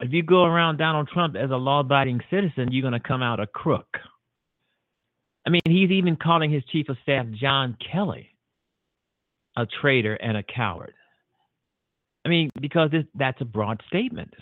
if 0.00 0.12
you 0.12 0.22
go 0.22 0.44
around 0.44 0.76
Donald 0.76 1.08
Trump 1.08 1.34
as 1.34 1.50
a 1.50 1.56
law-abiding 1.56 2.20
citizen, 2.30 2.70
you're 2.70 2.82
going 2.82 3.00
to 3.00 3.08
come 3.08 3.22
out 3.22 3.40
a 3.40 3.46
crook. 3.46 3.88
I 5.46 5.50
mean, 5.50 5.62
he's 5.66 5.90
even 5.90 6.16
calling 6.16 6.50
his 6.50 6.62
chief 6.70 6.90
of 6.90 6.98
staff 7.02 7.24
John 7.40 7.78
Kelly 7.90 8.35
a 9.56 9.66
traitor 9.80 10.14
and 10.14 10.36
a 10.36 10.42
coward. 10.42 10.94
I 12.24 12.28
mean, 12.28 12.50
because 12.60 12.90
it, 12.92 13.06
that's 13.14 13.40
a 13.40 13.44
broad 13.44 13.82
statement. 13.88 14.34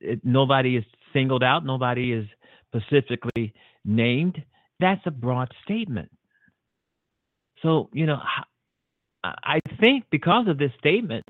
It, 0.00 0.20
nobody 0.24 0.76
is 0.76 0.84
singled 1.12 1.42
out, 1.42 1.64
nobody 1.64 2.12
is 2.12 2.26
specifically 2.66 3.54
named. 3.84 4.42
That's 4.80 5.00
a 5.06 5.10
broad 5.10 5.52
statement. 5.64 6.10
So, 7.62 7.88
you 7.92 8.06
know, 8.06 8.20
I 9.24 9.60
think 9.80 10.04
because 10.10 10.46
of 10.46 10.58
this 10.58 10.70
statement, 10.78 11.24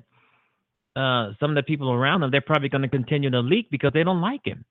uh, 0.95 1.31
some 1.39 1.51
of 1.51 1.55
the 1.55 1.63
people 1.63 1.91
around 1.91 2.23
him, 2.23 2.31
they're 2.31 2.41
probably 2.41 2.69
going 2.69 2.83
to 2.83 2.87
continue 2.87 3.29
to 3.29 3.39
leak 3.39 3.69
because 3.71 3.93
they 3.93 4.03
don't 4.03 4.21
like 4.21 4.45
him. 4.45 4.65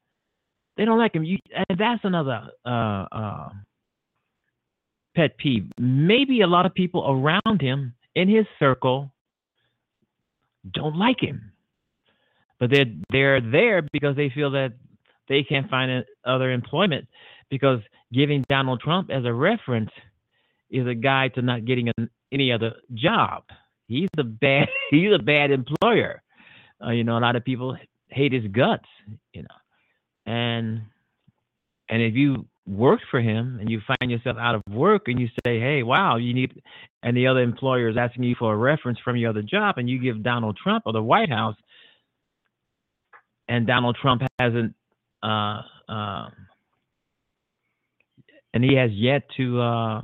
They 0.76 0.84
don't 0.84 0.98
like 0.98 1.14
him. 1.14 1.24
You, 1.24 1.38
and 1.68 1.78
that's 1.78 2.04
another 2.04 2.50
uh, 2.64 3.06
uh, 3.10 3.48
pet 5.18 5.36
peeve. 5.36 5.66
Maybe 5.78 6.42
a 6.42 6.46
lot 6.46 6.64
of 6.64 6.72
people 6.72 7.04
around 7.08 7.60
him 7.60 7.94
in 8.14 8.28
his 8.28 8.46
circle 8.58 9.12
don't 10.72 10.96
like 10.96 11.20
him, 11.20 11.52
but 12.60 12.70
they're 12.70 12.92
they're 13.10 13.40
there 13.40 13.82
because 13.92 14.14
they 14.14 14.30
feel 14.30 14.52
that 14.52 14.74
they 15.28 15.42
can't 15.42 15.68
find 15.68 16.04
other 16.24 16.52
employment 16.52 17.06
because 17.50 17.80
giving 18.12 18.44
Donald 18.48 18.80
Trump 18.80 19.10
as 19.10 19.24
a 19.24 19.32
reference 19.32 19.90
is 20.70 20.86
a 20.86 20.94
guide 20.94 21.34
to 21.34 21.42
not 21.42 21.64
getting 21.64 21.90
an, 21.96 22.08
any 22.30 22.52
other 22.52 22.74
job. 22.94 23.42
He's 23.88 24.08
a 24.18 24.24
bad 24.24 24.68
he's 24.90 25.12
a 25.12 25.22
bad 25.22 25.50
employer. 25.50 26.22
Uh, 26.84 26.90
you 26.90 27.02
know, 27.02 27.18
a 27.18 27.20
lot 27.20 27.34
of 27.34 27.44
people 27.44 27.76
hate 28.06 28.32
his 28.32 28.46
guts. 28.52 28.88
You 29.32 29.42
know, 29.42 30.32
and 30.32 30.82
and 31.88 32.02
if 32.02 32.14
you 32.14 32.46
worked 32.68 33.04
for 33.10 33.20
him 33.20 33.58
and 33.60 33.70
you 33.70 33.80
find 33.86 34.10
yourself 34.10 34.36
out 34.38 34.54
of 34.54 34.62
work 34.70 35.08
and 35.08 35.18
you 35.18 35.28
say, 35.44 35.58
hey, 35.58 35.82
wow, 35.82 36.16
you 36.16 36.34
need, 36.34 36.62
and 37.02 37.16
the 37.16 37.26
other 37.26 37.40
employer 37.40 37.88
is 37.88 37.96
asking 37.96 38.24
you 38.24 38.34
for 38.38 38.52
a 38.52 38.56
reference 38.56 38.98
from 39.04 39.16
your 39.16 39.30
other 39.30 39.42
job 39.42 39.78
and 39.78 39.88
you 39.88 39.98
give 39.98 40.22
Donald 40.22 40.58
Trump 40.62 40.82
or 40.86 40.92
the 40.92 41.02
White 41.02 41.30
House, 41.30 41.56
and 43.48 43.66
Donald 43.66 43.96
Trump 44.00 44.22
hasn't, 44.38 44.74
uh, 45.22 45.62
uh, 45.88 46.28
and 48.52 48.62
he 48.62 48.74
has 48.74 48.90
yet 48.92 49.22
to 49.38 49.58
uh, 49.58 50.02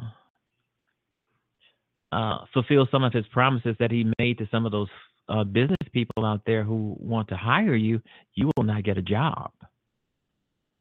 uh, 2.10 2.38
fulfill 2.54 2.88
some 2.90 3.04
of 3.04 3.12
his 3.12 3.26
promises 3.26 3.76
that 3.80 3.90
he 3.90 4.10
made 4.18 4.38
to 4.38 4.48
some 4.50 4.64
of 4.64 4.72
those 4.72 4.88
uh, 5.28 5.44
business 5.44 5.76
people 5.92 6.24
out 6.24 6.40
there 6.46 6.64
who 6.64 6.96
want 6.98 7.28
to 7.28 7.36
hire 7.36 7.74
you, 7.74 8.00
you 8.34 8.50
will 8.56 8.64
not 8.64 8.82
get 8.82 8.96
a 8.96 9.02
job 9.02 9.50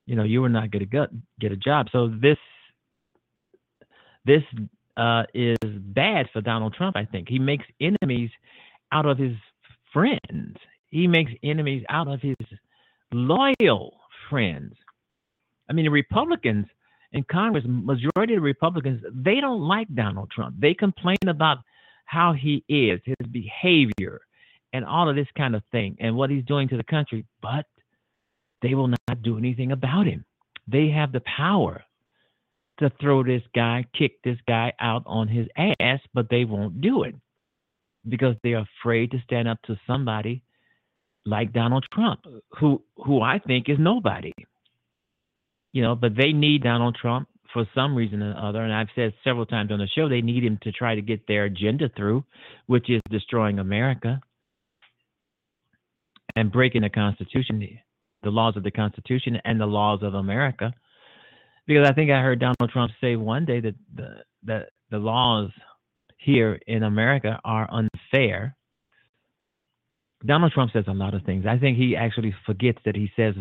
you 0.05 0.15
know, 0.15 0.23
you 0.23 0.41
were 0.41 0.49
not 0.49 0.71
going 0.71 0.87
to 0.87 1.07
get 1.39 1.51
a 1.51 1.55
job. 1.55 1.87
So 1.91 2.07
this 2.21 2.37
this 4.25 4.43
uh, 4.97 5.23
is 5.33 5.57
bad 5.63 6.29
for 6.31 6.41
Donald 6.41 6.73
Trump. 6.73 6.95
I 6.95 7.05
think 7.05 7.27
he 7.27 7.39
makes 7.39 7.65
enemies 7.81 8.29
out 8.91 9.05
of 9.05 9.17
his 9.17 9.35
friends. 9.91 10.57
He 10.89 11.07
makes 11.07 11.31
enemies 11.43 11.83
out 11.89 12.07
of 12.07 12.21
his 12.21 12.35
loyal 13.11 13.99
friends. 14.29 14.75
I 15.69 15.73
mean, 15.73 15.85
the 15.85 15.91
Republicans 15.91 16.67
in 17.13 17.23
Congress, 17.23 17.63
majority 17.67 18.33
of 18.33 18.37
the 18.37 18.41
Republicans, 18.41 19.03
they 19.13 19.39
don't 19.39 19.61
like 19.61 19.93
Donald 19.93 20.31
Trump. 20.31 20.55
They 20.59 20.73
complain 20.73 21.17
about 21.27 21.59
how 22.05 22.33
he 22.33 22.63
is, 22.67 22.99
his 23.05 23.27
behavior, 23.31 24.21
and 24.73 24.83
all 24.83 25.07
of 25.07 25.15
this 25.15 25.27
kind 25.37 25.55
of 25.55 25.63
thing, 25.71 25.95
and 25.99 26.15
what 26.15 26.29
he's 26.29 26.43
doing 26.45 26.67
to 26.69 26.77
the 26.77 26.83
country. 26.83 27.25
But 27.41 27.65
they 28.61 28.73
will 28.73 28.87
not 28.87 28.99
do 29.21 29.37
anything 29.37 29.71
about 29.71 30.07
him. 30.07 30.25
They 30.67 30.89
have 30.89 31.11
the 31.11 31.21
power 31.21 31.83
to 32.79 32.91
throw 33.01 33.23
this 33.23 33.43
guy, 33.53 33.85
kick 33.97 34.21
this 34.23 34.37
guy 34.47 34.73
out 34.79 35.03
on 35.05 35.27
his 35.27 35.47
ass, 35.57 35.99
but 36.13 36.27
they 36.29 36.45
won't 36.45 36.81
do 36.81 37.03
it 37.03 37.15
because 38.07 38.35
they're 38.43 38.65
afraid 38.81 39.11
to 39.11 39.21
stand 39.23 39.47
up 39.47 39.61
to 39.63 39.79
somebody 39.87 40.41
like 41.25 41.53
Donald 41.53 41.85
Trump, 41.93 42.21
who 42.59 42.81
who 42.97 43.21
I 43.21 43.39
think 43.39 43.69
is 43.69 43.77
nobody. 43.79 44.33
You 45.71 45.81
know, 45.81 45.95
but 45.95 46.15
they 46.15 46.33
need 46.33 46.63
Donald 46.63 46.97
Trump 46.99 47.27
for 47.53 47.65
some 47.73 47.95
reason 47.95 48.21
or 48.21 48.35
other, 48.37 48.61
and 48.61 48.73
I've 48.73 48.89
said 48.95 49.13
several 49.23 49.45
times 49.45 49.71
on 49.71 49.79
the 49.79 49.87
show 49.87 50.09
they 50.09 50.21
need 50.21 50.43
him 50.43 50.59
to 50.63 50.71
try 50.71 50.95
to 50.95 51.01
get 51.01 51.27
their 51.27 51.45
agenda 51.45 51.89
through, 51.95 52.23
which 52.65 52.89
is 52.89 53.01
destroying 53.09 53.59
America 53.59 54.21
and 56.35 56.51
breaking 56.51 56.81
the 56.81 56.89
Constitution 56.89 57.59
the 58.23 58.29
laws 58.29 58.57
of 58.57 58.63
the 58.63 58.71
Constitution 58.71 59.39
and 59.45 59.59
the 59.59 59.65
laws 59.65 59.99
of 60.01 60.13
America. 60.13 60.73
Because 61.67 61.87
I 61.87 61.93
think 61.93 62.11
I 62.11 62.21
heard 62.21 62.39
Donald 62.39 62.69
Trump 62.71 62.91
say 62.99 63.15
one 63.15 63.45
day 63.45 63.59
that 63.61 63.75
the 63.95 64.23
that 64.43 64.69
the 64.89 64.97
laws 64.97 65.49
here 66.17 66.59
in 66.67 66.83
America 66.83 67.39
are 67.43 67.69
unfair. 67.71 68.55
Donald 70.25 70.53
Trump 70.53 70.71
says 70.71 70.85
a 70.87 70.93
lot 70.93 71.13
of 71.13 71.23
things. 71.23 71.45
I 71.45 71.57
think 71.57 71.77
he 71.77 71.95
actually 71.95 72.33
forgets 72.45 72.79
that 72.85 72.95
he 72.95 73.11
says 73.15 73.35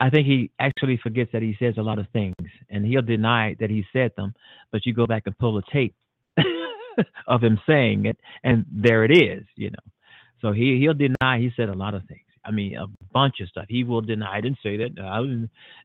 I 0.00 0.08
think 0.10 0.26
he 0.26 0.50
actually 0.58 0.98
forgets 1.02 1.30
that 1.32 1.42
he 1.42 1.56
says 1.58 1.74
a 1.76 1.82
lot 1.82 1.98
of 1.98 2.06
things 2.12 2.34
and 2.70 2.86
he'll 2.86 3.02
deny 3.02 3.54
that 3.60 3.68
he 3.68 3.84
said 3.92 4.12
them, 4.16 4.32
but 4.72 4.86
you 4.86 4.94
go 4.94 5.06
back 5.06 5.24
and 5.26 5.36
pull 5.38 5.54
the 5.54 5.62
tape 5.70 5.94
of 7.26 7.42
him 7.42 7.60
saying 7.68 8.06
it 8.06 8.18
and 8.42 8.64
there 8.72 9.04
it 9.04 9.12
is, 9.12 9.44
you 9.56 9.70
know. 9.70 9.92
So 10.40 10.52
he 10.52 10.78
he'll 10.80 10.94
deny 10.94 11.38
he 11.38 11.52
said 11.54 11.68
a 11.68 11.74
lot 11.74 11.94
of 11.94 12.04
things. 12.06 12.29
I 12.44 12.50
mean, 12.50 12.76
a 12.76 12.86
bunch 13.12 13.40
of 13.40 13.48
stuff. 13.48 13.66
He 13.68 13.84
will 13.84 14.00
deny. 14.00 14.36
I 14.36 14.40
didn't 14.40 14.58
say 14.62 14.76
that. 14.78 14.98
Uh, 14.98 15.22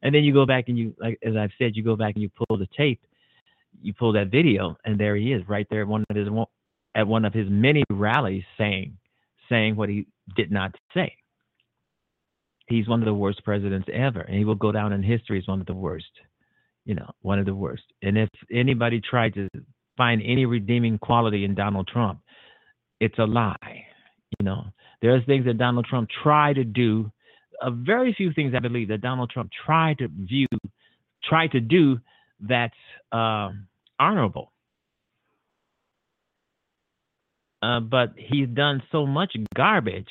and 0.02 0.16
then 0.16 0.24
you 0.24 0.34
go 0.34 0.46
back 0.46 0.66
and 0.68 0.78
you, 0.78 0.96
like 1.00 1.20
as 1.26 1.36
I've 1.36 1.52
said, 1.58 1.76
you 1.76 1.84
go 1.84 1.96
back 1.96 2.16
and 2.16 2.22
you 2.22 2.30
pull 2.30 2.58
the 2.58 2.68
tape, 2.78 3.02
you 3.82 3.94
pull 3.94 4.14
that 4.14 4.32
video, 4.32 4.78
and 4.86 5.00
there 5.00 5.16
he 5.16 5.34
is, 5.34 5.48
right 5.48 5.68
there 5.70 5.82
at 5.82 5.88
one 5.88 6.06
of 6.10 6.16
his 6.16 6.28
at 6.96 7.08
one 7.08 7.26
of 7.26 7.34
his 7.34 7.48
many 7.50 7.84
rallies, 7.90 8.44
saying 8.58 8.98
saying 9.50 9.76
what 9.76 9.90
he 9.90 10.08
did 10.36 10.52
not 10.52 10.74
say. 10.94 11.14
He's 12.68 12.88
one 12.88 13.02
of 13.02 13.06
the 13.06 13.14
worst 13.14 13.44
presidents 13.44 13.88
ever, 13.94 14.22
and 14.22 14.36
he 14.36 14.46
will 14.46 14.56
go 14.56 14.72
down 14.72 14.92
in 14.94 15.04
history 15.04 15.38
as 15.38 15.48
one 15.48 15.62
of 15.62 15.68
the 15.68 15.74
worst. 15.74 16.06
You 16.86 16.96
know, 16.96 17.12
one 17.22 17.40
of 17.40 17.46
the 17.46 17.56
worst. 17.56 17.84
And 18.02 18.18
if 18.18 18.30
anybody 18.52 19.02
tried 19.02 19.34
to 19.36 19.50
find 19.98 20.22
any 20.24 20.46
redeeming 20.46 21.00
quality 21.00 21.44
in 21.44 21.56
Donald 21.56 21.88
Trump, 21.88 22.20
it's 23.00 23.18
a 23.18 23.26
lie. 23.26 23.86
You 24.40 24.46
know, 24.46 24.66
there's 25.06 25.24
things 25.26 25.46
that 25.46 25.60
Donald 25.60 25.86
Trump 25.86 26.10
tried 26.24 26.56
to 26.56 26.64
do. 26.64 27.12
A 27.62 27.70
very 27.70 28.12
few 28.14 28.34
things 28.34 28.54
I 28.56 28.60
believe 28.60 28.88
that 28.88 29.02
Donald 29.02 29.30
Trump 29.30 29.52
tried 29.66 30.00
to 30.00 30.08
view, 30.08 30.48
tried 31.24 31.52
to 31.52 31.60
do 31.60 32.00
that's 32.40 32.74
uh, 33.12 33.52
honorable. 34.00 34.52
Uh, 37.62 37.82
but 37.82 38.14
he's 38.18 38.48
done 38.48 38.82
so 38.92 39.06
much 39.06 39.36
garbage 39.56 40.10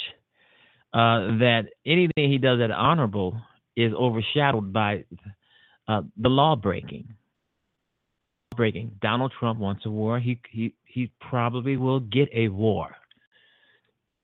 uh, 0.92 1.38
that 1.38 1.64
anything 1.84 2.30
he 2.30 2.38
does 2.38 2.60
that 2.60 2.70
honorable 2.70 3.36
is 3.76 3.92
overshadowed 3.92 4.72
by 4.72 5.04
uh, 5.88 6.02
the 6.16 6.28
law 6.28 6.54
breaking. 6.54 7.14
Breaking. 8.56 8.92
Donald 9.02 9.32
Trump 9.40 9.58
wants 9.58 9.84
a 9.86 9.90
war. 9.90 10.20
He 10.20 10.38
he 10.48 10.72
he 10.84 11.10
probably 11.20 11.76
will 11.76 11.98
get 11.98 12.28
a 12.32 12.46
war. 12.46 12.94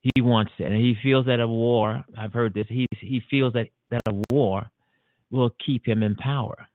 He 0.03 0.23
wants 0.23 0.53
it, 0.59 0.65
and 0.65 0.77
he 0.77 0.97
feels 1.03 1.27
that 1.27 1.41
a 1.41 1.47
war. 1.47 2.03
I've 2.17 2.33
heard 2.33 2.55
this. 2.55 2.67
He 2.69 2.87
he 3.01 3.23
feels 3.31 3.53
that 3.53 3.69
that 3.91 4.03
a 4.07 4.23
war 4.33 4.71
will 5.31 5.51
keep 5.65 5.87
him 5.87 6.03
in 6.03 6.17
power. 6.17 6.67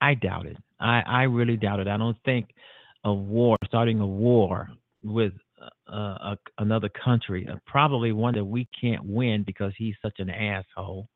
I 0.00 0.14
doubt 0.14 0.46
it. 0.46 0.56
I 0.80 1.02
I 1.06 1.22
really 1.24 1.56
doubt 1.56 1.80
it. 1.80 1.88
I 1.88 1.96
don't 1.98 2.16
think 2.24 2.48
a 3.04 3.12
war, 3.12 3.56
starting 3.66 4.00
a 4.00 4.06
war 4.06 4.68
with 5.04 5.32
a, 5.88 6.36
another 6.58 6.88
country, 6.88 7.46
uh, 7.50 7.56
probably 7.66 8.12
one 8.12 8.34
that 8.34 8.44
we 8.44 8.68
can't 8.78 9.04
win 9.04 9.44
because 9.46 9.72
he's 9.76 9.94
such 10.02 10.18
an 10.18 10.30
asshole, 10.30 11.08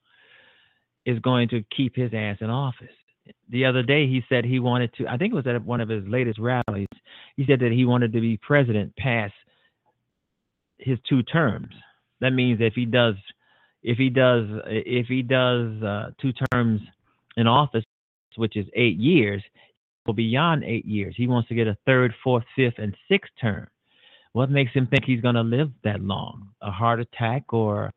is 1.07 1.19
going 1.21 1.49
to 1.49 1.65
keep 1.77 1.97
his 1.97 2.13
ass 2.15 2.37
in 2.41 2.51
office. 2.51 2.89
The 3.51 3.65
other 3.65 3.83
day, 3.83 4.07
he 4.07 4.23
said 4.29 4.45
he 4.45 4.59
wanted 4.59 4.93
to. 4.95 5.07
I 5.07 5.17
think 5.17 5.33
it 5.33 5.37
was 5.37 5.47
at 5.47 5.65
one 5.65 5.81
of 5.81 5.89
his 5.89 6.05
latest 6.07 6.39
rallies. 6.39 6.89
He 7.37 7.45
said 7.47 7.61
that 7.61 7.73
he 7.73 7.85
wanted 7.85 8.13
to 8.13 8.21
be 8.21 8.37
president 8.37 8.95
past 8.97 9.35
his 10.81 10.99
two 11.09 11.22
terms. 11.22 11.72
That 12.20 12.31
means 12.31 12.61
if 12.61 12.74
he 12.74 12.85
does, 12.85 13.14
if 13.83 13.99
he 13.99 14.11
does, 14.11 14.47
if 14.66 15.07
he 15.07 15.22
does 15.22 15.83
uh, 15.83 16.11
two 16.20 16.33
terms 16.53 16.81
in 17.37 17.47
office, 17.47 17.85
which 18.37 18.57
is 18.57 18.66
eight 18.74 18.99
years, 18.99 19.43
well, 20.07 20.14
beyond 20.14 20.64
eight 20.64 20.87
years. 20.87 21.14
He 21.16 21.26
wants 21.26 21.49
to 21.49 21.55
get 21.55 21.66
a 21.66 21.76
third, 21.87 22.14
fourth, 22.24 22.45
fifth, 22.57 22.78
and 22.78 22.97
sixth 23.09 23.33
term. 23.41 23.68
What 24.33 24.51
makes 24.51 24.72
him 24.72 24.87
think 24.87 25.05
he's 25.05 25.20
going 25.20 25.35
to 25.35 25.43
live 25.43 25.70
that 25.85 26.01
long? 26.01 26.49
A 26.62 26.70
heart 26.70 27.01
attack 27.01 27.53
or 27.53 27.93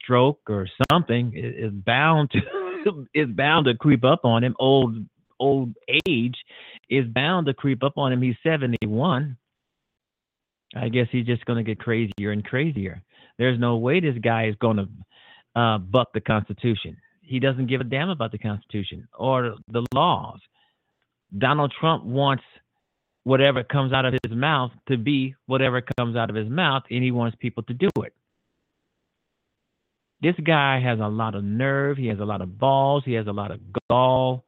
stroke 0.00 0.40
or 0.48 0.68
something 0.90 1.32
is 1.34 1.72
bound 1.72 2.30
to 2.32 3.06
is 3.14 3.28
bound 3.28 3.66
to 3.66 3.74
creep 3.74 4.04
up 4.04 4.24
on 4.24 4.44
him. 4.44 4.54
Old 4.58 5.04
old 5.40 5.74
age 6.06 6.36
is 6.90 7.06
bound 7.06 7.46
to 7.46 7.54
creep 7.54 7.82
up 7.82 7.96
on 7.96 8.12
him. 8.12 8.22
He's 8.22 8.36
71. 8.42 9.36
I 10.74 10.88
guess 10.88 11.06
he's 11.10 11.26
just 11.26 11.44
going 11.44 11.56
to 11.56 11.62
get 11.62 11.78
crazier 11.78 12.30
and 12.30 12.44
crazier. 12.44 13.02
There's 13.38 13.58
no 13.58 13.76
way 13.76 14.00
this 14.00 14.18
guy 14.18 14.48
is 14.48 14.56
going 14.56 14.76
to 14.76 15.60
uh, 15.60 15.78
buck 15.78 16.12
the 16.12 16.20
Constitution. 16.20 16.96
He 17.22 17.40
doesn't 17.40 17.66
give 17.66 17.80
a 17.80 17.84
damn 17.84 18.10
about 18.10 18.32
the 18.32 18.38
Constitution 18.38 19.08
or 19.16 19.56
the 19.68 19.86
laws. 19.94 20.40
Donald 21.36 21.72
Trump 21.78 22.04
wants 22.04 22.42
whatever 23.24 23.62
comes 23.62 23.92
out 23.92 24.06
of 24.06 24.14
his 24.24 24.32
mouth 24.32 24.70
to 24.88 24.96
be 24.96 25.34
whatever 25.46 25.82
comes 25.98 26.16
out 26.16 26.30
of 26.30 26.36
his 26.36 26.48
mouth, 26.48 26.82
and 26.90 27.04
he 27.04 27.10
wants 27.10 27.36
people 27.38 27.62
to 27.64 27.74
do 27.74 27.90
it. 27.98 28.14
This 30.20 30.34
guy 30.44 30.80
has 30.80 30.98
a 30.98 31.06
lot 31.06 31.34
of 31.34 31.44
nerve. 31.44 31.96
He 31.96 32.08
has 32.08 32.18
a 32.18 32.24
lot 32.24 32.40
of 32.40 32.58
balls. 32.58 33.02
He 33.04 33.12
has 33.12 33.26
a 33.26 33.32
lot 33.32 33.50
of 33.50 33.60
gall. 33.88 34.44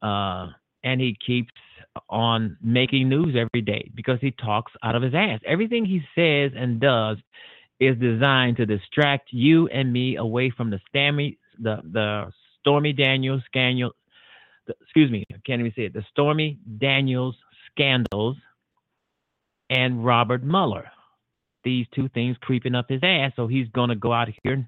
Uh, 0.00 0.48
and 0.84 1.00
he 1.00 1.16
keeps 1.26 1.52
on 2.08 2.56
making 2.62 3.08
news 3.08 3.36
every 3.36 3.62
day 3.62 3.90
because 3.94 4.18
he 4.20 4.30
talks 4.32 4.72
out 4.82 4.94
of 4.94 5.02
his 5.02 5.14
ass. 5.14 5.40
Everything 5.46 5.84
he 5.84 6.00
says 6.14 6.52
and 6.56 6.80
does 6.80 7.18
is 7.80 7.96
designed 7.98 8.56
to 8.56 8.66
distract 8.66 9.28
you 9.32 9.68
and 9.68 9.92
me 9.92 10.16
away 10.16 10.50
from 10.50 10.70
the 10.70 10.80
Stormy, 10.88 11.38
the, 11.58 11.80
the 11.92 12.32
Stormy 12.60 12.92
Daniels 12.92 13.42
scandal, 13.46 13.92
excuse 14.80 15.10
me, 15.10 15.24
I 15.32 15.38
can't 15.44 15.60
even 15.60 15.72
say 15.74 15.82
it, 15.82 15.92
the 15.92 16.04
Stormy 16.10 16.58
Daniels 16.78 17.36
scandals 17.70 18.36
and 19.70 20.04
Robert 20.04 20.44
Mueller. 20.44 20.90
These 21.64 21.86
two 21.94 22.08
things 22.10 22.36
creeping 22.40 22.74
up 22.74 22.86
his 22.88 23.00
ass. 23.02 23.32
So 23.36 23.46
he's 23.46 23.68
going 23.68 23.88
to 23.88 23.94
go 23.94 24.12
out 24.12 24.28
here 24.42 24.54
and 24.54 24.66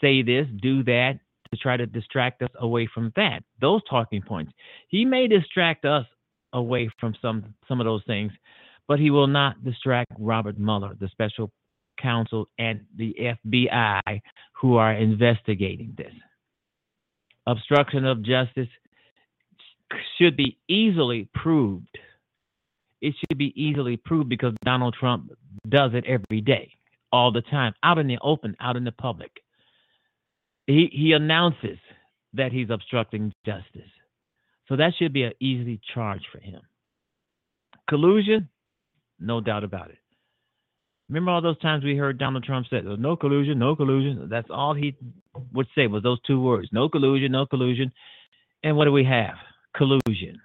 say 0.00 0.22
this, 0.22 0.46
do 0.60 0.82
that 0.84 1.18
to 1.50 1.56
try 1.58 1.76
to 1.76 1.86
distract 1.86 2.42
us 2.42 2.50
away 2.60 2.88
from 2.92 3.12
that. 3.16 3.42
Those 3.60 3.82
talking 3.88 4.22
points. 4.22 4.52
He 4.88 5.04
may 5.04 5.28
distract 5.28 5.84
us 5.84 6.06
away 6.54 6.88
from 6.98 7.14
some 7.20 7.54
some 7.68 7.80
of 7.80 7.84
those 7.84 8.02
things, 8.06 8.32
but 8.88 8.98
he 8.98 9.10
will 9.10 9.26
not 9.26 9.62
distract 9.64 10.12
Robert 10.18 10.58
Mueller, 10.58 10.94
the 10.98 11.08
special 11.08 11.50
counsel 12.00 12.48
and 12.58 12.80
the 12.96 13.14
FBI 13.20 14.20
who 14.60 14.76
are 14.76 14.94
investigating 14.94 15.94
this. 15.96 16.12
Obstruction 17.46 18.04
of 18.06 18.22
justice 18.22 18.68
should 20.18 20.36
be 20.36 20.58
easily 20.68 21.28
proved. 21.34 21.98
It 23.00 23.14
should 23.20 23.36
be 23.36 23.52
easily 23.54 23.96
proved 23.98 24.28
because 24.28 24.54
Donald 24.64 24.96
Trump 24.98 25.30
does 25.68 25.92
it 25.94 26.04
every 26.06 26.40
day, 26.40 26.72
all 27.12 27.30
the 27.30 27.42
time, 27.42 27.74
out 27.82 27.98
in 27.98 28.06
the 28.06 28.18
open, 28.22 28.56
out 28.60 28.76
in 28.76 28.84
the 28.84 28.92
public. 28.92 29.30
He 30.66 30.88
he 30.90 31.12
announces 31.12 31.78
that 32.32 32.50
he's 32.50 32.70
obstructing 32.70 33.32
justice. 33.44 33.90
So 34.68 34.76
that 34.76 34.92
should 34.98 35.12
be 35.12 35.24
an 35.24 35.32
easy 35.40 35.80
charge 35.94 36.22
for 36.32 36.38
him. 36.38 36.60
Collusion, 37.88 38.48
no 39.20 39.40
doubt 39.40 39.64
about 39.64 39.90
it. 39.90 39.98
Remember 41.08 41.32
all 41.32 41.42
those 41.42 41.58
times 41.58 41.84
we 41.84 41.96
heard 41.96 42.18
Donald 42.18 42.44
Trump 42.44 42.66
say, 42.70 42.80
no 42.82 43.14
collusion, 43.14 43.58
no 43.58 43.76
collusion. 43.76 44.28
That's 44.30 44.48
all 44.50 44.74
he 44.74 44.96
would 45.52 45.66
say 45.74 45.86
was 45.86 46.02
those 46.02 46.20
two 46.26 46.40
words, 46.40 46.68
no 46.72 46.88
collusion, 46.88 47.32
no 47.32 47.44
collusion. 47.44 47.92
And 48.62 48.76
what 48.76 48.86
do 48.86 48.92
we 48.92 49.04
have? 49.04 49.34
collusion. 49.76 50.40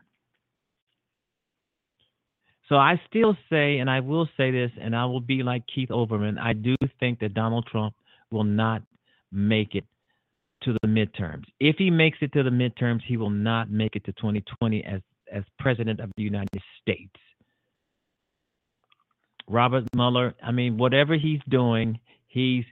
So 2.67 2.75
I 2.75 3.01
still 3.07 3.35
say, 3.49 3.79
and 3.79 3.89
I 3.89 4.01
will 4.01 4.27
say 4.37 4.51
this, 4.51 4.71
and 4.79 4.95
I 4.95 5.05
will 5.05 5.21
be 5.21 5.41
like 5.41 5.63
Keith 5.73 5.89
Olbermann. 5.89 6.37
I 6.39 6.53
do 6.53 6.75
think 6.99 7.19
that 7.19 7.33
Donald 7.33 7.67
Trump 7.71 7.95
will 8.31 8.43
not 8.43 8.83
make 9.31 9.73
it 9.73 9.85
to 10.63 10.73
the 10.73 10.87
midterms. 10.87 11.43
If 11.59 11.77
he 11.77 11.89
makes 11.89 12.17
it 12.21 12.33
to 12.33 12.43
the 12.43 12.49
midterms, 12.49 13.01
he 13.05 13.17
will 13.17 13.29
not 13.29 13.69
make 13.69 13.95
it 13.95 14.05
to 14.05 14.13
2020 14.13 14.83
as 14.83 15.01
as 15.31 15.43
president 15.59 15.99
of 15.99 16.11
the 16.17 16.23
United 16.23 16.61
States. 16.81 17.15
Robert 19.47 19.83
Mueller, 19.95 20.33
I 20.43 20.51
mean, 20.51 20.77
whatever 20.77 21.15
he's 21.15 21.41
doing, 21.47 21.99
he's 22.27 22.65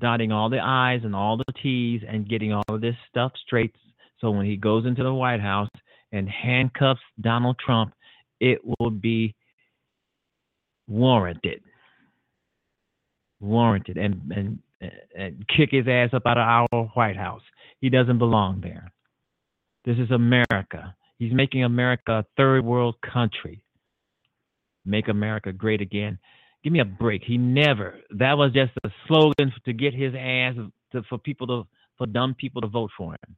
dotting 0.00 0.32
all 0.32 0.48
the 0.50 0.58
I's 0.58 1.02
and 1.04 1.14
all 1.14 1.36
the 1.36 1.52
T's 1.62 2.02
and 2.06 2.28
getting 2.28 2.52
all 2.52 2.64
of 2.68 2.80
this 2.80 2.96
stuff 3.08 3.32
straight. 3.46 3.74
So 4.20 4.32
when 4.32 4.46
he 4.46 4.56
goes 4.56 4.86
into 4.86 5.04
the 5.04 5.14
White 5.14 5.40
House, 5.40 5.68
and 6.12 6.28
handcuffs 6.28 7.00
Donald 7.20 7.56
Trump, 7.64 7.92
it 8.40 8.60
will 8.64 8.90
be 8.90 9.34
warranted. 10.88 11.62
Warranted 13.40 13.96
and, 13.96 14.32
and 14.34 14.58
and 14.80 15.44
kick 15.48 15.70
his 15.72 15.86
ass 15.88 16.10
up 16.12 16.22
out 16.26 16.38
of 16.38 16.68
our 16.72 16.84
White 16.94 17.16
House. 17.16 17.42
He 17.80 17.88
doesn't 17.88 18.18
belong 18.18 18.60
there. 18.60 18.92
This 19.84 19.98
is 19.98 20.10
America. 20.10 20.94
He's 21.18 21.32
making 21.32 21.64
America 21.64 22.20
a 22.20 22.24
third 22.36 22.64
world 22.64 22.96
country. 23.00 23.62
Make 24.84 25.08
America 25.08 25.52
great 25.52 25.80
again. 25.80 26.18
Give 26.62 26.72
me 26.72 26.80
a 26.80 26.84
break. 26.84 27.22
He 27.24 27.38
never. 27.38 27.98
That 28.10 28.36
was 28.36 28.52
just 28.52 28.72
a 28.84 28.90
slogan 29.06 29.52
to 29.64 29.72
get 29.72 29.94
his 29.94 30.14
ass 30.14 30.54
to, 30.92 31.02
for 31.08 31.18
people 31.18 31.46
to 31.46 31.66
for 31.98 32.06
dumb 32.06 32.34
people 32.34 32.62
to 32.62 32.68
vote 32.68 32.90
for 32.96 33.12
him. 33.12 33.36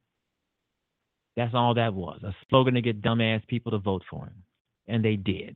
That's 1.35 1.53
all 1.53 1.73
that 1.73 1.93
was 1.93 2.21
a 2.23 2.33
slogan 2.49 2.75
to 2.75 2.81
get 2.81 3.01
dumbass 3.01 3.45
people 3.47 3.71
to 3.71 3.79
vote 3.79 4.03
for 4.09 4.25
him. 4.25 4.43
And 4.87 5.03
they 5.03 5.15
did. 5.15 5.55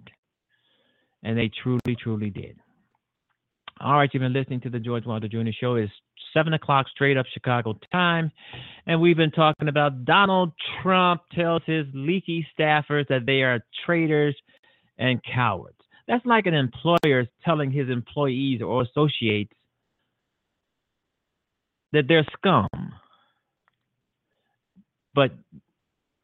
And 1.23 1.37
they 1.37 1.49
truly, 1.63 1.95
truly 2.01 2.29
did. 2.29 2.59
All 3.79 3.93
right, 3.93 4.09
you've 4.11 4.21
been 4.21 4.33
listening 4.33 4.61
to 4.61 4.69
the 4.69 4.79
George 4.79 5.05
Wilder 5.05 5.27
Jr. 5.27 5.51
Show. 5.59 5.75
It's 5.75 5.91
7 6.33 6.51
o'clock 6.53 6.87
straight 6.89 7.15
up 7.15 7.27
Chicago 7.31 7.77
time. 7.91 8.31
And 8.87 8.99
we've 8.99 9.17
been 9.17 9.31
talking 9.31 9.67
about 9.67 10.03
Donald 10.03 10.51
Trump 10.81 11.21
tells 11.33 11.61
his 11.65 11.85
leaky 11.93 12.47
staffers 12.57 13.07
that 13.09 13.25
they 13.27 13.43
are 13.43 13.59
traitors 13.85 14.35
and 14.97 15.21
cowards. 15.23 15.77
That's 16.07 16.25
like 16.25 16.47
an 16.47 16.55
employer 16.55 17.27
telling 17.45 17.71
his 17.71 17.89
employees 17.89 18.61
or 18.63 18.81
associates 18.81 19.51
that 21.91 22.05
they're 22.07 22.25
scum. 22.37 22.67
But 25.13 25.31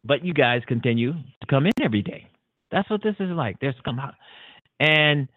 but 0.06 0.26
you 0.26 0.34
guys 0.34 0.62
continue 0.68 1.14
to 1.14 1.48
come 1.50 1.66
in 1.66 1.72
every 1.82 2.02
day. 2.02 2.30
That's 2.72 2.90
what 2.90 3.04
this 3.04 3.16
is 3.20 3.30
like. 3.30 3.58
There's 3.60 3.76
come 3.86 4.00
out. 4.00 4.16
And 4.80 5.28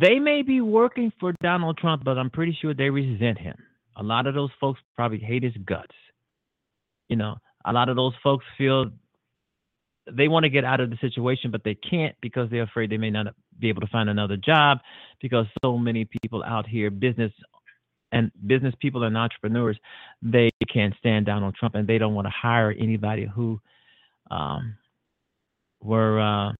they 0.00 0.18
may 0.18 0.42
be 0.42 0.60
working 0.60 1.12
for 1.20 1.32
Donald 1.40 1.78
Trump, 1.78 2.02
but 2.04 2.18
I'm 2.18 2.30
pretty 2.30 2.56
sure 2.60 2.74
they 2.74 2.90
resent 2.90 3.38
him. 3.38 3.56
A 3.96 4.02
lot 4.02 4.26
of 4.26 4.34
those 4.34 4.50
folks 4.60 4.80
probably 4.96 5.18
hate 5.20 5.44
his 5.44 5.56
guts. 5.64 5.94
You 7.08 7.16
know, 7.16 7.36
a 7.64 7.72
lot 7.72 7.88
of 7.88 7.94
those 7.94 8.12
folks 8.22 8.44
feel 8.58 8.90
they 10.10 10.26
want 10.26 10.44
to 10.44 10.50
get 10.50 10.64
out 10.64 10.80
of 10.80 10.90
the 10.90 10.96
situation, 11.00 11.50
but 11.52 11.62
they 11.64 11.76
can't 11.76 12.14
because 12.20 12.50
they're 12.50 12.64
afraid 12.64 12.90
they 12.90 12.96
may 12.96 13.10
not 13.10 13.34
be 13.58 13.68
able 13.68 13.82
to 13.82 13.86
find 13.86 14.08
another 14.08 14.36
job 14.36 14.78
because 15.22 15.46
so 15.62 15.78
many 15.78 16.04
people 16.04 16.42
out 16.42 16.66
here, 16.66 16.90
business 16.90 17.32
and 18.10 18.32
business 18.46 18.74
people 18.80 19.04
and 19.04 19.16
entrepreneurs, 19.16 19.78
they 20.22 20.50
can't 20.72 20.94
stand 20.98 21.26
Donald 21.26 21.54
Trump 21.54 21.76
and 21.76 21.86
they 21.86 21.98
don't 21.98 22.14
want 22.14 22.26
to 22.26 22.32
hire 22.32 22.74
anybody 22.78 23.28
who 23.32 23.60
um, 24.30 24.76
were 25.80 26.20
uh, 26.20 26.52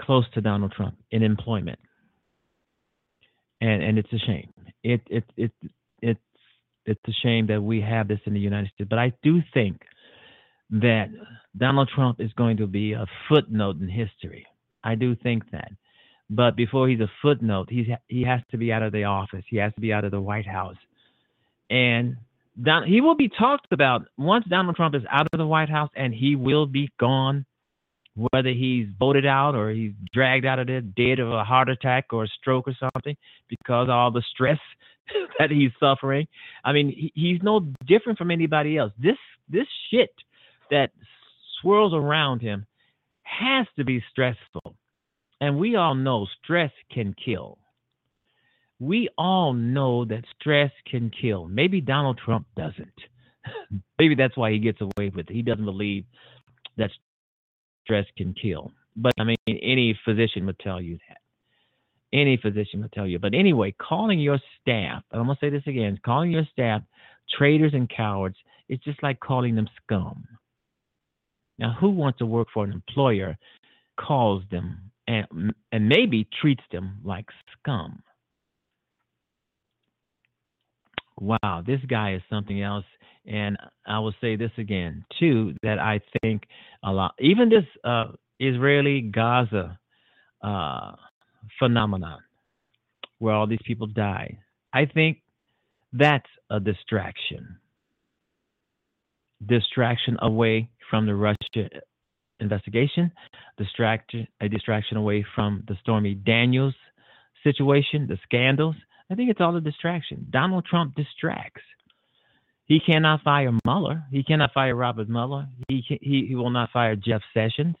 close 0.00 0.24
to 0.34 0.40
Donald 0.42 0.72
Trump 0.72 0.96
in 1.10 1.22
employment, 1.22 1.78
and 3.60 3.82
and 3.82 3.98
it's 3.98 4.12
a 4.12 4.18
shame. 4.18 4.52
It 4.82 5.02
it 5.10 5.24
it 5.36 5.52
it's 6.02 6.20
it's 6.86 7.00
a 7.06 7.12
shame 7.22 7.46
that 7.48 7.62
we 7.62 7.80
have 7.80 8.08
this 8.08 8.20
in 8.24 8.34
the 8.34 8.40
United 8.40 8.70
States. 8.74 8.88
But 8.88 8.98
I 8.98 9.12
do 9.22 9.40
think 9.52 9.82
that 10.70 11.08
Donald 11.56 11.90
Trump 11.94 12.20
is 12.20 12.32
going 12.34 12.56
to 12.58 12.66
be 12.66 12.92
a 12.92 13.06
footnote 13.28 13.80
in 13.80 13.88
history. 13.88 14.46
I 14.82 14.94
do 14.94 15.14
think 15.16 15.50
that. 15.50 15.72
But 16.30 16.56
before 16.56 16.88
he's 16.88 17.00
a 17.00 17.10
footnote, 17.22 17.68
he's 17.70 17.86
he 18.06 18.22
has 18.22 18.40
to 18.52 18.56
be 18.56 18.72
out 18.72 18.82
of 18.82 18.92
the 18.92 19.04
office. 19.04 19.44
He 19.48 19.56
has 19.56 19.74
to 19.74 19.80
be 19.80 19.92
out 19.92 20.04
of 20.04 20.12
the 20.12 20.20
White 20.20 20.46
House, 20.46 20.76
and 21.68 22.16
Don, 22.62 22.86
he 22.86 23.00
will 23.00 23.16
be 23.16 23.28
talked 23.28 23.72
about 23.72 24.02
once 24.16 24.44
Donald 24.48 24.76
Trump 24.76 24.94
is 24.94 25.02
out 25.10 25.26
of 25.32 25.38
the 25.38 25.46
White 25.46 25.70
House, 25.70 25.90
and 25.96 26.14
he 26.14 26.36
will 26.36 26.66
be 26.66 26.90
gone 26.98 27.46
whether 28.30 28.50
he's 28.50 28.86
voted 28.98 29.26
out 29.26 29.54
or 29.54 29.70
he's 29.70 29.92
dragged 30.12 30.44
out 30.44 30.58
of 30.58 30.66
there 30.66 30.80
dead 30.80 31.18
of 31.18 31.32
a 31.32 31.44
heart 31.44 31.68
attack 31.68 32.06
or 32.12 32.24
a 32.24 32.28
stroke 32.28 32.68
or 32.68 32.76
something 32.78 33.16
because 33.48 33.88
all 33.88 34.10
the 34.10 34.22
stress 34.30 34.58
that 35.38 35.50
he's 35.50 35.70
suffering. 35.80 36.26
I 36.64 36.72
mean, 36.72 36.88
he, 36.88 37.12
he's 37.14 37.42
no 37.42 37.60
different 37.86 38.18
from 38.18 38.30
anybody 38.30 38.76
else. 38.76 38.92
This 38.98 39.16
this 39.48 39.66
shit 39.90 40.10
that 40.70 40.90
swirls 41.60 41.92
around 41.94 42.40
him 42.40 42.66
has 43.22 43.66
to 43.76 43.84
be 43.84 44.02
stressful. 44.10 44.74
And 45.40 45.58
we 45.58 45.76
all 45.76 45.94
know 45.94 46.26
stress 46.42 46.70
can 46.92 47.14
kill. 47.14 47.58
We 48.78 49.08
all 49.16 49.52
know 49.52 50.04
that 50.04 50.24
stress 50.38 50.70
can 50.90 51.10
kill. 51.10 51.46
Maybe 51.48 51.80
Donald 51.80 52.20
Trump 52.24 52.46
doesn't. 52.56 52.88
Maybe 53.98 54.14
that's 54.14 54.36
why 54.36 54.52
he 54.52 54.58
gets 54.58 54.80
away 54.80 55.10
with 55.14 55.30
it. 55.30 55.34
He 55.34 55.42
doesn't 55.42 55.64
believe 55.64 56.04
that 56.76 56.90
stress 57.90 58.06
can 58.16 58.34
kill. 58.40 58.72
But 58.96 59.12
I 59.18 59.24
mean, 59.24 59.36
any 59.48 59.98
physician 60.04 60.46
would 60.46 60.58
tell 60.58 60.80
you 60.80 60.98
that. 61.08 61.18
Any 62.12 62.36
physician 62.36 62.80
would 62.82 62.92
tell 62.92 63.06
you. 63.06 63.18
But 63.18 63.34
anyway, 63.34 63.74
calling 63.80 64.20
your 64.20 64.38
staff, 64.60 65.02
I'm 65.12 65.24
going 65.24 65.36
to 65.36 65.40
say 65.40 65.50
this 65.50 65.66
again 65.66 65.98
calling 66.04 66.30
your 66.30 66.46
staff 66.52 66.82
traitors 67.36 67.74
and 67.74 67.88
cowards 67.88 68.36
is 68.68 68.78
just 68.80 69.02
like 69.02 69.20
calling 69.20 69.54
them 69.54 69.68
scum. 69.82 70.26
Now, 71.58 71.76
who 71.80 71.90
wants 71.90 72.18
to 72.18 72.26
work 72.26 72.48
for 72.52 72.64
an 72.64 72.72
employer 72.72 73.36
calls 73.98 74.42
them 74.50 74.90
and, 75.06 75.52
and 75.72 75.88
maybe 75.88 76.28
treats 76.40 76.62
them 76.72 76.98
like 77.04 77.26
scum? 77.58 78.02
Wow, 81.20 81.62
this 81.66 81.80
guy 81.88 82.14
is 82.14 82.22
something 82.30 82.62
else. 82.62 82.86
And 83.26 83.56
I 83.86 83.98
will 83.98 84.14
say 84.20 84.36
this 84.36 84.50
again, 84.56 85.04
too, 85.18 85.54
that 85.62 85.78
I 85.78 86.00
think 86.20 86.44
a 86.82 86.92
lot, 86.92 87.14
even 87.18 87.48
this 87.48 87.64
uh, 87.84 88.12
Israeli 88.38 89.02
Gaza 89.02 89.78
uh, 90.42 90.92
phenomenon 91.58 92.20
where 93.18 93.34
all 93.34 93.46
these 93.46 93.60
people 93.64 93.86
die, 93.86 94.38
I 94.72 94.86
think 94.86 95.20
that's 95.92 96.28
a 96.48 96.58
distraction. 96.58 97.58
Distraction 99.46 100.16
away 100.20 100.68
from 100.88 101.06
the 101.06 101.14
Russia 101.14 101.68
investigation, 102.40 103.12
distraction, 103.58 104.26
a 104.40 104.48
distraction 104.48 104.96
away 104.96 105.24
from 105.34 105.62
the 105.68 105.76
Stormy 105.82 106.14
Daniels 106.14 106.74
situation, 107.44 108.06
the 108.06 108.18
scandals. 108.24 108.76
I 109.10 109.14
think 109.14 109.30
it's 109.30 109.40
all 109.40 109.56
a 109.56 109.60
distraction. 109.60 110.26
Donald 110.30 110.64
Trump 110.64 110.94
distracts. 110.94 111.62
He 112.70 112.78
cannot 112.78 113.22
fire 113.22 113.50
Mueller. 113.64 114.04
He 114.12 114.22
cannot 114.22 114.52
fire 114.52 114.76
Robert 114.76 115.08
Mueller. 115.08 115.48
He, 115.66 115.84
he, 115.88 116.26
he 116.28 116.36
will 116.36 116.50
not 116.50 116.70
fire 116.70 116.94
Jeff 116.94 117.20
Sessions. 117.34 117.74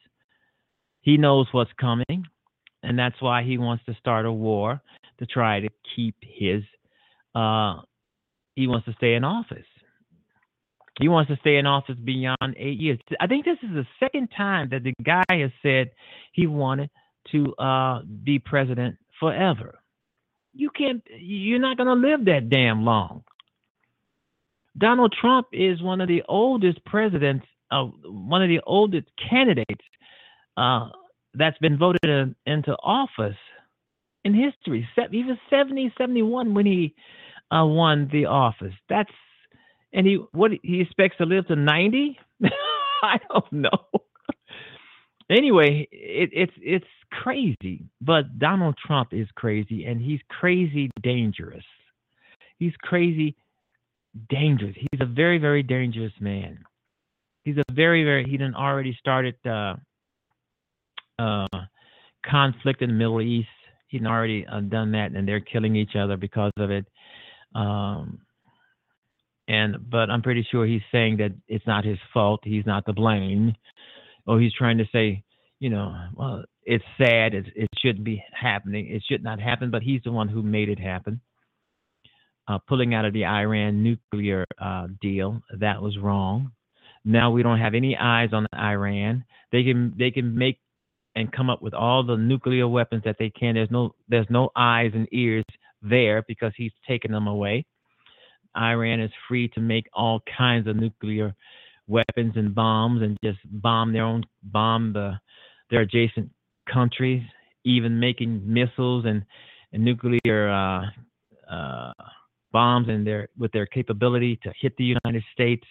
He 1.00 1.16
knows 1.16 1.46
what's 1.52 1.70
coming, 1.80 2.26
and 2.82 2.98
that's 2.98 3.22
why 3.22 3.44
he 3.44 3.56
wants 3.56 3.84
to 3.84 3.94
start 4.00 4.26
a 4.26 4.32
war 4.32 4.82
to 5.20 5.26
try 5.26 5.60
to 5.60 5.68
keep 5.94 6.16
his. 6.20 6.64
Uh, 7.36 7.82
he 8.56 8.66
wants 8.66 8.84
to 8.86 8.92
stay 8.94 9.14
in 9.14 9.22
office. 9.22 9.64
He 11.00 11.06
wants 11.06 11.30
to 11.30 11.36
stay 11.36 11.58
in 11.58 11.66
office 11.66 11.96
beyond 12.02 12.56
eight 12.56 12.80
years. 12.80 12.98
I 13.20 13.28
think 13.28 13.44
this 13.44 13.58
is 13.62 13.70
the 13.70 13.86
second 14.00 14.30
time 14.36 14.70
that 14.70 14.82
the 14.82 14.92
guy 15.04 15.22
has 15.28 15.52
said 15.62 15.92
he 16.32 16.48
wanted 16.48 16.90
to 17.30 17.54
uh, 17.54 18.02
be 18.24 18.40
president 18.40 18.96
forever. 19.20 19.78
You 20.52 20.68
can't. 20.76 21.00
You're 21.16 21.60
not 21.60 21.76
going 21.76 21.86
to 21.86 22.08
live 22.08 22.24
that 22.24 22.50
damn 22.50 22.84
long. 22.84 23.22
Donald 24.78 25.14
Trump 25.20 25.48
is 25.52 25.82
one 25.82 26.00
of 26.00 26.08
the 26.08 26.22
oldest 26.28 26.84
presidents, 26.84 27.46
uh, 27.70 27.84
one 28.04 28.42
of 28.42 28.48
the 28.48 28.60
oldest 28.66 29.08
candidates 29.28 29.84
uh, 30.56 30.88
that's 31.34 31.58
been 31.58 31.78
voted 31.78 32.04
in, 32.04 32.34
into 32.46 32.72
office 32.82 33.36
in 34.24 34.34
history. 34.34 34.88
He 35.10 35.24
was 35.24 35.36
70, 35.48 35.92
71 35.96 36.54
when 36.54 36.66
he 36.66 36.94
uh, 37.50 37.64
won 37.64 38.08
the 38.12 38.26
office. 38.26 38.74
That's 38.88 39.10
and 39.92 40.06
he 40.06 40.18
what 40.32 40.52
he 40.62 40.80
expects 40.80 41.16
to 41.18 41.26
live 41.26 41.46
to 41.48 41.56
90. 41.56 42.18
I 43.02 43.18
don't 43.28 43.52
know. 43.52 43.86
anyway, 45.30 45.88
it, 45.90 46.30
it's 46.32 46.52
it's 46.58 46.86
crazy, 47.10 47.84
but 48.00 48.38
Donald 48.38 48.76
Trump 48.84 49.12
is 49.12 49.26
crazy, 49.34 49.84
and 49.86 50.00
he's 50.00 50.20
crazy 50.28 50.90
dangerous. 51.02 51.64
He's 52.58 52.74
crazy 52.82 53.36
dangerous. 54.28 54.74
He's 54.76 55.00
a 55.00 55.06
very, 55.06 55.38
very 55.38 55.62
dangerous 55.62 56.12
man. 56.20 56.58
He's 57.44 57.56
a 57.56 57.72
very, 57.72 58.04
very. 58.04 58.24
He 58.28 58.36
done 58.36 58.54
already 58.54 58.96
started 58.98 59.34
uh, 59.46 59.76
uh, 61.18 61.46
conflict 62.24 62.82
in 62.82 62.90
the 62.90 62.94
Middle 62.94 63.20
East. 63.20 63.48
He'd 63.88 64.06
already 64.06 64.46
uh, 64.46 64.60
done 64.60 64.92
that, 64.92 65.12
and 65.12 65.26
they're 65.26 65.40
killing 65.40 65.74
each 65.76 65.96
other 65.96 66.16
because 66.16 66.52
of 66.58 66.70
it. 66.70 66.86
Um, 67.54 68.20
and 69.48 69.90
but 69.90 70.10
I'm 70.10 70.22
pretty 70.22 70.46
sure 70.50 70.66
he's 70.66 70.82
saying 70.92 71.16
that 71.16 71.32
it's 71.48 71.66
not 71.66 71.84
his 71.84 71.98
fault. 72.12 72.40
He's 72.44 72.66
not 72.66 72.86
to 72.86 72.92
blame. 72.92 73.54
Or 74.26 74.38
he's 74.38 74.52
trying 74.52 74.78
to 74.78 74.84
say, 74.92 75.24
you 75.58 75.70
know, 75.70 75.94
well, 76.14 76.44
it's 76.62 76.84
sad. 76.98 77.34
It, 77.34 77.46
it 77.56 77.68
shouldn't 77.78 78.04
be 78.04 78.22
happening. 78.32 78.88
It 78.88 79.02
should 79.08 79.24
not 79.24 79.40
happen. 79.40 79.70
But 79.70 79.82
he's 79.82 80.02
the 80.04 80.12
one 80.12 80.28
who 80.28 80.42
made 80.42 80.68
it 80.68 80.78
happen 80.78 81.20
uh, 82.50 82.58
pulling 82.66 82.94
out 82.94 83.04
of 83.04 83.12
the 83.12 83.24
Iran 83.24 83.82
nuclear 83.82 84.44
uh, 84.60 84.88
deal. 85.00 85.40
That 85.60 85.80
was 85.80 85.96
wrong. 85.98 86.50
Now 87.04 87.30
we 87.30 87.42
don't 87.42 87.60
have 87.60 87.74
any 87.74 87.96
eyes 87.96 88.30
on 88.32 88.46
Iran. 88.54 89.24
They 89.52 89.62
can 89.62 89.94
they 89.96 90.10
can 90.10 90.36
make 90.36 90.58
and 91.14 91.32
come 91.32 91.48
up 91.48 91.62
with 91.62 91.74
all 91.74 92.02
the 92.02 92.16
nuclear 92.16 92.66
weapons 92.66 93.02
that 93.04 93.16
they 93.18 93.30
can. 93.30 93.54
There's 93.54 93.70
no 93.70 93.94
there's 94.08 94.26
no 94.30 94.50
eyes 94.56 94.90
and 94.94 95.06
ears 95.12 95.44
there 95.80 96.22
because 96.26 96.52
he's 96.56 96.72
taken 96.88 97.12
them 97.12 97.28
away. 97.28 97.64
Iran 98.56 99.00
is 99.00 99.12
free 99.28 99.48
to 99.50 99.60
make 99.60 99.86
all 99.94 100.20
kinds 100.36 100.66
of 100.66 100.74
nuclear 100.74 101.34
weapons 101.86 102.32
and 102.34 102.52
bombs 102.54 103.02
and 103.02 103.16
just 103.22 103.38
bomb 103.44 103.92
their 103.92 104.04
own 104.04 104.24
bomb 104.42 104.92
the 104.92 105.12
their 105.70 105.82
adjacent 105.82 106.30
countries, 106.72 107.22
even 107.64 108.00
making 108.00 108.42
missiles 108.44 109.04
and, 109.06 109.24
and 109.72 109.84
nuclear 109.84 110.50
uh, 110.50 110.82
uh, 111.48 111.92
bombs 112.52 112.88
and 112.88 113.06
their 113.06 113.28
with 113.38 113.52
their 113.52 113.66
capability 113.66 114.38
to 114.42 114.52
hit 114.60 114.76
the 114.76 114.84
United 114.84 115.22
States. 115.32 115.64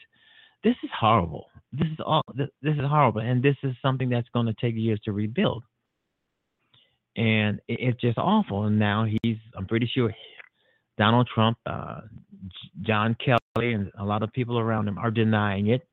This 0.64 0.76
is 0.84 0.90
horrible. 0.98 1.48
This 1.72 1.88
is 1.88 2.00
all. 2.06 2.24
This, 2.36 2.50
is 2.64 2.80
horrible, 2.80 3.22
and 3.22 3.42
this 3.42 3.56
is 3.64 3.76
something 3.82 4.10
that's 4.10 4.28
going 4.30 4.48
to 4.48 4.56
take 4.60 4.76
years 4.76 5.00
to 5.06 5.12
rebuild. 5.12 5.64
And 7.16 7.60
it, 7.68 7.80
it's 7.80 8.02
just 8.02 8.18
awful. 8.18 8.66
And 8.66 8.80
now 8.80 9.06
he's. 9.24 9.38
I'm 9.56 9.68
pretty 9.68 9.90
sure 9.94 10.14
Donald 10.98 11.30
Trump, 11.34 11.58
uh, 11.66 12.02
John 12.82 13.16
Kelly, 13.24 13.74
and 13.74 13.92
a 13.98 14.04
lot 14.04 14.24
of 14.24 14.34
people 14.34 14.60
around 14.60 14.88
him 14.88 14.98
are 14.98 15.12
denying 15.12 15.68
it. 15.68 15.88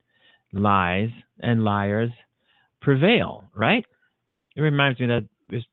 Lies 0.53 1.09
and 1.39 1.63
liars 1.63 2.11
prevail. 2.81 3.45
Right? 3.55 3.85
It 4.55 4.61
reminds 4.61 4.99
me 4.99 5.07
that 5.07 5.27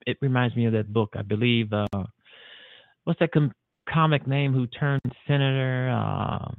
it 0.06 0.18
reminds 0.20 0.54
me 0.54 0.66
of 0.66 0.72
that 0.74 0.92
book. 0.92 1.14
I 1.16 1.22
believe. 1.22 1.72
Uh, 1.72 1.86
what's 3.04 3.18
that 3.20 3.32
com- 3.32 3.52
comic 3.92 4.26
name 4.26 4.52
who 4.52 4.66
turned 4.66 5.02
senator. 5.26 5.90
Uh, 5.90 6.52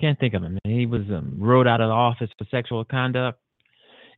can't 0.00 0.18
think 0.18 0.34
of 0.34 0.42
him. 0.42 0.58
He 0.64 0.86
was 0.86 1.02
um, 1.10 1.34
rode 1.38 1.66
out 1.66 1.80
of 1.80 1.90
office 1.90 2.30
for 2.38 2.46
sexual 2.50 2.84
conduct. 2.84 3.40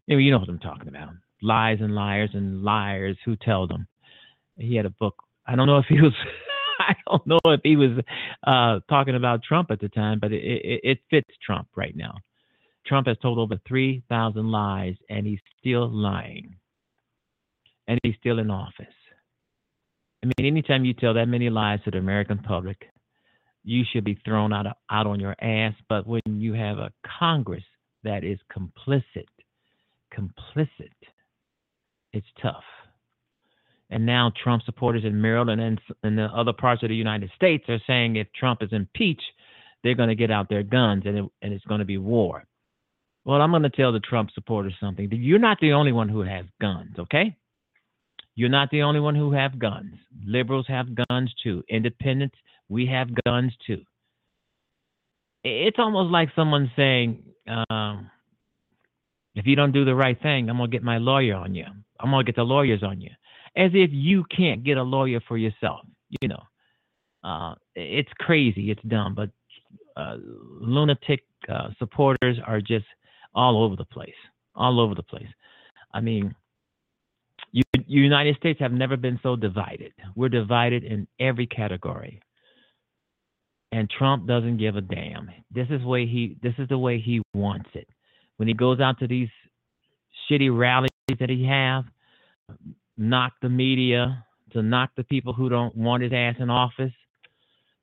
Anyway, 0.08 0.24
you 0.24 0.30
know 0.30 0.38
what 0.38 0.48
I'm 0.48 0.58
talking 0.58 0.88
about. 0.88 1.10
Lies 1.42 1.78
and 1.80 1.94
liars 1.94 2.30
and 2.34 2.62
liars 2.62 3.16
who 3.24 3.36
tell 3.36 3.66
them. 3.66 3.86
He 4.58 4.76
had 4.76 4.84
a 4.84 4.90
book. 4.90 5.14
I 5.46 5.56
don't 5.56 5.66
know 5.66 5.78
if 5.78 5.86
he 5.88 6.00
was. 6.00 6.12
I 6.80 6.94
don't 7.06 7.26
know 7.26 7.40
if 7.44 7.60
he 7.62 7.76
was 7.76 8.02
uh, 8.46 8.80
talking 8.88 9.14
about 9.14 9.42
Trump 9.42 9.70
at 9.70 9.80
the 9.80 9.88
time, 9.88 10.18
but 10.18 10.32
it, 10.32 10.42
it, 10.42 10.80
it 10.82 10.98
fits 11.10 11.28
Trump 11.44 11.68
right 11.76 11.94
now. 11.94 12.16
Trump 12.86 13.06
has 13.06 13.18
told 13.18 13.38
over 13.38 13.60
3,000 13.68 14.50
lies, 14.50 14.96
and 15.08 15.26
he's 15.26 15.40
still 15.58 15.88
lying. 15.88 16.56
And 17.86 17.98
he's 18.02 18.14
still 18.18 18.38
in 18.38 18.50
office. 18.50 18.86
I 20.22 20.26
mean, 20.26 20.46
anytime 20.46 20.84
you 20.84 20.92
tell 20.92 21.14
that 21.14 21.28
many 21.28 21.48
lies 21.48 21.80
to 21.84 21.90
the 21.90 21.98
American 21.98 22.38
public, 22.38 22.90
you 23.64 23.84
should 23.90 24.04
be 24.04 24.18
thrown 24.24 24.52
out 24.52 24.66
out 24.90 25.06
on 25.06 25.20
your 25.20 25.34
ass. 25.40 25.74
But 25.88 26.06
when 26.06 26.22
you 26.26 26.52
have 26.54 26.78
a 26.78 26.92
Congress 27.18 27.64
that 28.04 28.24
is 28.24 28.38
complicit, 28.54 29.28
complicit, 30.14 30.92
it's 32.12 32.26
tough. 32.42 32.64
And 33.90 34.06
now 34.06 34.32
Trump 34.42 34.62
supporters 34.64 35.04
in 35.04 35.20
Maryland 35.20 35.60
and 35.60 35.80
in 36.04 36.16
the 36.16 36.26
other 36.26 36.52
parts 36.52 36.82
of 36.82 36.90
the 36.90 36.94
United 36.94 37.30
States 37.34 37.64
are 37.68 37.80
saying 37.86 38.16
if 38.16 38.28
Trump 38.32 38.62
is 38.62 38.72
impeached, 38.72 39.22
they're 39.82 39.94
going 39.94 40.10
to 40.10 40.14
get 40.14 40.30
out 40.30 40.48
their 40.48 40.62
guns 40.62 41.04
and, 41.06 41.18
it, 41.18 41.24
and 41.42 41.52
it's 41.52 41.64
going 41.64 41.80
to 41.80 41.84
be 41.84 41.98
war. 41.98 42.44
Well, 43.24 43.40
I'm 43.40 43.50
going 43.50 43.64
to 43.64 43.70
tell 43.70 43.92
the 43.92 44.00
Trump 44.00 44.30
supporters 44.32 44.74
something. 44.80 45.08
You're 45.12 45.38
not 45.38 45.58
the 45.60 45.72
only 45.72 45.92
one 45.92 46.08
who 46.08 46.22
has 46.22 46.46
guns, 46.60 46.96
okay? 46.98 47.36
You're 48.40 48.48
not 48.48 48.70
the 48.70 48.80
only 48.80 49.00
one 49.00 49.14
who 49.14 49.32
have 49.32 49.58
guns. 49.58 49.92
Liberals 50.24 50.64
have 50.66 50.86
guns 50.94 51.30
too. 51.42 51.62
Independents, 51.68 52.36
we 52.70 52.86
have 52.86 53.08
guns 53.26 53.52
too. 53.66 53.82
It's 55.44 55.78
almost 55.78 56.10
like 56.10 56.30
someone 56.34 56.72
saying, 56.74 57.22
um, 57.68 58.10
If 59.34 59.44
you 59.44 59.56
don't 59.56 59.72
do 59.72 59.84
the 59.84 59.94
right 59.94 60.18
thing, 60.22 60.48
I'm 60.48 60.56
going 60.56 60.70
to 60.70 60.74
get 60.74 60.82
my 60.82 60.96
lawyer 60.96 61.34
on 61.34 61.54
you. 61.54 61.66
I'm 62.00 62.10
going 62.10 62.24
to 62.24 62.32
get 62.32 62.36
the 62.36 62.42
lawyers 62.42 62.82
on 62.82 63.02
you. 63.02 63.10
As 63.58 63.72
if 63.74 63.90
you 63.92 64.24
can't 64.34 64.64
get 64.64 64.78
a 64.78 64.82
lawyer 64.82 65.20
for 65.28 65.36
yourself. 65.36 65.80
You 66.22 66.28
know, 66.28 66.42
uh, 67.22 67.56
it's 67.74 68.12
crazy. 68.20 68.70
It's 68.70 68.82
dumb. 68.88 69.14
But 69.14 69.28
uh, 69.98 70.16
lunatic 70.22 71.24
uh, 71.46 71.68
supporters 71.78 72.38
are 72.46 72.62
just 72.62 72.86
all 73.34 73.62
over 73.62 73.76
the 73.76 73.84
place. 73.84 74.20
All 74.54 74.80
over 74.80 74.94
the 74.94 75.02
place. 75.02 75.28
I 75.92 76.00
mean, 76.00 76.34
United 77.98 78.36
States 78.36 78.60
have 78.60 78.72
never 78.72 78.96
been 78.96 79.18
so 79.22 79.34
divided. 79.34 79.92
We're 80.14 80.28
divided 80.28 80.84
in 80.84 81.08
every 81.18 81.46
category. 81.46 82.20
And 83.72 83.90
Trump 83.90 84.26
doesn't 84.26 84.58
give 84.58 84.76
a 84.76 84.80
damn. 84.80 85.30
This 85.52 85.66
is 85.70 85.82
way 85.82 86.06
he 86.06 86.36
this 86.42 86.54
is 86.58 86.68
the 86.68 86.78
way 86.78 87.00
he 87.00 87.22
wants 87.34 87.68
it. 87.74 87.88
When 88.36 88.48
he 88.48 88.54
goes 88.54 88.80
out 88.80 88.98
to 89.00 89.06
these 89.06 89.28
shitty 90.28 90.56
rallies 90.56 90.90
that 91.18 91.30
he 91.30 91.44
have, 91.46 91.84
knock 92.96 93.32
the 93.42 93.48
media, 93.48 94.24
to 94.52 94.62
knock 94.62 94.90
the 94.96 95.04
people 95.04 95.32
who 95.32 95.48
don't 95.48 95.76
want 95.76 96.02
his 96.02 96.12
ass 96.12 96.36
in 96.38 96.50
office, 96.50 96.92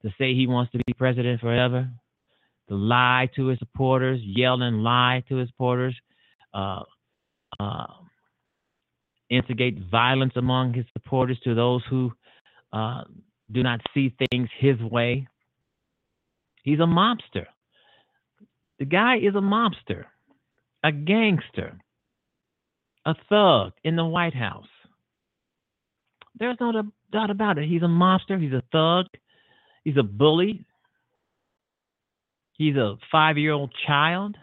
to 0.03 0.10
say 0.18 0.34
he 0.34 0.47
wants 0.47 0.72
to 0.72 0.80
be 0.86 0.93
president 0.93 1.41
forever, 1.41 1.89
to 2.70 2.76
lie 2.76 3.30
to 3.36 3.47
his 3.47 3.60
supporters, 3.60 4.20
yell 4.24 4.62
and 4.62 4.84
lie 4.84 5.24
to 5.30 5.36
his 5.36 5.49
supporters, 5.49 5.95
uh, 6.53 6.84
uh, 7.60 7.88
instigate 9.30 9.80
violence 9.90 10.34
among 10.36 10.74
his 10.74 10.86
supporters 10.94 11.40
to 11.44 11.54
those 11.54 11.82
who 11.90 12.12
uh, 12.74 13.04
do 13.52 13.64
not 13.64 13.82
see 13.94 14.14
things 14.30 14.50
his 14.58 14.80
way. 14.82 15.28
He's 16.64 16.80
a 16.80 16.84
mobster. 16.84 17.46
The 18.80 18.86
guy 18.86 19.18
is 19.18 19.36
a 19.36 19.40
mobster, 19.40 20.06
a 20.84 20.92
gangster, 20.92 21.78
a 23.06 23.16
thug 23.30 23.74
in 23.84 23.96
the 23.96 24.06
White 24.06 24.36
House. 24.36 24.68
There's 26.38 26.58
no 26.60 26.72
doubt 27.12 27.32
about 27.32 27.58
it. 27.58 27.68
He's 27.68 27.82
a 27.82 27.86
mobster. 27.86 28.40
He's 28.40 28.54
a 28.54 28.64
thug. 28.72 29.08
He's 29.84 29.98
a 29.98 30.04
bully. 30.04 30.66
He's 32.54 32.76
a 32.76 32.98
five 33.12 33.38
year 33.38 33.54
old 33.54 33.74
child. 33.88 34.36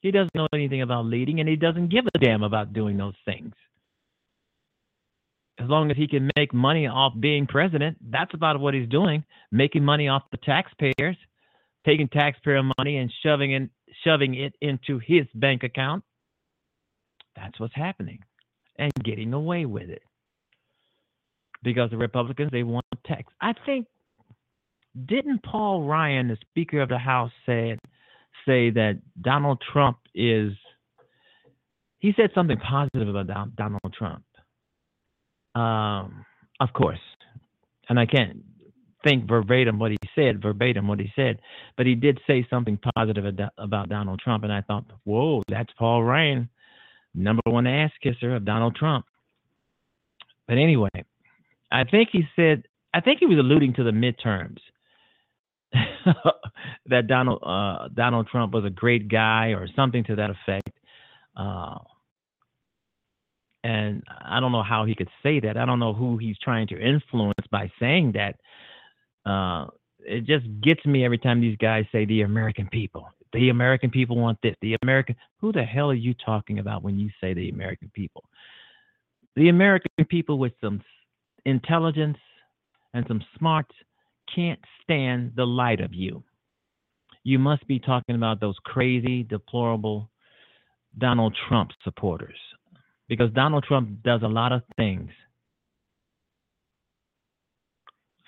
He 0.00 0.10
doesn't 0.10 0.34
know 0.34 0.46
anything 0.52 0.82
about 0.82 1.06
leading, 1.06 1.40
and 1.40 1.48
he 1.48 1.56
doesn't 1.56 1.88
give 1.88 2.06
a 2.06 2.18
damn 2.18 2.42
about 2.42 2.72
doing 2.72 2.96
those 2.96 3.16
things. 3.24 3.52
As 5.58 5.68
long 5.68 5.90
as 5.90 5.96
he 5.96 6.06
can 6.06 6.30
make 6.36 6.54
money 6.54 6.86
off 6.86 7.14
being 7.18 7.46
president, 7.46 7.98
that's 8.10 8.32
about 8.32 8.60
what 8.60 8.74
he's 8.74 8.88
doing, 8.88 9.24
making 9.50 9.84
money 9.84 10.06
off 10.06 10.22
the 10.30 10.36
taxpayers, 10.36 11.16
taking 11.84 12.06
taxpayer 12.08 12.62
money 12.78 12.98
and 12.98 13.12
shoving 13.24 13.52
in, 13.52 13.70
shoving 14.04 14.34
it 14.34 14.54
into 14.60 15.00
his 15.00 15.26
bank 15.34 15.64
account. 15.64 16.04
That's 17.34 17.58
what's 17.58 17.74
happening, 17.74 18.20
and 18.76 18.92
getting 19.02 19.32
away 19.32 19.64
with 19.66 19.90
it 19.90 20.02
because 21.62 21.90
the 21.90 21.96
Republicans 21.96 22.50
they 22.52 22.62
want 22.62 22.86
tax. 23.04 23.32
I 23.40 23.52
think 23.66 23.86
didn't 25.06 25.42
Paul 25.42 25.84
Ryan, 25.84 26.28
the 26.28 26.36
Speaker 26.50 26.80
of 26.80 26.88
the 26.88 26.98
House, 26.98 27.32
said 27.46 27.78
say 28.46 28.70
that 28.70 29.00
Donald 29.20 29.62
Trump 29.72 29.98
is. 30.14 30.52
He 32.00 32.12
said 32.16 32.30
something 32.34 32.58
positive 32.58 33.08
about 33.08 33.56
Donald 33.56 33.92
Trump. 33.96 34.22
Um, 35.54 36.24
of 36.60 36.72
course, 36.72 37.00
and 37.88 37.98
I 37.98 38.06
can't 38.06 38.44
think 39.04 39.28
verbatim 39.28 39.78
what 39.78 39.90
he 39.90 39.98
said, 40.14 40.42
verbatim 40.42 40.88
what 40.88 41.00
he 41.00 41.12
said, 41.16 41.40
but 41.76 41.86
he 41.86 41.94
did 41.94 42.20
say 42.26 42.46
something 42.50 42.78
positive 42.94 43.24
about 43.56 43.88
Donald 43.88 44.20
Trump, 44.20 44.44
and 44.44 44.52
I 44.52 44.60
thought, 44.62 44.84
whoa, 45.04 45.42
that's 45.48 45.72
Paul 45.78 46.02
Ryan, 46.02 46.48
number 47.14 47.42
one 47.46 47.66
ass 47.66 47.90
kisser 48.02 48.34
of 48.34 48.44
Donald 48.44 48.76
Trump. 48.76 49.06
But 50.46 50.58
anyway, 50.58 50.88
I 51.70 51.84
think 51.84 52.10
he 52.12 52.24
said, 52.34 52.64
I 52.94 53.00
think 53.00 53.20
he 53.20 53.26
was 53.26 53.38
alluding 53.38 53.74
to 53.74 53.84
the 53.84 53.90
midterms. 53.90 54.58
that 56.86 57.06
Donald 57.06 57.42
uh, 57.44 57.88
Donald 57.94 58.28
Trump 58.28 58.52
was 58.52 58.64
a 58.64 58.70
great 58.70 59.08
guy 59.08 59.48
or 59.48 59.68
something 59.76 60.04
to 60.04 60.16
that 60.16 60.30
effect. 60.30 60.70
Uh, 61.36 61.78
and 63.64 64.02
I 64.24 64.40
don't 64.40 64.52
know 64.52 64.62
how 64.62 64.84
he 64.84 64.94
could 64.94 65.10
say 65.22 65.40
that. 65.40 65.56
I 65.56 65.66
don't 65.66 65.80
know 65.80 65.92
who 65.92 66.16
he's 66.16 66.38
trying 66.38 66.68
to 66.68 66.80
influence 66.80 67.46
by 67.50 67.70
saying 67.80 68.12
that. 68.12 68.36
Uh, 69.30 69.66
it 70.00 70.24
just 70.24 70.46
gets 70.62 70.84
me 70.86 71.04
every 71.04 71.18
time 71.18 71.40
these 71.40 71.56
guys 71.58 71.84
say 71.92 72.04
the 72.04 72.22
American 72.22 72.68
people. 72.68 73.08
The 73.32 73.50
American 73.50 73.90
people 73.90 74.16
want 74.16 74.38
this. 74.42 74.54
The 74.62 74.76
American. 74.82 75.16
Who 75.40 75.52
the 75.52 75.64
hell 75.64 75.90
are 75.90 75.94
you 75.94 76.14
talking 76.14 76.60
about 76.60 76.82
when 76.82 76.98
you 76.98 77.10
say 77.20 77.34
the 77.34 77.50
American 77.50 77.90
people? 77.92 78.24
The 79.36 79.50
American 79.50 79.90
people 80.08 80.38
with 80.38 80.52
some 80.62 80.80
intelligence 81.44 82.16
and 82.94 83.04
some 83.06 83.22
smarts 83.38 83.74
can't 84.34 84.60
stand 84.82 85.32
the 85.36 85.46
light 85.46 85.80
of 85.80 85.92
you. 85.92 86.22
You 87.24 87.38
must 87.38 87.66
be 87.66 87.78
talking 87.78 88.14
about 88.14 88.40
those 88.40 88.56
crazy, 88.64 89.22
deplorable 89.22 90.10
Donald 90.96 91.36
Trump 91.48 91.70
supporters. 91.84 92.38
Because 93.08 93.30
Donald 93.32 93.64
Trump 93.64 94.02
does 94.02 94.22
a 94.22 94.28
lot 94.28 94.52
of 94.52 94.62
things 94.76 95.10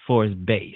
for 0.06 0.24
his 0.24 0.34
base. 0.34 0.74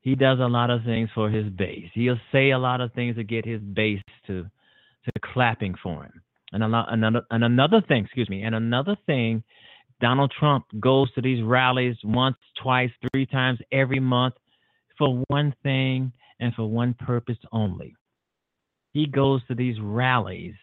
He 0.00 0.14
does 0.14 0.38
a 0.40 0.46
lot 0.46 0.70
of 0.70 0.84
things 0.84 1.10
for 1.14 1.28
his 1.28 1.50
base. 1.50 1.90
He'll 1.92 2.20
say 2.32 2.50
a 2.50 2.58
lot 2.58 2.80
of 2.80 2.92
things 2.94 3.16
to 3.16 3.24
get 3.24 3.44
his 3.44 3.60
base 3.60 4.00
to 4.26 4.46
to 5.04 5.12
clapping 5.32 5.74
for 5.82 6.04
him. 6.04 6.22
And 6.52 6.62
another 6.64 7.22
and 7.30 7.44
another 7.44 7.82
thing, 7.82 8.04
excuse 8.04 8.28
me, 8.28 8.42
and 8.42 8.54
another 8.54 8.96
thing 9.06 9.42
Donald 10.00 10.32
Trump 10.38 10.64
goes 10.80 11.12
to 11.14 11.22
these 11.22 11.42
rallies 11.42 11.96
once, 12.04 12.36
twice, 12.62 12.90
three 13.10 13.26
times 13.26 13.58
every 13.72 14.00
month 14.00 14.34
for 14.96 15.24
one 15.28 15.54
thing 15.62 16.12
and 16.40 16.54
for 16.54 16.66
one 16.66 16.94
purpose 16.94 17.38
only. 17.52 17.94
He 18.92 19.06
goes 19.06 19.40
to 19.48 19.54
these 19.54 19.76
rallies 19.80 20.54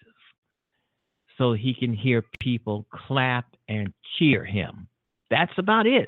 so 1.38 1.54
he 1.54 1.74
can 1.74 1.94
hear 1.94 2.24
people 2.40 2.86
clap 3.08 3.46
and 3.68 3.94
cheer 4.18 4.46
him. 4.46 4.88
That's 5.30 5.52
about 5.58 5.86
it. 5.86 6.08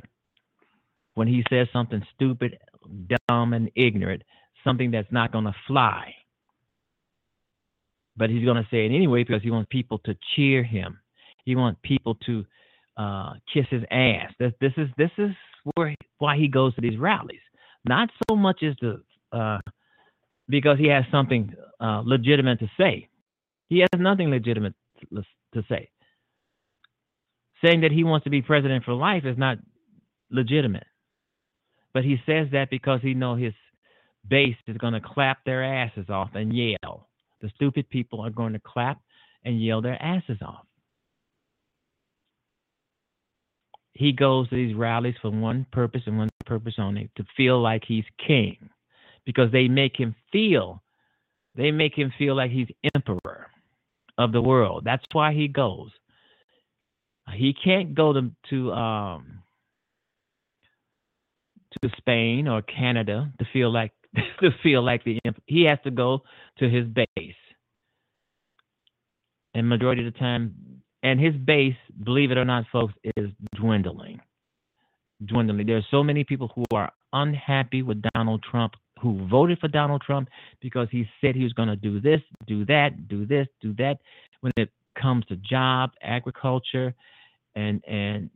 When 1.16 1.28
he 1.28 1.44
says 1.50 1.68
something 1.74 2.06
stupid, 2.16 2.58
dumb, 3.28 3.54
and 3.54 3.70
ignorant, 3.76 4.24
something 4.64 4.92
that's 4.92 5.12
not 5.12 5.32
going 5.32 5.46
to 5.46 5.56
fly. 5.68 6.14
But 8.16 8.30
he's 8.30 8.46
going 8.46 8.58
to 8.58 8.68
say 8.72 8.86
it 8.86 8.96
anyway 8.96 9.24
because 9.24 9.44
he 9.44 9.52
wants 9.52 9.68
people 9.72 10.00
to 10.00 10.16
cheer 10.36 10.64
him. 10.64 11.00
He 11.46 11.56
wants 11.56 11.80
people 11.84 12.16
to 12.26 12.46
uh, 12.98 13.34
kiss 13.54 13.66
his 13.70 13.84
ass. 13.92 14.32
This, 14.40 14.54
this 14.60 14.74
is 14.78 14.88
this 14.98 15.12
is 15.18 15.32
where 15.76 15.96
why 16.18 16.38
he 16.38 16.48
goes 16.48 16.74
to 16.76 16.82
these 16.82 16.98
rallies. 16.98 17.40
Not 17.86 18.10
so 18.30 18.36
much 18.36 18.64
as 18.64 18.76
the 18.82 19.02
uh, 19.32 19.60
because 20.50 20.78
he 20.78 20.88
has 20.88 21.04
something 21.12 21.54
uh, 21.80 22.02
legitimate 22.06 22.60
to 22.60 22.70
say. 22.78 23.10
He 23.70 23.80
has 23.80 23.90
nothing 23.98 24.30
legitimate 24.30 24.74
to 25.12 25.64
say. 25.70 25.90
Saying 27.64 27.82
that 27.82 27.92
he 27.92 28.04
wants 28.04 28.24
to 28.24 28.30
be 28.30 28.42
president 28.42 28.86
for 28.86 28.94
life 28.94 29.26
is 29.26 29.38
not 29.38 29.58
legitimate. 30.32 30.86
But 31.94 32.04
he 32.04 32.18
says 32.26 32.48
that 32.52 32.70
because 32.70 33.02
he 33.02 33.14
knows 33.14 33.42
his 33.42 33.54
base 34.30 34.56
is 34.68 34.78
going 34.78 34.94
to 34.94 35.02
clap 35.02 35.44
their 35.44 35.64
asses 35.64 36.10
off 36.10 36.30
and 36.34 36.56
yell. 36.56 37.10
The 37.42 37.50
stupid 37.56 37.90
people 37.90 38.22
are 38.22 38.30
going 38.30 38.54
to 38.54 38.60
clap 38.60 39.00
and 39.44 39.62
yell 39.62 39.82
their 39.82 40.02
asses 40.02 40.38
off. 40.42 40.66
He 43.98 44.12
goes 44.12 44.48
to 44.50 44.56
these 44.56 44.76
rallies 44.76 45.16
for 45.22 45.32
one 45.32 45.66
purpose 45.72 46.04
and 46.06 46.18
one 46.18 46.30
purpose 46.46 46.76
only 46.78 47.10
to 47.18 47.26
feel 47.36 47.60
like 47.60 47.84
he's 47.86 48.06
king 48.26 48.70
because 49.26 49.52
they 49.52 49.68
make 49.68 49.98
him 49.98 50.16
feel 50.32 50.84
they 51.56 51.72
make 51.72 51.98
him 51.98 52.14
feel 52.18 52.36
like 52.36 52.52
he's 52.52 52.68
emperor 52.96 53.48
of 54.18 54.32
the 54.32 54.42
world. 54.42 54.84
That's 54.86 55.04
why 55.12 55.34
he 55.34 55.48
goes. 55.48 55.90
He 57.34 57.54
can't 57.54 57.96
go 57.96 58.14
to 58.14 58.32
to 58.52 58.72
um 58.72 59.44
to 61.82 61.90
Spain 61.98 62.48
or 62.48 62.62
Canada 62.62 63.32
to 63.40 63.46
feel 63.52 63.72
like 63.72 63.92
to 64.16 64.52
feel 64.64 64.84
like 64.84 65.04
the 65.04 65.20
he 65.48 65.64
has 65.64 65.80
to 65.84 65.92
go 65.92 66.22
to 66.60 66.70
his 66.70 66.86
base. 66.88 67.34
And 69.56 69.68
majority 69.68 70.06
of 70.06 70.14
the 70.14 70.20
time 70.20 70.77
and 71.04 71.20
his 71.20 71.36
base, 71.36 71.76
believe 72.04 72.32
it 72.32 72.38
or 72.38 72.46
not, 72.46 72.66
folks, 72.72 72.94
is 73.16 73.30
dwindling. 73.56 74.20
Dwindling. 75.26 75.68
There 75.68 75.78
are 75.78 75.88
so 75.92 76.04
many 76.04 76.24
people 76.24 76.52
who 76.56 76.64
are 76.74 76.92
unhappy 77.14 77.82
with 77.82 78.02
Donald 78.14 78.44
Trump, 78.50 78.74
who 79.02 79.28
voted 79.28 79.60
for 79.60 79.68
Donald 79.68 80.02
Trump 80.02 80.30
because 80.62 80.88
he 80.92 81.08
said 81.22 81.36
he 81.36 81.44
was 81.44 81.54
going 81.54 81.70
to 81.70 81.76
do 81.76 82.00
this, 82.00 82.22
do 82.48 82.66
that, 82.66 83.08
do 83.08 83.26
this, 83.26 83.48
do 83.62 83.74
that. 83.76 84.00
When 84.42 84.54
it 84.58 84.70
comes 85.00 85.26
to 85.26 85.36
job, 85.38 85.92
agriculture, 86.02 86.94
and 87.56 87.84
and 87.88 88.30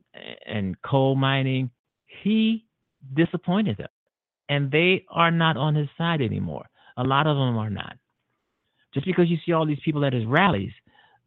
and 0.45 0.81
coal 0.81 1.15
mining, 1.15 1.69
he 2.23 2.65
disappointed 3.15 3.77
them, 3.77 3.89
and 4.49 4.71
they 4.71 5.05
are 5.09 5.31
not 5.31 5.57
on 5.57 5.75
his 5.75 5.87
side 5.97 6.21
anymore. 6.21 6.65
A 6.97 7.03
lot 7.03 7.27
of 7.27 7.35
them 7.35 7.57
are 7.57 7.69
not. 7.69 7.97
Just 8.93 9.05
because 9.05 9.29
you 9.29 9.37
see 9.45 9.53
all 9.53 9.65
these 9.65 9.79
people 9.85 10.03
at 10.03 10.13
his 10.13 10.25
rallies, 10.25 10.73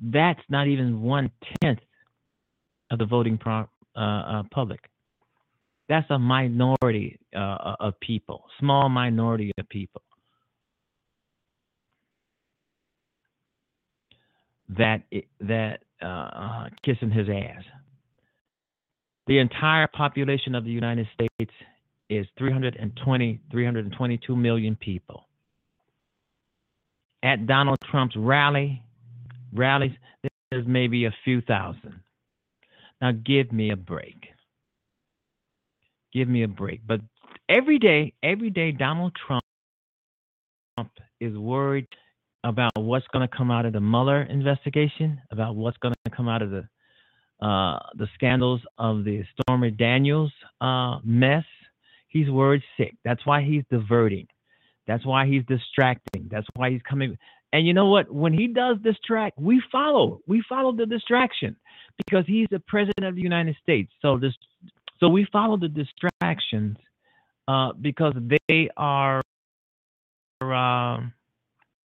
that's 0.00 0.40
not 0.48 0.66
even 0.66 1.02
one 1.02 1.30
tenth 1.62 1.80
of 2.90 2.98
the 2.98 3.06
voting 3.06 3.38
pro, 3.38 3.66
uh, 3.96 3.98
uh, 3.98 4.42
public. 4.50 4.80
That's 5.88 6.10
a 6.10 6.18
minority 6.18 7.18
uh, 7.36 7.76
of 7.80 7.98
people, 8.00 8.44
small 8.58 8.88
minority 8.88 9.52
of 9.58 9.68
people. 9.68 10.02
That 14.70 15.02
that 15.40 15.80
uh, 16.02 16.06
uh, 16.06 16.68
kissing 16.82 17.10
his 17.10 17.28
ass. 17.28 17.62
The 19.26 19.38
entire 19.38 19.86
population 19.86 20.54
of 20.54 20.64
the 20.64 20.70
United 20.70 21.06
States 21.14 21.52
is 22.10 22.26
320, 22.38 23.40
322 23.50 24.36
million 24.36 24.76
people. 24.76 25.26
At 27.22 27.46
Donald 27.46 27.78
Trump's 27.90 28.16
rally, 28.16 28.82
rallies, 29.54 29.92
there's 30.50 30.66
maybe 30.66 31.04
a 31.04 31.14
few 31.24 31.40
thousand. 31.40 32.00
Now 33.00 33.12
give 33.12 33.52
me 33.52 33.70
a 33.70 33.76
break. 33.76 34.26
Give 36.12 36.28
me 36.28 36.44
a 36.44 36.48
break. 36.48 36.80
But 36.86 37.00
every 37.48 37.78
day, 37.78 38.12
every 38.22 38.50
day, 38.50 38.72
Donald 38.72 39.12
Trump 39.26 39.42
is 41.20 41.36
worried 41.36 41.88
about 42.44 42.72
what's 42.76 43.06
going 43.12 43.26
to 43.26 43.36
come 43.36 43.50
out 43.50 43.66
of 43.66 43.72
the 43.72 43.80
Mueller 43.80 44.22
investigation, 44.22 45.20
about 45.30 45.56
what's 45.56 45.78
going 45.78 45.94
to 46.04 46.10
come 46.10 46.28
out 46.28 46.42
of 46.42 46.50
the 46.50 46.68
uh, 47.42 47.78
the 47.96 48.06
scandals 48.14 48.60
of 48.78 49.04
the 49.04 49.24
Stormy 49.32 49.70
Daniels 49.70 50.32
uh, 50.60 50.98
mess. 51.04 51.44
He's 52.08 52.30
worried 52.30 52.62
sick. 52.76 52.94
That's 53.04 53.26
why 53.26 53.42
he's 53.42 53.64
diverting. 53.70 54.28
That's 54.86 55.04
why 55.04 55.26
he's 55.26 55.42
distracting. 55.46 56.28
That's 56.30 56.46
why 56.54 56.70
he's 56.70 56.82
coming. 56.88 57.18
And 57.54 57.64
you 57.64 57.72
know 57.72 57.86
what? 57.86 58.12
When 58.12 58.32
he 58.32 58.48
does 58.48 58.78
distract, 58.82 59.38
we 59.38 59.62
follow. 59.70 60.20
We 60.26 60.42
follow 60.48 60.72
the 60.72 60.86
distraction 60.86 61.54
because 61.96 62.24
he's 62.26 62.48
the 62.50 62.58
president 62.58 63.06
of 63.06 63.14
the 63.14 63.22
United 63.22 63.56
States. 63.62 63.92
So 64.02 64.18
this, 64.18 64.32
so 64.98 65.08
we 65.08 65.24
follow 65.32 65.56
the 65.56 65.68
distractions 65.68 66.76
uh, 67.46 67.72
because 67.80 68.12
they 68.48 68.68
are 68.76 69.22
uh, 70.40 70.98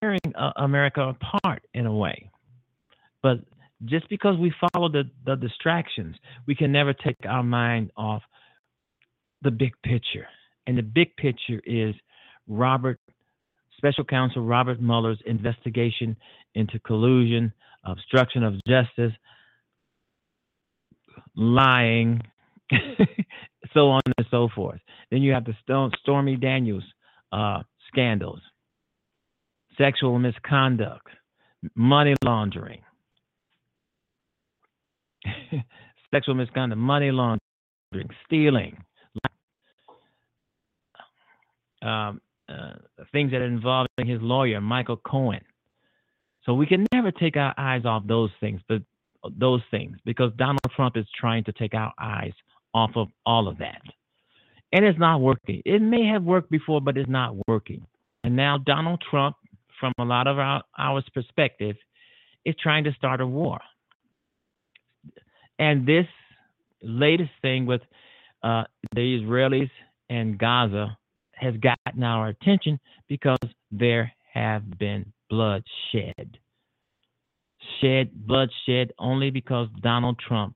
tearing 0.01 0.19
uh, 0.33 0.53
America 0.55 1.13
apart 1.21 1.61
in 1.75 1.85
a 1.85 1.93
way. 1.93 2.31
But 3.21 3.37
just 3.85 4.09
because 4.09 4.39
we 4.39 4.51
follow 4.73 4.89
the, 4.89 5.03
the 5.27 5.35
distractions, 5.35 6.15
we 6.47 6.55
can 6.55 6.71
never 6.71 6.93
take 6.93 7.15
our 7.27 7.43
mind 7.43 7.91
off 7.95 8.23
the 9.43 9.51
big 9.51 9.73
picture. 9.83 10.25
And 10.65 10.79
the 10.79 10.81
big 10.81 11.15
picture 11.15 11.61
is 11.63 11.93
Robert, 12.47 12.99
Special 13.79 14.03
Counsel 14.03 14.43
Robert 14.43 14.81
Mueller's 14.81 15.21
investigation 15.25 16.17
into 16.53 16.79
collusion, 16.79 17.53
obstruction 17.85 18.43
of 18.43 18.55
justice, 18.67 19.13
lying, 21.33 22.21
so 23.73 23.87
on 23.89 24.01
and 24.17 24.27
so 24.29 24.49
forth. 24.53 24.81
Then 25.11 25.21
you 25.21 25.31
have 25.31 25.45
the 25.45 25.53
Stormy 26.01 26.35
Daniels 26.35 26.83
uh, 27.31 27.61
scandals, 27.87 28.41
sexual 29.77 30.19
misconduct, 30.19 31.07
money 31.73 32.15
laundering, 32.21 32.81
sexual 36.13 36.35
misconduct, 36.35 36.81
money 36.81 37.11
laundering, 37.11 38.09
stealing, 38.25 38.75
um, 41.81 42.19
uh, 42.49 42.73
things 43.11 43.31
that 43.31 43.41
are 43.41 43.45
involving 43.45 44.07
his 44.07 44.21
lawyer, 44.21 44.59
Michael 44.59 44.97
Cohen. 44.97 45.41
So 46.45 46.53
we 46.53 46.65
can 46.65 46.85
never 46.91 47.11
take 47.11 47.37
our 47.37 47.53
eyes 47.57 47.85
off 47.85 48.03
those 48.07 48.31
things, 48.39 48.61
but 48.67 48.81
those 49.37 49.61
things, 49.69 49.97
because 50.05 50.31
Donald 50.37 50.61
Trump 50.75 50.97
is 50.97 51.05
trying 51.19 51.43
to 51.43 51.51
take 51.51 51.73
our 51.73 51.93
eyes 51.99 52.33
off 52.73 52.91
of 52.95 53.09
all 53.25 53.47
of 53.47 53.57
that. 53.59 53.81
And 54.71 54.85
it's 54.85 54.99
not 54.99 55.21
working. 55.21 55.61
It 55.65 55.81
may 55.81 56.05
have 56.05 56.23
worked 56.23 56.49
before, 56.49 56.79
but 56.79 56.97
it's 56.97 57.09
not 57.09 57.35
working. 57.47 57.85
And 58.23 58.35
now 58.35 58.57
Donald 58.57 59.03
Trump, 59.09 59.35
from 59.79 59.93
a 59.99 60.03
lot 60.03 60.27
of 60.27 60.39
our, 60.39 60.63
our 60.77 61.01
perspective, 61.13 61.75
is 62.45 62.55
trying 62.61 62.83
to 62.85 62.93
start 62.93 63.21
a 63.21 63.27
war. 63.27 63.59
And 65.57 65.85
this 65.85 66.05
latest 66.81 67.31
thing 67.41 67.65
with 67.65 67.81
uh, 68.43 68.63
the 68.95 69.19
Israelis 69.21 69.69
and 70.09 70.37
Gaza 70.37 70.97
has 71.39 71.55
gotten 71.57 72.03
our 72.03 72.27
attention 72.29 72.79
because 73.07 73.39
there 73.71 74.11
have 74.33 74.77
been 74.77 75.11
bloodshed. 75.29 76.37
Shed 77.81 78.09
bloodshed 78.13 78.93
only 78.97 79.29
because 79.31 79.67
Donald 79.81 80.19
Trump 80.19 80.55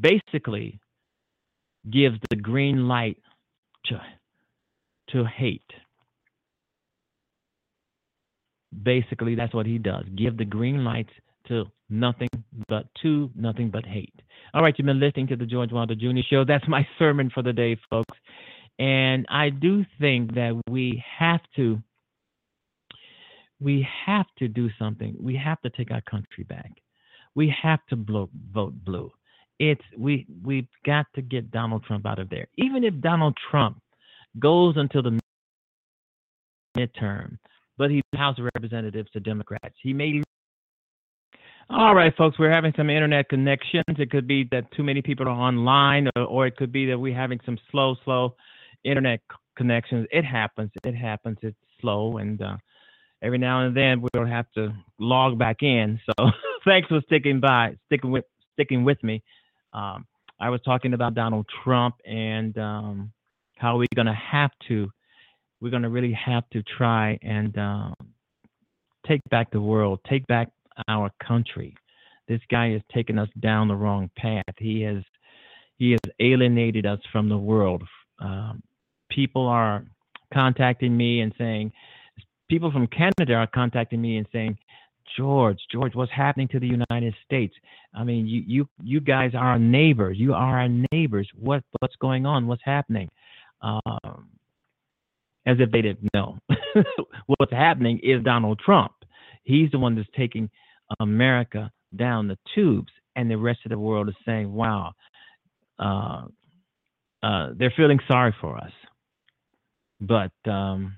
basically 0.00 0.80
gives 1.90 2.18
the 2.28 2.36
green 2.36 2.86
light 2.88 3.18
to 3.86 4.00
to 5.10 5.24
hate. 5.24 5.62
Basically, 8.82 9.34
that's 9.34 9.52
what 9.52 9.66
he 9.66 9.78
does. 9.78 10.04
Give 10.16 10.36
the 10.36 10.44
green 10.44 10.84
lights 10.84 11.10
to 11.48 11.64
nothing 11.88 12.28
but 12.68 12.86
to 13.02 13.30
nothing 13.34 13.70
but 13.70 13.84
hate. 13.84 14.14
All 14.54 14.62
right, 14.62 14.74
you've 14.78 14.86
been 14.86 15.00
listening 15.00 15.26
to 15.28 15.36
the 15.36 15.46
George 15.46 15.72
Wilder 15.72 15.94
Jr. 15.94 16.20
Show. 16.28 16.44
That's 16.44 16.66
my 16.68 16.86
sermon 16.98 17.30
for 17.32 17.42
the 17.42 17.52
day, 17.52 17.76
folks. 17.88 18.16
And 18.80 19.26
I 19.28 19.50
do 19.50 19.84
think 20.00 20.34
that 20.34 20.58
we 20.68 21.04
have 21.18 21.42
to 21.56 21.78
we 23.60 23.86
have 24.06 24.24
to 24.38 24.48
do 24.48 24.70
something. 24.78 25.14
We 25.20 25.36
have 25.36 25.60
to 25.60 25.70
take 25.70 25.90
our 25.90 26.00
country 26.00 26.44
back. 26.44 26.72
We 27.34 27.54
have 27.62 27.80
to 27.90 27.96
blow, 27.96 28.30
vote 28.52 28.72
blue. 28.82 29.12
It's 29.58 29.82
we 29.98 30.26
we've 30.42 30.66
got 30.86 31.04
to 31.14 31.20
get 31.20 31.50
Donald 31.50 31.84
Trump 31.84 32.06
out 32.06 32.18
of 32.18 32.30
there. 32.30 32.46
Even 32.56 32.82
if 32.82 32.98
Donald 33.02 33.36
Trump 33.50 33.82
goes 34.38 34.74
until 34.78 35.02
the 35.02 35.20
midterm, 36.74 37.36
but 37.76 37.90
he's 37.90 38.02
House 38.14 38.38
of 38.38 38.46
Representatives 38.54 39.10
to 39.10 39.20
Democrats. 39.20 39.74
He 39.82 39.92
may 39.92 40.22
all 41.68 41.94
right, 41.94 42.12
folks, 42.16 42.36
we're 42.36 42.50
having 42.50 42.72
some 42.76 42.90
internet 42.90 43.28
connections. 43.28 43.84
It 43.86 44.10
could 44.10 44.26
be 44.26 44.48
that 44.50 44.72
too 44.72 44.82
many 44.82 45.02
people 45.02 45.28
are 45.28 45.30
online, 45.30 46.08
or, 46.16 46.22
or 46.24 46.46
it 46.48 46.56
could 46.56 46.72
be 46.72 46.86
that 46.86 46.98
we're 46.98 47.14
having 47.14 47.38
some 47.46 47.58
slow, 47.70 47.94
slow 48.04 48.34
internet 48.84 49.20
connections. 49.56 50.06
It 50.10 50.24
happens. 50.24 50.70
It 50.84 50.94
happens. 50.94 51.38
It's 51.42 51.56
slow, 51.80 52.18
and 52.18 52.40
uh, 52.40 52.56
every 53.22 53.38
now 53.38 53.66
and 53.66 53.76
then 53.76 54.02
we'll 54.02 54.26
have 54.26 54.50
to 54.52 54.72
log 54.98 55.38
back 55.38 55.62
in. 55.62 56.00
So 56.06 56.30
thanks 56.64 56.88
for 56.88 57.00
sticking 57.06 57.40
by, 57.40 57.76
sticking 57.86 58.10
with, 58.10 58.24
sticking 58.54 58.84
with 58.84 59.02
me. 59.02 59.22
Um, 59.72 60.06
I 60.40 60.48
was 60.48 60.60
talking 60.62 60.94
about 60.94 61.14
Donald 61.14 61.46
Trump 61.62 61.96
and 62.06 62.56
um, 62.56 63.12
how 63.56 63.76
we're 63.76 63.86
going 63.94 64.06
to 64.06 64.14
have 64.14 64.50
to, 64.68 64.90
we're 65.60 65.70
going 65.70 65.82
to 65.82 65.90
really 65.90 66.12
have 66.12 66.48
to 66.50 66.62
try 66.62 67.18
and 67.22 67.56
uh, 67.58 67.90
take 69.06 69.20
back 69.30 69.50
the 69.50 69.60
world, 69.60 70.00
take 70.08 70.26
back 70.26 70.48
our 70.88 71.10
country. 71.22 71.74
This 72.26 72.40
guy 72.50 72.70
has 72.70 72.82
taken 72.94 73.18
us 73.18 73.28
down 73.40 73.68
the 73.68 73.74
wrong 73.74 74.10
path. 74.16 74.44
He 74.56 74.80
has, 74.82 75.02
he 75.76 75.90
has 75.90 76.00
alienated 76.20 76.86
us 76.86 77.00
from 77.12 77.28
the 77.28 77.36
world. 77.36 77.82
Um, 78.18 78.62
people 79.10 79.46
are 79.46 79.84
contacting 80.32 80.96
me 80.96 81.20
and 81.20 81.34
saying, 81.36 81.72
people 82.48 82.70
from 82.72 82.86
Canada 82.86 83.34
are 83.34 83.46
contacting 83.46 84.00
me 84.00 84.16
and 84.16 84.26
saying, 84.32 84.56
George, 85.16 85.58
George, 85.72 85.94
what's 85.94 86.12
happening 86.12 86.48
to 86.48 86.60
the 86.60 86.68
United 86.68 87.14
States? 87.24 87.54
I 87.94 88.04
mean, 88.04 88.26
you, 88.26 88.42
you, 88.46 88.68
you 88.82 89.00
guys 89.00 89.32
are 89.34 89.52
our 89.52 89.58
neighbors. 89.58 90.16
You 90.18 90.34
are 90.34 90.60
our 90.60 90.68
neighbors. 90.92 91.28
What, 91.34 91.62
what's 91.80 91.96
going 91.96 92.26
on? 92.26 92.46
What's 92.46 92.62
happening? 92.64 93.08
Um, 93.60 94.28
as 95.46 95.56
if 95.58 95.70
they 95.70 95.82
didn't 95.82 96.10
know. 96.14 96.38
what's 97.26 97.52
happening 97.52 97.98
is 98.02 98.22
Donald 98.22 98.60
Trump. 98.64 98.92
He's 99.42 99.70
the 99.70 99.78
one 99.78 99.96
that's 99.96 100.08
taking 100.16 100.50
America 101.00 101.70
down 101.96 102.28
the 102.28 102.38
tubes, 102.54 102.92
and 103.16 103.30
the 103.30 103.36
rest 103.36 103.60
of 103.64 103.70
the 103.70 103.78
world 103.78 104.08
is 104.08 104.14
saying, 104.24 104.52
"Wow, 104.52 104.92
uh, 105.78 106.24
uh, 107.22 107.50
they're 107.56 107.72
feeling 107.76 108.00
sorry 108.06 108.34
for 108.40 108.56
us." 108.56 108.72
But 110.00 110.32
um, 110.50 110.96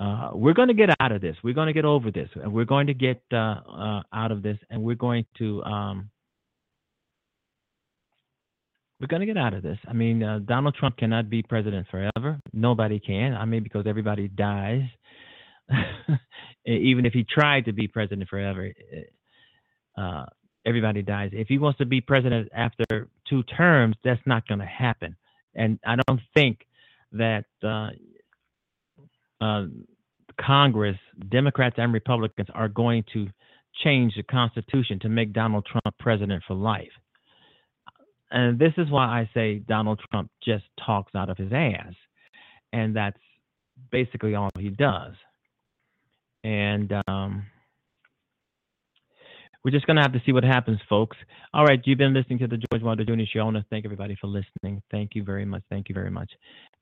uh, 0.00 0.30
we're 0.32 0.54
going 0.54 0.68
to 0.68 0.74
get 0.74 0.90
out 0.98 1.12
of 1.12 1.20
this. 1.20 1.36
We're 1.44 1.54
going 1.54 1.68
to 1.68 1.72
get 1.72 1.84
over 1.84 2.10
this, 2.10 2.28
and 2.34 2.52
we're 2.52 2.64
going 2.64 2.88
to 2.88 2.94
get 2.94 3.22
uh, 3.32 3.36
uh, 3.36 4.02
out 4.12 4.32
of 4.32 4.42
this, 4.42 4.58
and 4.70 4.82
we're 4.82 4.96
going 4.96 5.26
to 5.38 5.62
um, 5.64 6.10
we're 9.00 9.06
going 9.06 9.20
to 9.20 9.26
get 9.26 9.36
out 9.36 9.54
of 9.54 9.62
this. 9.62 9.78
I 9.86 9.92
mean, 9.92 10.22
uh, 10.22 10.40
Donald 10.40 10.74
Trump 10.74 10.96
cannot 10.96 11.28
be 11.28 11.42
president 11.42 11.86
forever. 11.90 12.40
Nobody 12.52 12.98
can. 12.98 13.34
I 13.34 13.44
mean, 13.44 13.62
because 13.62 13.86
everybody 13.86 14.28
dies. 14.28 14.82
Even 16.66 17.04
if 17.04 17.12
he 17.12 17.24
tried 17.24 17.66
to 17.66 17.72
be 17.72 17.86
president 17.86 18.28
forever, 18.28 18.70
uh, 19.98 20.24
everybody 20.64 21.02
dies. 21.02 21.30
If 21.32 21.48
he 21.48 21.58
wants 21.58 21.78
to 21.78 21.86
be 21.86 22.00
president 22.00 22.48
after 22.54 23.08
two 23.28 23.42
terms, 23.42 23.96
that's 24.04 24.20
not 24.26 24.46
going 24.48 24.60
to 24.60 24.66
happen. 24.66 25.16
And 25.54 25.78
I 25.86 25.96
don't 26.06 26.20
think 26.34 26.66
that 27.12 27.44
uh, 29.44 29.66
Congress, 30.40 30.96
Democrats 31.30 31.76
and 31.78 31.92
Republicans, 31.92 32.48
are 32.54 32.68
going 32.68 33.04
to 33.12 33.28
change 33.82 34.14
the 34.16 34.22
Constitution 34.22 34.98
to 35.00 35.08
make 35.08 35.32
Donald 35.32 35.66
Trump 35.66 35.94
president 35.98 36.42
for 36.46 36.54
life. 36.54 36.88
And 38.30 38.58
this 38.58 38.72
is 38.78 38.90
why 38.90 39.04
I 39.04 39.30
say 39.34 39.58
Donald 39.58 40.00
Trump 40.10 40.30
just 40.42 40.64
talks 40.84 41.14
out 41.14 41.28
of 41.28 41.36
his 41.36 41.52
ass. 41.52 41.92
And 42.72 42.96
that's 42.96 43.18
basically 43.92 44.34
all 44.34 44.50
he 44.58 44.70
does. 44.70 45.12
And 46.42 46.92
um, 47.06 47.46
we're 49.64 49.70
just 49.70 49.86
going 49.86 49.96
to 49.96 50.02
have 50.02 50.12
to 50.12 50.22
see 50.26 50.32
what 50.32 50.44
happens, 50.44 50.78
folks. 50.88 51.16
All 51.54 51.64
right, 51.64 51.80
you've 51.84 51.98
been 51.98 52.12
listening 52.12 52.38
to 52.40 52.46
the 52.46 52.58
George 52.58 52.82
Wilder 52.82 53.04
Jr. 53.04 53.22
Show. 53.32 53.40
I 53.40 53.44
want 53.44 53.56
to 53.56 53.64
thank 53.70 53.86
everybody 53.86 54.14
for 54.20 54.26
listening. 54.26 54.82
Thank 54.90 55.14
you 55.14 55.24
very 55.24 55.46
much. 55.46 55.62
Thank 55.70 55.88
you 55.88 55.94
very 55.94 56.10
much. 56.10 56.30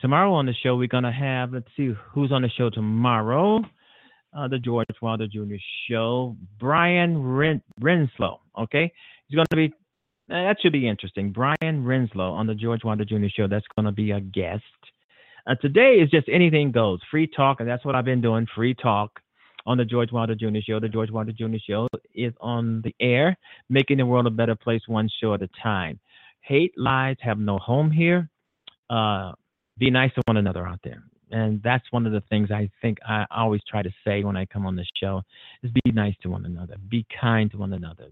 Tomorrow 0.00 0.32
on 0.32 0.46
the 0.46 0.54
show, 0.64 0.74
we're 0.76 0.88
going 0.88 1.04
to 1.04 1.12
have, 1.12 1.52
let's 1.52 1.68
see 1.76 1.92
who's 2.12 2.32
on 2.32 2.42
the 2.42 2.50
show 2.50 2.70
tomorrow. 2.70 3.60
Uh, 4.36 4.48
the 4.48 4.59
George 4.59 4.86
Wilder 5.00 5.28
Jr. 5.28 5.54
Show. 5.88 6.36
Brian 6.59 7.22
Ren- 7.22 7.62
Renslow, 7.80 8.38
okay? 8.59 8.92
He's 9.28 9.36
going 9.36 9.46
to 9.50 9.56
be, 9.56 9.66
uh, 10.28 10.42
that 10.42 10.56
should 10.60 10.72
be 10.72 10.88
interesting. 10.88 11.30
Brian 11.30 11.84
Renslow 11.84 12.32
on 12.32 12.48
the 12.48 12.54
George 12.54 12.82
Wilder 12.82 13.04
Jr. 13.04 13.26
Show. 13.32 13.46
That's 13.46 13.66
going 13.76 13.86
to 13.86 13.92
be 13.92 14.10
a 14.10 14.20
guest. 14.20 14.64
Uh, 15.46 15.54
today 15.56 15.96
is 16.00 16.10
just 16.10 16.28
anything 16.28 16.72
goes, 16.72 16.98
free 17.10 17.28
talk, 17.28 17.60
and 17.60 17.68
that's 17.68 17.84
what 17.84 17.94
I've 17.94 18.04
been 18.04 18.20
doing, 18.20 18.48
free 18.56 18.74
talk 18.74 19.20
on 19.66 19.78
the 19.78 19.84
George 19.84 20.12
Wilder 20.12 20.34
Jr. 20.34 20.59
Show. 20.66 20.80
The 20.80 20.89
George 20.89 21.10
Wilder 21.10 21.32
Jr. 21.32 21.56
Show 21.66 21.89
is 22.14 22.32
on 22.40 22.82
the 22.82 22.94
air, 23.01 23.36
making 23.68 23.98
the 23.98 24.06
world 24.06 24.26
a 24.26 24.30
better 24.30 24.55
place 24.55 24.82
one 24.86 25.09
show 25.20 25.34
at 25.34 25.43
a 25.43 25.48
time. 25.62 25.98
Hate 26.40 26.72
lies 26.76 27.16
have 27.20 27.39
no 27.39 27.59
home 27.59 27.90
here. 27.90 28.28
Uh, 28.90 29.32
be 29.78 29.90
nice 29.90 30.12
to 30.14 30.22
one 30.26 30.36
another 30.36 30.66
out 30.66 30.80
there. 30.84 31.02
And 31.30 31.62
that's 31.62 31.84
one 31.90 32.05
of 32.06 32.12
the 32.12 32.22
things 32.28 32.51
I 32.51 32.70
think 32.82 32.98
I 33.09 33.24
always 33.30 33.62
try 33.68 33.82
to 33.82 33.90
say 34.05 34.22
when 34.22 34.36
I 34.36 34.44
come 34.44 34.66
on 34.66 34.76
this 34.76 34.89
show 35.01 35.22
is 35.62 35.70
be 35.84 35.93
nice 35.93 36.14
to 36.22 36.28
one 36.28 36.44
another. 36.44 36.76
Be 36.90 37.06
kind 37.20 37.51
to 37.52 37.56
one 37.56 37.72
another 37.72 38.09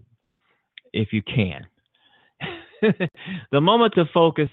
if 0.91 1.13
you 1.13 1.21
can. 1.21 1.67
the 3.51 3.61
moment 3.61 3.93
to 3.95 4.05
focus 4.11 4.49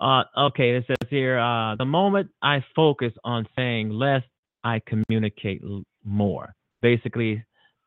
uh, 0.00 0.24
okay, 0.36 0.70
it 0.70 0.84
says 0.86 1.08
here, 1.08 1.38
uh, 1.38 1.76
the 1.76 1.84
moment 1.84 2.30
I 2.42 2.64
focus 2.74 3.12
on 3.22 3.46
saying 3.56 3.90
less, 3.90 4.22
I 4.62 4.80
communicate 4.86 5.62
more. 6.04 6.54
Basically, 6.82 7.44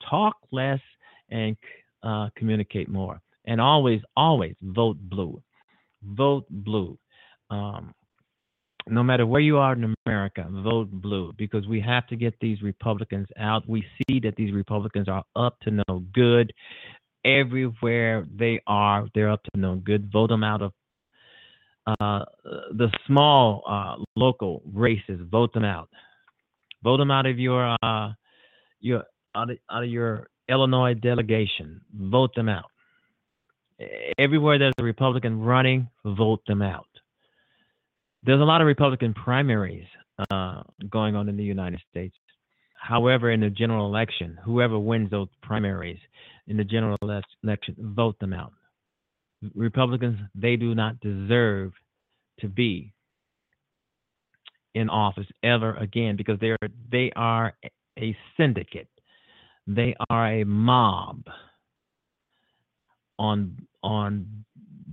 talk 0.10 0.36
less 0.52 0.80
and 1.30 1.56
uh, 2.04 2.30
communicate 2.36 2.90
more. 2.90 3.22
And 3.46 3.62
always, 3.62 4.02
always 4.16 4.56
vote 4.62 4.98
blue. 5.00 5.42
Vote 6.04 6.46
blue. 6.50 6.98
Um, 7.50 7.94
no 8.90 9.04
matter 9.04 9.26
where 9.26 9.42
you 9.42 9.58
are 9.58 9.74
in 9.74 9.96
America, 10.06 10.46
vote 10.50 10.90
blue 10.92 11.34
because 11.38 11.68
we 11.68 11.82
have 11.82 12.08
to 12.08 12.16
get 12.16 12.34
these 12.40 12.62
Republicans 12.62 13.28
out. 13.38 13.68
We 13.68 13.84
see 13.98 14.20
that 14.22 14.36
these 14.36 14.54
Republicans 14.54 15.08
are 15.08 15.24
up 15.36 15.60
to 15.62 15.72
no 15.72 16.04
good. 16.14 16.54
Everywhere 17.26 18.26
they 18.34 18.62
are, 18.68 19.08
they're 19.14 19.32
up 19.32 19.44
to 19.44 19.60
no 19.60 19.76
good. 19.76 20.10
Vote 20.12 20.30
them 20.30 20.44
out 20.44 20.62
of 20.62 20.72
uh, 22.00 22.24
the 22.72 22.90
small 23.06 23.64
uh, 23.68 24.04
local 24.16 24.62
races. 24.74 25.20
Vote 25.30 25.54
them 25.54 25.66
out. 25.66 25.90
Vote 26.84 26.98
them 26.98 27.12
out 27.12 27.26
of 27.26 27.40
your 27.40 27.76
uh, 27.82 28.10
your 28.80 29.04
out 29.36 29.50
of, 29.50 29.58
out 29.70 29.84
of 29.84 29.90
your 29.90 30.28
Illinois 30.50 30.94
delegation. 30.94 31.82
Vote 31.94 32.32
them 32.36 32.50
out. 32.50 32.72
Everywhere 34.18 34.58
there's 34.58 34.74
a 34.80 34.84
Republican 34.84 35.40
running, 35.40 35.90
vote 36.06 36.42
them 36.48 36.62
out. 36.62 36.88
There's 38.24 38.42
a 38.42 38.46
lot 38.46 38.62
of 38.62 38.68
Republican 38.68 39.14
primaries 39.14 39.86
uh, 40.32 40.64
going 40.90 41.16
on 41.16 41.30
in 41.30 41.38
the 41.38 41.44
United 41.44 41.82
States. 41.90 42.16
However, 42.80 43.32
in 43.32 43.42
the 43.42 43.50
general 43.50 43.86
election, 43.86 44.38
whoever 44.44 44.80
wins 44.80 45.12
those 45.12 45.28
primaries 45.42 46.00
in 46.48 46.58
the 46.58 46.64
general 46.64 46.98
election, 47.02 47.76
vote 47.78 48.18
them 48.20 48.34
out. 48.34 48.54
Republicans, 49.54 50.18
they 50.34 50.56
do 50.56 50.74
not 50.74 51.00
deserve 51.00 51.74
to 52.40 52.48
be 52.48 52.94
in 54.78 54.90
office 54.90 55.26
ever 55.44 55.76
again 55.76 56.16
because 56.16 56.40
they're 56.40 56.58
they 56.92 57.12
are 57.16 57.54
a 58.00 58.16
syndicate. 58.38 58.88
They 59.66 59.96
are 60.10 60.28
a 60.28 60.44
mob 60.44 61.24
on 63.18 63.58
on 63.84 64.46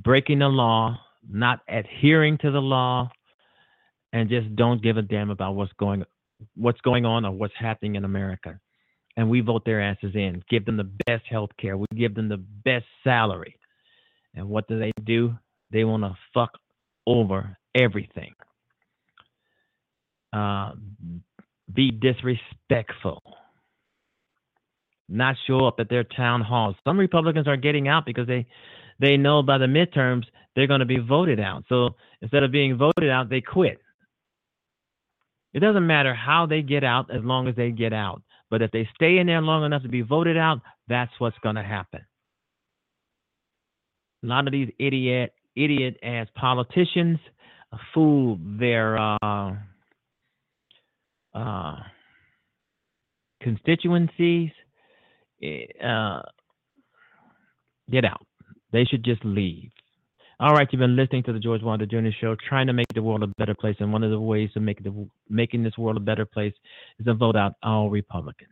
breaking 0.02 0.38
the 0.40 0.48
law, 0.48 0.98
not 1.28 1.60
adhering 1.68 2.38
to 2.38 2.50
the 2.50 2.60
law, 2.60 3.10
and 4.12 4.30
just 4.30 4.56
don't 4.56 4.82
give 4.82 4.96
a 4.96 5.02
damn 5.02 5.30
about 5.30 5.54
what's 5.54 5.72
going 5.74 6.04
what's 6.56 6.80
going 6.80 7.04
on 7.04 7.24
or 7.24 7.32
what's 7.32 7.54
happening 7.58 7.96
in 7.96 8.04
America. 8.04 8.58
And 9.16 9.30
we 9.30 9.40
vote 9.40 9.64
their 9.64 9.80
asses 9.80 10.14
in, 10.16 10.42
give 10.50 10.64
them 10.64 10.76
the 10.76 10.90
best 11.06 11.24
health 11.30 11.50
care, 11.60 11.76
we 11.76 11.86
give 11.94 12.14
them 12.14 12.28
the 12.28 12.42
best 12.64 12.86
salary. 13.04 13.56
And 14.34 14.48
what 14.48 14.66
do 14.66 14.78
they 14.78 14.90
do? 15.04 15.34
They 15.70 15.84
want 15.84 16.02
to 16.02 16.16
fuck 16.32 16.50
over 17.06 17.56
everything. 17.76 18.34
Uh, 20.34 20.72
be 21.72 21.90
disrespectful. 21.90 23.22
Not 25.08 25.36
show 25.46 25.66
up 25.66 25.76
at 25.78 25.88
their 25.88 26.04
town 26.04 26.40
halls. 26.40 26.76
Some 26.84 26.98
Republicans 26.98 27.46
are 27.46 27.56
getting 27.56 27.88
out 27.88 28.04
because 28.04 28.26
they 28.26 28.46
they 29.00 29.16
know 29.16 29.42
by 29.42 29.58
the 29.58 29.66
midterms 29.66 30.24
they're 30.54 30.66
going 30.66 30.80
to 30.80 30.86
be 30.86 30.98
voted 30.98 31.40
out. 31.40 31.64
So 31.68 31.90
instead 32.22 32.42
of 32.42 32.52
being 32.52 32.76
voted 32.76 33.10
out, 33.10 33.28
they 33.28 33.40
quit. 33.40 33.80
It 35.52 35.60
doesn't 35.60 35.86
matter 35.86 36.14
how 36.14 36.46
they 36.46 36.62
get 36.62 36.84
out 36.84 37.14
as 37.14 37.22
long 37.22 37.48
as 37.48 37.54
they 37.54 37.70
get 37.70 37.92
out. 37.92 38.22
But 38.50 38.62
if 38.62 38.70
they 38.70 38.88
stay 38.94 39.18
in 39.18 39.26
there 39.26 39.40
long 39.40 39.64
enough 39.64 39.82
to 39.82 39.88
be 39.88 40.02
voted 40.02 40.36
out, 40.36 40.60
that's 40.88 41.12
what's 41.18 41.38
going 41.42 41.56
to 41.56 41.62
happen. 41.62 42.00
A 44.22 44.26
lot 44.26 44.46
of 44.46 44.52
these 44.52 44.70
idiot 44.78 45.32
idiot 45.54 45.96
ass 46.02 46.26
politicians 46.34 47.18
fool 47.92 48.38
their 48.58 48.98
uh, 48.98 49.52
uh, 51.34 51.76
constituencies. 53.42 54.50
Eh, 55.42 55.66
uh, 55.84 56.22
get 57.90 58.04
out. 58.04 58.26
They 58.72 58.84
should 58.84 59.04
just 59.04 59.24
leave. 59.24 59.70
All 60.40 60.52
right, 60.52 60.66
you've 60.72 60.80
been 60.80 60.96
listening 60.96 61.22
to 61.24 61.32
the 61.32 61.38
George 61.38 61.62
Wilder 61.62 61.86
Jr. 61.86 62.08
Show, 62.20 62.36
trying 62.48 62.66
to 62.66 62.72
make 62.72 62.88
the 62.92 63.02
world 63.02 63.22
a 63.22 63.28
better 63.38 63.54
place, 63.54 63.76
and 63.78 63.92
one 63.92 64.02
of 64.02 64.10
the 64.10 64.18
ways 64.18 64.50
to 64.54 64.60
make 64.60 64.82
the 64.82 65.08
making 65.28 65.62
this 65.62 65.78
world 65.78 65.96
a 65.96 66.00
better 66.00 66.26
place 66.26 66.52
is 66.98 67.06
to 67.06 67.14
vote 67.14 67.36
out 67.36 67.54
all 67.62 67.88
Republicans. 67.88 68.50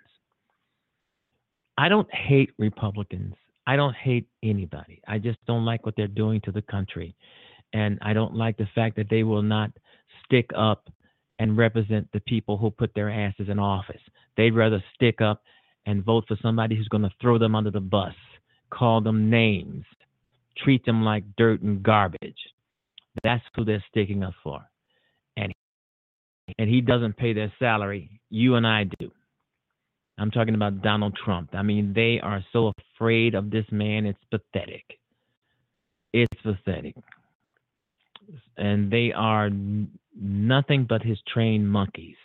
I 1.76 1.88
don't 1.88 2.12
hate 2.14 2.50
Republicans. 2.59 3.34
I 3.66 3.76
don't 3.76 3.94
hate 3.96 4.26
anybody. 4.42 5.02
I 5.09 5.18
just 5.18 5.38
don't 5.46 5.64
like 5.64 5.84
what 5.84 5.94
they're 5.96 6.06
doing 6.06 6.40
to 6.42 6.52
the 6.52 6.62
country. 6.62 7.16
And 7.72 7.98
I 8.02 8.12
don't 8.12 8.34
like 8.34 8.56
the 8.56 8.68
fact 8.74 8.96
that 8.96 9.09
they 9.09 9.22
will 9.22 9.42
not 9.42 9.70
stick 10.24 10.50
up 10.56 10.88
and 11.38 11.56
represent 11.56 12.09
the 12.12 12.20
people 12.20 12.56
who 12.56 12.70
put 12.70 12.94
their 12.94 13.10
asses 13.10 13.48
in 13.48 13.59
office. 13.59 14.00
They'd 14.36 14.54
rather 14.54 14.82
stick 14.94 15.20
up 15.20 15.42
and 15.86 16.04
vote 16.04 16.24
for 16.28 16.36
somebody 16.42 16.76
who's 16.76 16.88
going 16.88 17.02
to 17.02 17.10
throw 17.20 17.38
them 17.38 17.54
under 17.54 17.70
the 17.70 17.80
bus, 17.80 18.14
call 18.70 19.00
them 19.00 19.30
names, 19.30 19.84
treat 20.59 20.84
them 20.84 21.02
like 21.02 21.24
dirt 21.36 21.62
and 21.62 21.82
garbage. 21.82 22.38
That's 23.22 23.42
who 23.54 23.64
they're 23.64 23.84
sticking 23.90 24.22
up 24.22 24.34
for. 24.42 24.60
And 25.36 25.52
and 26.59 26.68
he 26.68 26.80
doesn't 26.80 27.16
pay 27.16 27.32
their 27.32 27.52
salary. 27.59 28.20
You 28.30 28.56
and 28.56 28.66
I 28.66 28.84
do. 28.98 29.10
I'm 30.18 30.30
talking 30.30 30.54
about 30.54 30.82
Donald 30.82 31.16
Trump. 31.24 31.50
I 31.54 31.62
mean, 31.62 31.92
they 31.94 32.20
are 32.22 32.44
so 32.52 32.72
afraid 32.96 33.34
of 33.34 33.50
this 33.50 33.64
man. 33.70 34.06
It's 34.06 34.18
pathetic. 34.30 34.84
It's 36.12 36.42
pathetic. 36.42 36.94
And 38.57 38.91
they 38.91 39.12
are 39.12 39.51
nothing 40.19 40.87
but 40.89 41.03
his 41.03 41.19
trained 41.33 41.70
monkeys. 41.70 42.16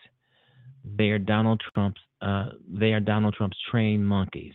They 0.83 1.09
are 1.09 1.19
Donald 1.19 1.61
Trump's. 1.73 2.01
Uh, 2.21 2.49
they 2.67 2.93
are 2.93 2.99
Donald 2.99 3.35
Trump's 3.35 3.57
trained 3.69 4.07
monkeys, 4.07 4.53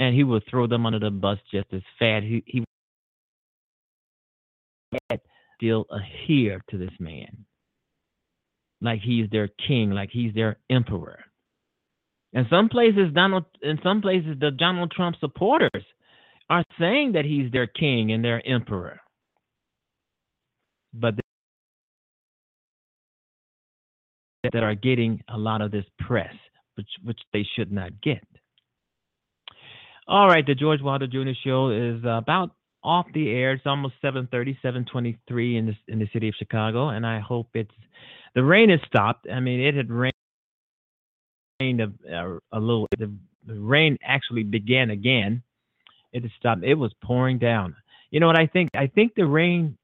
and 0.00 0.14
he 0.14 0.24
will 0.24 0.40
throw 0.50 0.66
them 0.66 0.86
under 0.86 0.98
the 0.98 1.10
bus 1.10 1.38
just 1.52 1.72
as 1.72 1.82
fast. 1.98 2.24
He, 2.24 2.42
he 2.46 2.64
still 5.56 5.86
adhere 5.90 6.62
to 6.70 6.78
this 6.78 6.90
man, 6.98 7.44
like 8.80 9.00
he's 9.00 9.28
their 9.30 9.48
king, 9.68 9.90
like 9.90 10.10
he's 10.10 10.34
their 10.34 10.58
emperor. 10.70 11.20
In 12.32 12.46
some 12.50 12.68
places, 12.68 13.12
Donald, 13.14 13.44
in 13.62 13.78
some 13.82 14.02
places, 14.02 14.36
the 14.40 14.50
Donald 14.50 14.90
Trump 14.90 15.16
supporters 15.20 15.84
are 16.50 16.64
saying 16.78 17.12
that 17.12 17.24
he's 17.24 17.50
their 17.50 17.66
king 17.66 18.12
and 18.12 18.24
their 18.24 18.46
emperor. 18.46 19.00
But 20.98 21.14
that 24.52 24.62
are 24.62 24.74
getting 24.74 25.22
a 25.28 25.36
lot 25.36 25.60
of 25.60 25.70
this 25.70 25.84
press, 25.98 26.34
which 26.76 26.88
which 27.02 27.20
they 27.32 27.46
should 27.56 27.72
not 27.72 28.00
get. 28.02 28.24
All 30.08 30.28
right, 30.28 30.46
the 30.46 30.54
George 30.54 30.80
Wilder 30.80 31.06
Jr. 31.06 31.32
Show 31.42 31.70
is 31.70 32.04
uh, 32.04 32.10
about 32.10 32.52
off 32.82 33.06
the 33.12 33.30
air. 33.30 33.52
It's 33.52 33.66
almost 33.66 33.94
7:30, 34.02 34.56
7:23 34.62 35.58
in 35.58 35.66
the 35.66 35.74
in 35.88 35.98
the 35.98 36.08
city 36.12 36.28
of 36.28 36.34
Chicago, 36.38 36.88
and 36.90 37.06
I 37.06 37.20
hope 37.20 37.48
it's 37.54 37.74
the 38.34 38.44
rain 38.44 38.70
has 38.70 38.80
stopped. 38.86 39.26
I 39.30 39.40
mean, 39.40 39.60
it 39.60 39.74
had 39.74 39.90
rained 39.90 40.14
a, 41.60 42.38
a 42.52 42.60
little. 42.60 42.86
The, 42.98 43.12
the 43.46 43.58
rain 43.58 43.96
actually 44.04 44.44
began 44.44 44.90
again. 44.90 45.42
It 46.12 46.22
stopped. 46.38 46.62
It 46.62 46.74
was 46.74 46.92
pouring 47.02 47.38
down. 47.38 47.74
You 48.10 48.20
know 48.20 48.26
what 48.26 48.38
I 48.38 48.46
think? 48.46 48.70
I 48.74 48.86
think 48.86 49.14
the 49.14 49.26
rain 49.26 49.76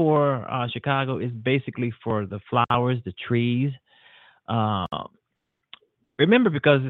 for 0.00 0.50
uh, 0.50 0.66
Chicago 0.72 1.18
is 1.18 1.30
basically 1.30 1.92
for 2.02 2.24
the 2.24 2.40
flowers, 2.48 2.96
the 3.04 3.12
trees. 3.28 3.70
Uh, 4.48 4.86
remember, 6.18 6.48
because 6.48 6.80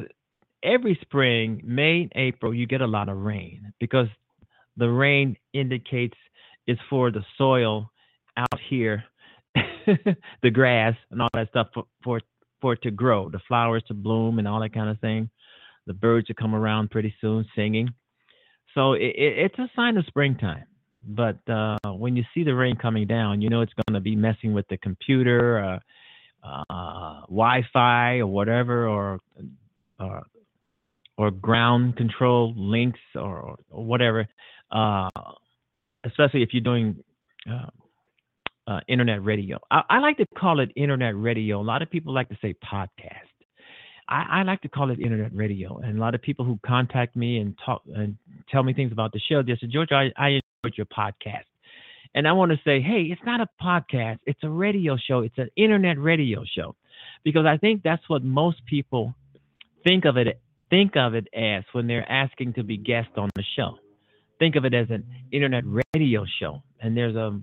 every 0.63 0.97
spring, 1.03 1.61
May, 1.65 2.09
April, 2.15 2.55
you 2.55 2.69
get 2.69 2.83
a 2.83 2.87
lot 2.87 3.09
of 3.09 3.17
rain 3.17 3.73
because 3.81 4.07
the 4.77 4.89
rain 4.89 5.37
indicates 5.53 6.15
it's 6.69 6.81
for 6.89 7.11
the 7.11 7.25
soil 7.37 7.91
out 8.37 8.61
here, 8.69 9.03
the 9.57 10.51
grass 10.53 10.95
and 11.11 11.21
all 11.21 11.31
that 11.35 11.49
stuff 11.49 11.67
for, 11.75 11.83
for 12.05 12.21
for 12.61 12.75
it 12.75 12.83
to 12.83 12.93
grow, 12.93 13.29
the 13.29 13.41
flowers 13.49 13.83
to 13.89 13.95
bloom 13.95 14.39
and 14.39 14.47
all 14.47 14.61
that 14.61 14.73
kind 14.73 14.89
of 14.89 15.01
thing. 15.01 15.31
The 15.89 15.95
birds 15.95 16.29
to 16.29 16.35
come 16.35 16.55
around 16.55 16.93
pretty 16.93 17.13
soon 17.21 17.45
singing. 17.57 17.89
So 18.75 18.93
it, 18.93 19.17
it, 19.17 19.39
it's 19.39 19.59
a 19.59 19.69
sign 19.75 19.97
of 19.97 20.05
springtime. 20.07 20.63
But 21.03 21.39
uh, 21.49 21.79
when 21.93 22.17
you 22.17 22.25
see 22.35 22.45
the 22.45 22.55
rain 22.55 22.77
coming 22.77 23.07
down, 23.07 23.41
you 23.41 23.49
know 23.49 23.63
it's 23.63 23.73
going 23.73 23.95
to 23.95 24.01
be 24.01 24.15
messing 24.15 24.53
with 24.53 24.69
the 24.69 24.77
computer, 24.77 25.81
uh, 26.45 26.47
uh, 26.47 27.21
Wi-Fi, 27.23 28.19
or 28.19 28.27
whatever, 28.27 28.87
or 28.87 29.19
or, 29.99 30.23
or 31.17 31.31
ground 31.31 31.97
control 31.97 32.55
links, 32.57 33.01
or, 33.15 33.57
or 33.71 33.85
whatever. 33.85 34.27
Uh, 34.71 35.09
especially 36.05 36.43
if 36.43 36.51
you're 36.53 36.63
doing 36.63 37.03
uh, 37.51 37.67
uh, 38.67 38.81
internet 38.89 39.25
radio. 39.25 39.59
I, 39.71 39.83
I, 39.91 39.99
like 39.99 40.17
to 40.19 40.27
call 40.39 40.61
it 40.61 40.71
internet 40.77 41.17
radio. 41.17 41.61
A 41.61 41.63
lot 41.63 41.83
of 41.83 41.91
people 41.91 42.15
like 42.15 42.29
to 42.29 42.39
say 42.41 42.55
podcast. 42.65 43.27
I, 44.09 44.41
I, 44.41 44.43
like 44.43 44.61
to 44.63 44.69
call 44.69 44.91
it 44.91 45.01
internet 45.01 45.35
radio. 45.35 45.79
And 45.79 45.99
a 45.99 46.01
lot 46.01 46.15
of 46.15 46.23
people 46.23 46.45
who 46.45 46.59
contact 46.65 47.17
me 47.17 47.39
and 47.39 47.57
talk 47.65 47.83
and 47.95 48.17
tell 48.51 48.63
me 48.63 48.73
things 48.73 48.93
about 48.93 49.13
the 49.13 49.21
show, 49.29 49.43
they 49.43 49.57
say, 49.61 49.67
George, 49.67 49.93
I, 49.93 50.11
I 50.17 50.41
your 50.77 50.87
podcast. 50.87 51.45
And 52.15 52.27
I 52.27 52.33
want 52.33 52.51
to 52.51 52.59
say, 52.65 52.81
hey, 52.81 53.03
it's 53.11 53.21
not 53.25 53.41
a 53.41 53.47
podcast. 53.63 54.19
It's 54.27 54.41
a 54.43 54.49
radio 54.49 54.97
show. 54.97 55.21
It's 55.21 55.39
an 55.39 55.49
internet 55.57 55.99
radio 55.99 56.45
show, 56.45 56.75
because 57.25 57.47
I 57.47 57.57
think 57.57 57.83
that's 57.83 58.03
what 58.09 58.25
most 58.25 58.65
people 58.67 59.15
think 59.85 60.05
of 60.05 60.17
it 60.17 60.41
think 60.69 60.97
of 60.97 61.15
it 61.15 61.27
as 61.35 61.65
when 61.73 61.89
they're 61.89 62.09
asking 62.11 62.53
to 62.55 62.63
be 62.63 62.77
guest 62.77 63.09
on 63.17 63.29
the 63.35 63.43
show. 63.57 63.77
Think 64.39 64.55
of 64.55 64.65
it 64.65 64.73
as 64.73 64.87
an 64.91 65.05
internet 65.33 65.65
radio 65.95 66.25
show, 66.41 66.63
and 66.81 66.97
there's 66.97 67.17
a 67.17 67.39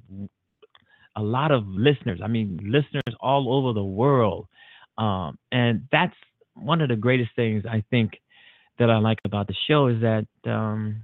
a 1.15 1.21
lot 1.21 1.51
of 1.51 1.67
listeners. 1.67 2.19
I 2.23 2.27
mean, 2.27 2.59
listeners 2.63 3.15
all 3.19 3.53
over 3.53 3.73
the 3.73 3.83
world, 3.83 4.47
um, 4.97 5.37
and 5.51 5.87
that's 5.91 6.15
one 6.55 6.81
of 6.81 6.89
the 6.89 6.95
greatest 6.95 7.31
things 7.35 7.65
I 7.69 7.83
think 7.89 8.11
that 8.79 8.89
I 8.89 8.97
like 8.97 9.19
about 9.25 9.47
the 9.47 9.55
show 9.67 9.87
is 9.87 10.01
that 10.01 10.27
um, 10.45 11.03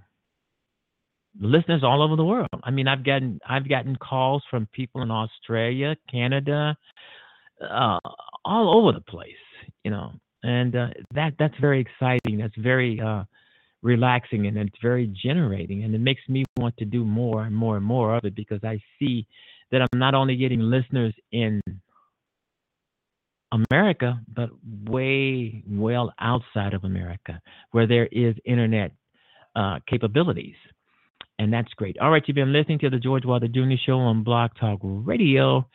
listeners 1.39 1.83
all 1.83 2.01
over 2.01 2.15
the 2.15 2.25
world. 2.25 2.49
I 2.63 2.71
mean, 2.71 2.87
I've 2.87 3.03
gotten 3.03 3.39
I've 3.47 3.67
gotten 3.67 3.95
calls 3.95 4.43
from 4.49 4.67
people 4.71 5.01
in 5.01 5.11
Australia, 5.11 5.95
Canada, 6.09 6.75
uh, 7.61 7.99
all 8.45 8.79
over 8.79 8.91
the 8.91 9.03
place. 9.03 9.33
You 9.83 9.91
know, 9.91 10.11
and 10.43 10.75
uh, 10.75 10.87
that 11.13 11.33
that's 11.39 11.55
very 11.59 11.79
exciting. 11.79 12.37
That's 12.37 12.55
very 12.57 12.99
uh, 12.99 13.23
relaxing, 13.81 14.47
and 14.47 14.57
it's 14.57 14.77
very 14.81 15.07
generating, 15.23 15.83
and 15.83 15.93
it 15.95 16.01
makes 16.01 16.21
me 16.27 16.43
want 16.57 16.75
to 16.77 16.85
do 16.85 17.03
more 17.03 17.43
and 17.43 17.55
more 17.55 17.77
and 17.77 17.85
more 17.85 18.15
of 18.15 18.25
it 18.25 18.35
because 18.35 18.63
I 18.63 18.79
see 18.99 19.27
that 19.71 19.81
I'm 19.81 19.99
not 19.99 20.13
only 20.13 20.35
getting 20.35 20.59
listeners 20.59 21.13
in 21.31 21.61
America, 23.51 24.19
but 24.33 24.49
way 24.85 25.63
well 25.67 26.13
outside 26.19 26.73
of 26.73 26.83
America, 26.83 27.39
where 27.71 27.87
there 27.87 28.07
is 28.11 28.35
internet 28.45 28.91
uh, 29.55 29.79
capabilities. 29.87 30.55
And 31.39 31.51
that's 31.51 31.73
great. 31.73 31.97
All 31.99 32.11
right, 32.11 32.23
you've 32.25 32.35
been 32.35 32.53
listening 32.53 32.79
to 32.79 32.89
the 32.89 32.99
George 32.99 33.25
Wilder 33.25 33.47
Jr. 33.47 33.75
Show 33.85 33.97
on 33.97 34.23
Blog 34.23 34.51
Talk 34.59 34.79
Radio. 34.83 35.67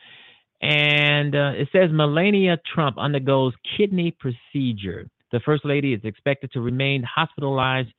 And 0.61 1.35
uh, 1.35 1.51
it 1.55 1.69
says 1.71 1.89
Melania 1.91 2.57
Trump 2.73 2.97
undergoes 2.97 3.53
kidney 3.77 4.15
procedure. 4.19 5.09
The 5.31 5.39
First 5.45 5.63
Lady 5.63 5.93
is 5.93 6.01
expected 6.03 6.51
to 6.53 6.61
remain 6.61 7.03
hospitalized 7.03 7.89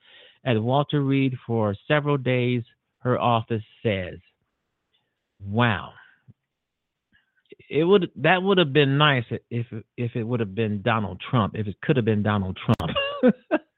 at 0.45 0.61
Walter 0.61 1.03
Reed 1.03 1.35
for 1.47 1.74
several 1.87 2.16
days, 2.16 2.62
her 2.99 3.19
office 3.19 3.62
says. 3.82 4.19
Wow. 5.45 5.93
It 7.69 7.85
would 7.85 8.11
that 8.16 8.43
would 8.43 8.59
have 8.59 8.73
been 8.73 8.99
nice 8.99 9.24
if 9.49 9.66
if 9.97 10.16
it 10.16 10.24
would 10.24 10.41
have 10.41 10.57
been 10.57 10.82
Donald 10.82 11.23
Trump, 11.31 11.55
if 11.57 11.69
it 11.69 11.77
could 11.82 11.97
have 11.97 12.05
been 12.05 12.23
Donald 12.23 12.59
Trump. 12.65 12.97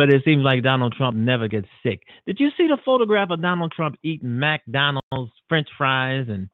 but 0.00 0.08
it 0.08 0.24
seems 0.24 0.42
like 0.42 0.62
Donald 0.62 0.94
Trump 0.96 1.14
never 1.14 1.46
gets 1.46 1.68
sick. 1.82 2.00
Did 2.26 2.40
you 2.40 2.48
see 2.56 2.66
the 2.66 2.78
photograph 2.86 3.28
of 3.28 3.42
Donald 3.42 3.70
Trump 3.70 3.96
eating 4.02 4.38
McDonald's 4.38 5.30
French 5.46 5.68
fries 5.76 6.24
and 6.30 6.48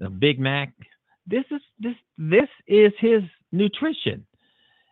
a 0.00 0.10
Big 0.10 0.40
Mac? 0.40 0.72
This 1.24 1.44
is 1.52 1.60
this 1.78 1.94
this 2.18 2.48
is 2.66 2.90
his 2.98 3.22
nutrition. 3.52 4.26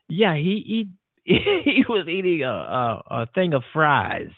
Yeah, 0.09 0.37
he 0.37 0.87
he 1.27 1.35
he 1.65 1.85
was 1.89 2.07
eating 2.07 2.45
a, 2.45 2.53
a, 2.53 3.03
a 3.11 3.27
thing 3.35 3.53
of 3.53 3.65
fries 3.73 4.31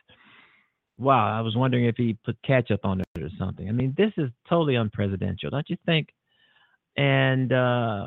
wow, 0.97 1.37
I 1.37 1.41
was 1.43 1.57
wondering 1.57 1.87
if 1.87 1.97
he 1.97 2.17
put 2.25 2.41
ketchup 2.47 2.85
on 2.85 3.01
it 3.01 3.09
or 3.21 3.29
something. 3.37 3.69
I 3.69 3.73
mean, 3.73 3.95
this 3.99 4.13
is 4.17 4.31
totally 4.49 4.75
unpresidential, 4.75 5.51
don't 5.51 5.69
you 5.69 5.77
think? 5.85 6.09
And 6.97 7.53
uh, 7.53 8.07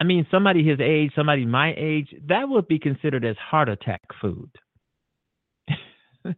I 0.00 0.04
mean, 0.04 0.26
somebody 0.30 0.62
his 0.62 0.80
age, 0.80 1.12
somebody 1.16 1.46
my 1.46 1.74
age, 1.76 2.14
that 2.28 2.48
would 2.48 2.68
be 2.68 2.78
considered 2.78 3.24
as 3.24 3.36
heart 3.38 3.68
attack 3.68 4.02
food. 4.20 4.50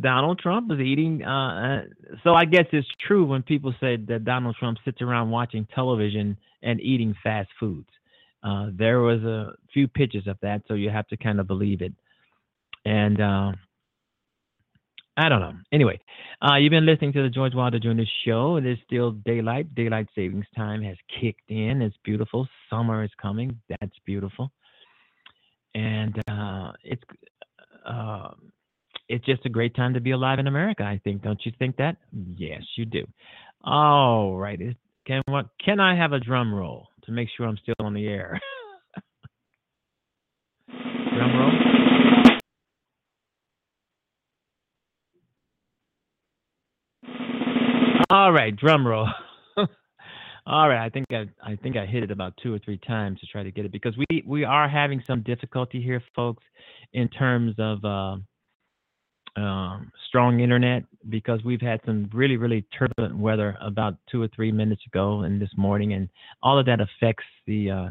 Donald 0.00 0.38
Trump 0.38 0.70
is 0.72 0.80
eating. 0.80 1.24
Uh, 1.24 1.28
uh, 1.30 1.82
so 2.22 2.34
I 2.34 2.44
guess 2.44 2.66
it's 2.72 2.88
true 3.06 3.24
when 3.24 3.42
people 3.42 3.74
say 3.80 3.96
that 3.96 4.24
Donald 4.24 4.56
Trump 4.58 4.78
sits 4.84 5.00
around 5.00 5.30
watching 5.30 5.66
television 5.74 6.36
and 6.62 6.80
eating 6.80 7.14
fast 7.22 7.48
foods. 7.58 7.88
Uh, 8.42 8.68
there 8.74 9.00
was 9.00 9.22
a 9.22 9.52
few 9.72 9.88
pictures 9.88 10.26
of 10.26 10.36
that, 10.42 10.62
so 10.68 10.74
you 10.74 10.90
have 10.90 11.08
to 11.08 11.16
kind 11.16 11.40
of 11.40 11.46
believe 11.46 11.80
it. 11.82 11.92
And 12.84 13.20
uh, 13.20 13.52
I 15.16 15.28
don't 15.28 15.40
know. 15.40 15.54
Anyway, 15.72 15.98
uh, 16.42 16.56
you've 16.56 16.70
been 16.70 16.84
listening 16.84 17.12
to 17.14 17.22
the 17.22 17.30
George 17.30 17.54
Wilder 17.54 17.78
Jr. 17.78 18.02
Show. 18.24 18.56
It 18.56 18.66
is 18.66 18.78
still 18.84 19.12
daylight. 19.12 19.74
Daylight 19.74 20.08
savings 20.14 20.44
time 20.54 20.82
has 20.82 20.96
kicked 21.20 21.50
in. 21.50 21.80
It's 21.80 21.96
beautiful. 22.04 22.46
Summer 22.68 23.02
is 23.02 23.10
coming. 23.20 23.58
That's 23.68 23.96
beautiful. 24.04 24.50
And 25.74 26.16
uh, 26.28 26.72
it's 26.84 27.02
uh, 27.86 28.30
it's 29.08 29.24
just 29.24 29.46
a 29.46 29.50
great 29.50 29.74
time 29.74 29.94
to 29.94 30.00
be 30.00 30.10
alive 30.10 30.38
in 30.38 30.46
America. 30.46 30.82
I 30.82 31.00
think. 31.02 31.22
Don't 31.22 31.40
you 31.44 31.52
think 31.58 31.76
that? 31.76 31.96
Yes, 32.12 32.62
you 32.76 32.84
do. 32.84 33.06
All 33.64 34.36
right. 34.36 34.58
Can 35.06 35.22
what? 35.26 35.46
Can 35.64 35.80
I 35.80 35.96
have 35.96 36.12
a 36.12 36.20
drum 36.20 36.52
roll? 36.52 36.88
to 37.06 37.12
make 37.12 37.28
sure 37.36 37.46
I'm 37.46 37.56
still 37.62 37.74
on 37.80 37.94
the 37.94 38.06
air. 38.06 38.40
drum 40.68 41.36
roll. 41.38 41.95
All 48.08 48.32
right, 48.32 48.54
drum 48.54 48.86
roll. 48.86 49.08
All 50.46 50.68
right, 50.68 50.84
I 50.84 50.88
think 50.90 51.06
I 51.10 51.26
I 51.42 51.56
think 51.56 51.76
I 51.76 51.86
hit 51.86 52.04
it 52.04 52.12
about 52.12 52.34
two 52.40 52.54
or 52.54 52.58
three 52.60 52.78
times 52.78 53.18
to 53.20 53.26
try 53.26 53.42
to 53.42 53.50
get 53.50 53.64
it 53.64 53.72
because 53.72 53.96
we 53.96 54.22
we 54.24 54.44
are 54.44 54.68
having 54.68 55.02
some 55.06 55.22
difficulty 55.22 55.82
here, 55.82 56.00
folks, 56.14 56.44
in 56.92 57.08
terms 57.08 57.56
of 57.58 57.84
uh, 57.84 58.16
um, 59.40 59.90
strong 60.08 60.38
internet 60.40 60.84
because 61.08 61.42
we've 61.44 61.60
had 61.60 61.80
some 61.84 62.08
really, 62.12 62.36
really 62.36 62.64
turbulent 62.78 63.18
weather 63.18 63.56
about 63.60 63.96
two 64.10 64.22
or 64.22 64.28
three 64.28 64.52
minutes 64.52 64.82
ago 64.86 65.22
and 65.22 65.42
this 65.42 65.50
morning, 65.56 65.92
and 65.94 66.08
all 66.44 66.58
of 66.58 66.66
that 66.66 66.80
affects 66.80 67.24
the 67.48 67.70
uh, 67.70 67.88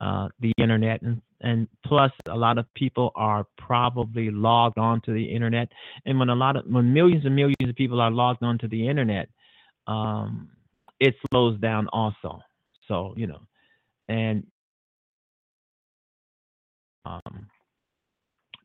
uh, 0.00 0.28
the 0.40 0.52
internet, 0.58 1.00
and 1.02 1.22
and 1.42 1.68
plus 1.86 2.10
a 2.28 2.36
lot 2.36 2.58
of 2.58 2.66
people 2.74 3.12
are 3.14 3.46
probably 3.56 4.30
logged 4.32 4.78
onto 4.78 5.14
the 5.14 5.24
internet, 5.24 5.68
and 6.06 6.18
when 6.18 6.28
a 6.28 6.34
lot 6.34 6.56
of 6.56 6.66
when 6.66 6.92
millions 6.92 7.24
and 7.24 7.36
millions 7.36 7.68
of 7.68 7.76
people 7.76 8.00
are 8.00 8.10
logged 8.10 8.42
onto 8.42 8.66
the 8.68 8.88
internet, 8.88 9.28
um, 9.86 10.50
it 11.00 11.14
slows 11.30 11.58
down 11.60 11.88
also. 11.92 12.40
So 12.88 13.14
you 13.16 13.26
know, 13.26 13.40
and 14.08 14.46
um, 17.04 17.48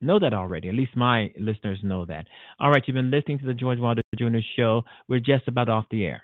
know 0.01 0.19
that 0.19 0.33
already. 0.33 0.69
At 0.69 0.75
least 0.75 0.95
my 0.95 1.31
listeners 1.37 1.79
know 1.83 2.05
that. 2.05 2.25
All 2.59 2.69
right, 2.69 2.83
you've 2.85 2.95
been 2.95 3.11
listening 3.11 3.39
to 3.39 3.45
the 3.45 3.53
George 3.53 3.79
Wilder 3.79 4.01
Jr. 4.17 4.39
Show. 4.55 4.83
We're 5.07 5.19
just 5.19 5.47
about 5.47 5.69
off 5.69 5.85
the 5.91 6.05
air. 6.05 6.23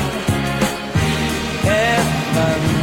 cross. 2.33 2.80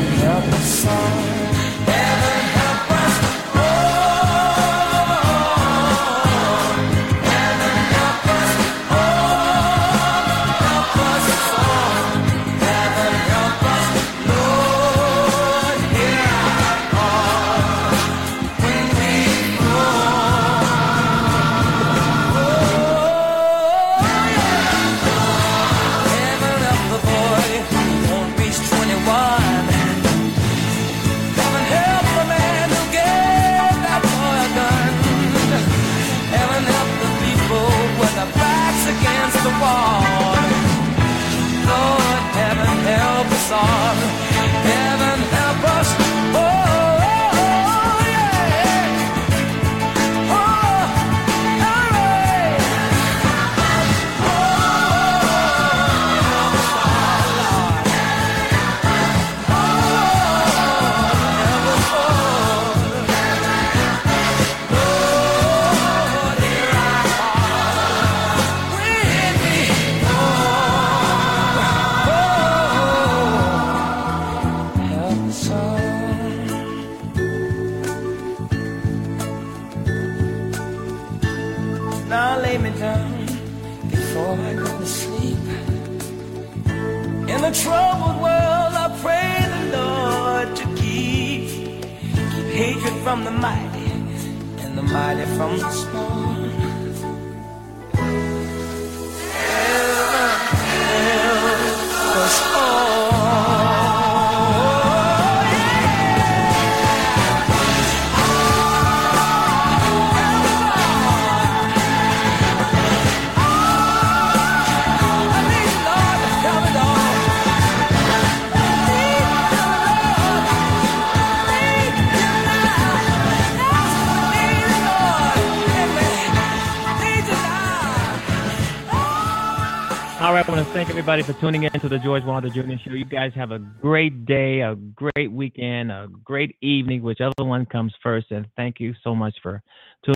Thank 130.78 130.90
everybody 130.90 131.24
for 131.24 131.32
tuning 131.40 131.64
in 131.64 131.72
to 131.80 131.88
the 131.88 131.98
George 131.98 132.22
Wilder 132.22 132.48
Jr. 132.48 132.74
Show. 132.84 132.92
You 132.92 133.04
guys 133.04 133.32
have 133.34 133.50
a 133.50 133.58
great 133.58 134.24
day, 134.26 134.60
a 134.60 134.76
great 134.76 135.32
weekend, 135.32 135.90
a 135.90 136.06
great 136.22 136.54
evening, 136.62 137.02
whichever 137.02 137.32
one 137.38 137.66
comes 137.66 137.92
first. 138.00 138.30
And 138.30 138.46
thank 138.54 138.78
you 138.78 138.94
so 139.02 139.12
much 139.12 139.34
for 139.42 139.60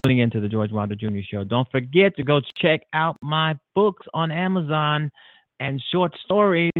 tuning 0.04 0.20
in 0.20 0.30
to 0.30 0.40
the 0.40 0.48
George 0.48 0.70
Wilder 0.70 0.94
Jr. 0.94 1.18
Show. 1.28 1.42
Don't 1.42 1.68
forget 1.72 2.14
to 2.14 2.22
go 2.22 2.40
check 2.60 2.82
out 2.92 3.16
my 3.22 3.58
books 3.74 4.06
on 4.14 4.30
Amazon 4.30 5.10
and 5.58 5.82
short 5.90 6.12
stories. 6.24 6.70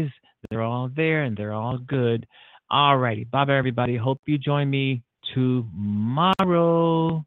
They're 0.49 0.61
all 0.61 0.89
there 0.95 1.23
and 1.23 1.35
they're 1.35 1.51
all 1.51 1.77
good. 1.77 2.25
All 2.71 2.97
righty. 2.97 3.25
Bye 3.25 3.43
bye, 3.43 3.57
everybody. 3.57 3.97
Hope 3.97 4.21
you 4.25 4.37
join 4.37 4.69
me 4.69 5.03
tomorrow. 5.33 7.25